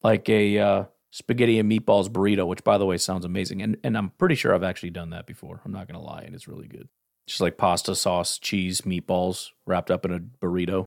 like 0.02 0.28
a 0.28 0.58
uh, 0.58 0.84
spaghetti 1.10 1.58
and 1.58 1.70
meatballs 1.70 2.08
burrito, 2.08 2.46
which 2.46 2.64
by 2.64 2.78
the 2.78 2.86
way 2.86 2.96
sounds 2.96 3.24
amazing. 3.24 3.62
And 3.62 3.76
and 3.84 3.96
I'm 3.96 4.10
pretty 4.10 4.34
sure 4.34 4.54
I've 4.54 4.62
actually 4.62 4.90
done 4.90 5.10
that 5.10 5.26
before. 5.26 5.60
I'm 5.64 5.72
not 5.72 5.86
gonna 5.86 6.02
lie, 6.02 6.22
and 6.22 6.34
it's 6.34 6.48
really 6.48 6.66
good. 6.66 6.88
Just 7.26 7.40
like 7.40 7.56
pasta 7.56 7.94
sauce, 7.94 8.38
cheese, 8.38 8.80
meatballs 8.80 9.50
wrapped 9.66 9.90
up 9.90 10.04
in 10.04 10.12
a 10.12 10.18
burrito. 10.18 10.84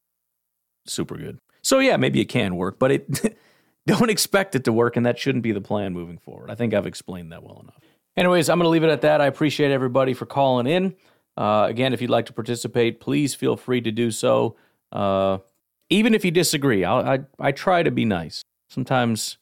Super 0.85 1.15
good. 1.15 1.39
So 1.61 1.79
yeah, 1.79 1.97
maybe 1.97 2.19
it 2.19 2.25
can 2.25 2.57
work, 2.57 2.77
but 2.77 2.91
it 2.91 3.37
don't 3.87 4.09
expect 4.09 4.55
it 4.55 4.65
to 4.65 4.73
work, 4.73 4.97
and 4.97 5.05
that 5.05 5.17
shouldn't 5.17 5.43
be 5.43 5.53
the 5.53 5.61
plan 5.61 5.93
moving 5.93 6.17
forward. 6.17 6.51
I 6.51 6.55
think 6.55 6.73
I've 6.73 6.87
explained 6.87 7.31
that 7.31 7.43
well 7.43 7.61
enough. 7.61 7.79
Anyways, 8.17 8.49
I'm 8.49 8.59
to 8.59 8.67
leave 8.67 8.83
it 8.83 8.89
at 8.89 9.01
that. 9.01 9.21
I 9.21 9.25
appreciate 9.25 9.71
everybody 9.71 10.13
for 10.13 10.25
calling 10.25 10.67
in. 10.67 10.95
Uh, 11.37 11.65
again, 11.69 11.93
if 11.93 12.01
you'd 12.01 12.09
like 12.09 12.27
to 12.27 12.33
participate, 12.33 13.01
please 13.01 13.35
feel 13.35 13.57
free 13.57 13.81
to 13.81 13.91
do 13.91 14.09
so. 14.09 14.55
Uh, 14.91 15.39
even 15.89 16.13
if 16.13 16.23
you 16.23 16.31
disagree, 16.31 16.83
I'll, 16.85 17.05
I 17.05 17.19
I 17.39 17.51
try 17.51 17.83
to 17.83 17.91
be 17.91 18.05
nice 18.05 18.41
sometimes 18.75 19.37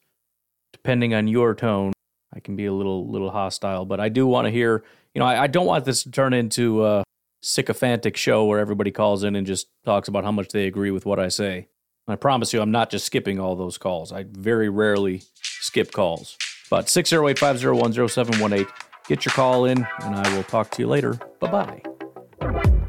depending 0.71 1.15
on 1.15 1.27
your 1.27 1.55
tone 1.55 1.91
i 2.33 2.39
can 2.39 2.55
be 2.55 2.67
a 2.67 2.71
little 2.71 3.09
little 3.09 3.31
hostile 3.31 3.83
but 3.83 3.99
i 3.99 4.07
do 4.07 4.27
want 4.27 4.45
to 4.45 4.51
hear 4.51 4.83
you 5.15 5.19
know 5.19 5.25
I, 5.25 5.43
I, 5.43 5.47
don't 5.47 5.65
want 5.65 5.85
this 5.85 6.03
to 6.03 6.11
turn 6.11 6.33
into 6.33 6.85
a 6.85 7.03
sycophantic 7.41 8.15
show 8.15 8.45
where 8.45 8.59
everybody 8.59 8.91
calls 8.91 9.23
in 9.23 9.35
and 9.35 9.45
just 9.47 9.67
talks 9.83 10.07
about 10.07 10.23
how 10.23 10.31
much 10.31 10.49
they 10.49 10.67
agree 10.67 10.91
with 10.91 11.05
what 11.05 11.19
i 11.19 11.27
say. 11.29 11.67
I 12.07 12.15
promise 12.15 12.53
you 12.53 12.61
i'm 12.61 12.71
not 12.71 12.91
just 12.91 13.05
skipping 13.05 13.39
all 13.39 13.55
those 13.55 13.79
calls. 13.79 14.11
I 14.11 14.25
very 14.29 14.69
rarely 14.69 15.23
skip 15.41 15.91
calls. 15.91 16.37
But 16.69 16.85
608-501-0718 16.85 18.67
get 19.07 19.25
your 19.25 19.33
call 19.33 19.65
in 19.65 19.79
and 20.01 20.15
i 20.15 20.35
will 20.35 20.43
talk 20.43 20.69
to 20.71 20.81
you 20.83 20.87
later. 20.87 21.19
Bye-bye 21.39 22.82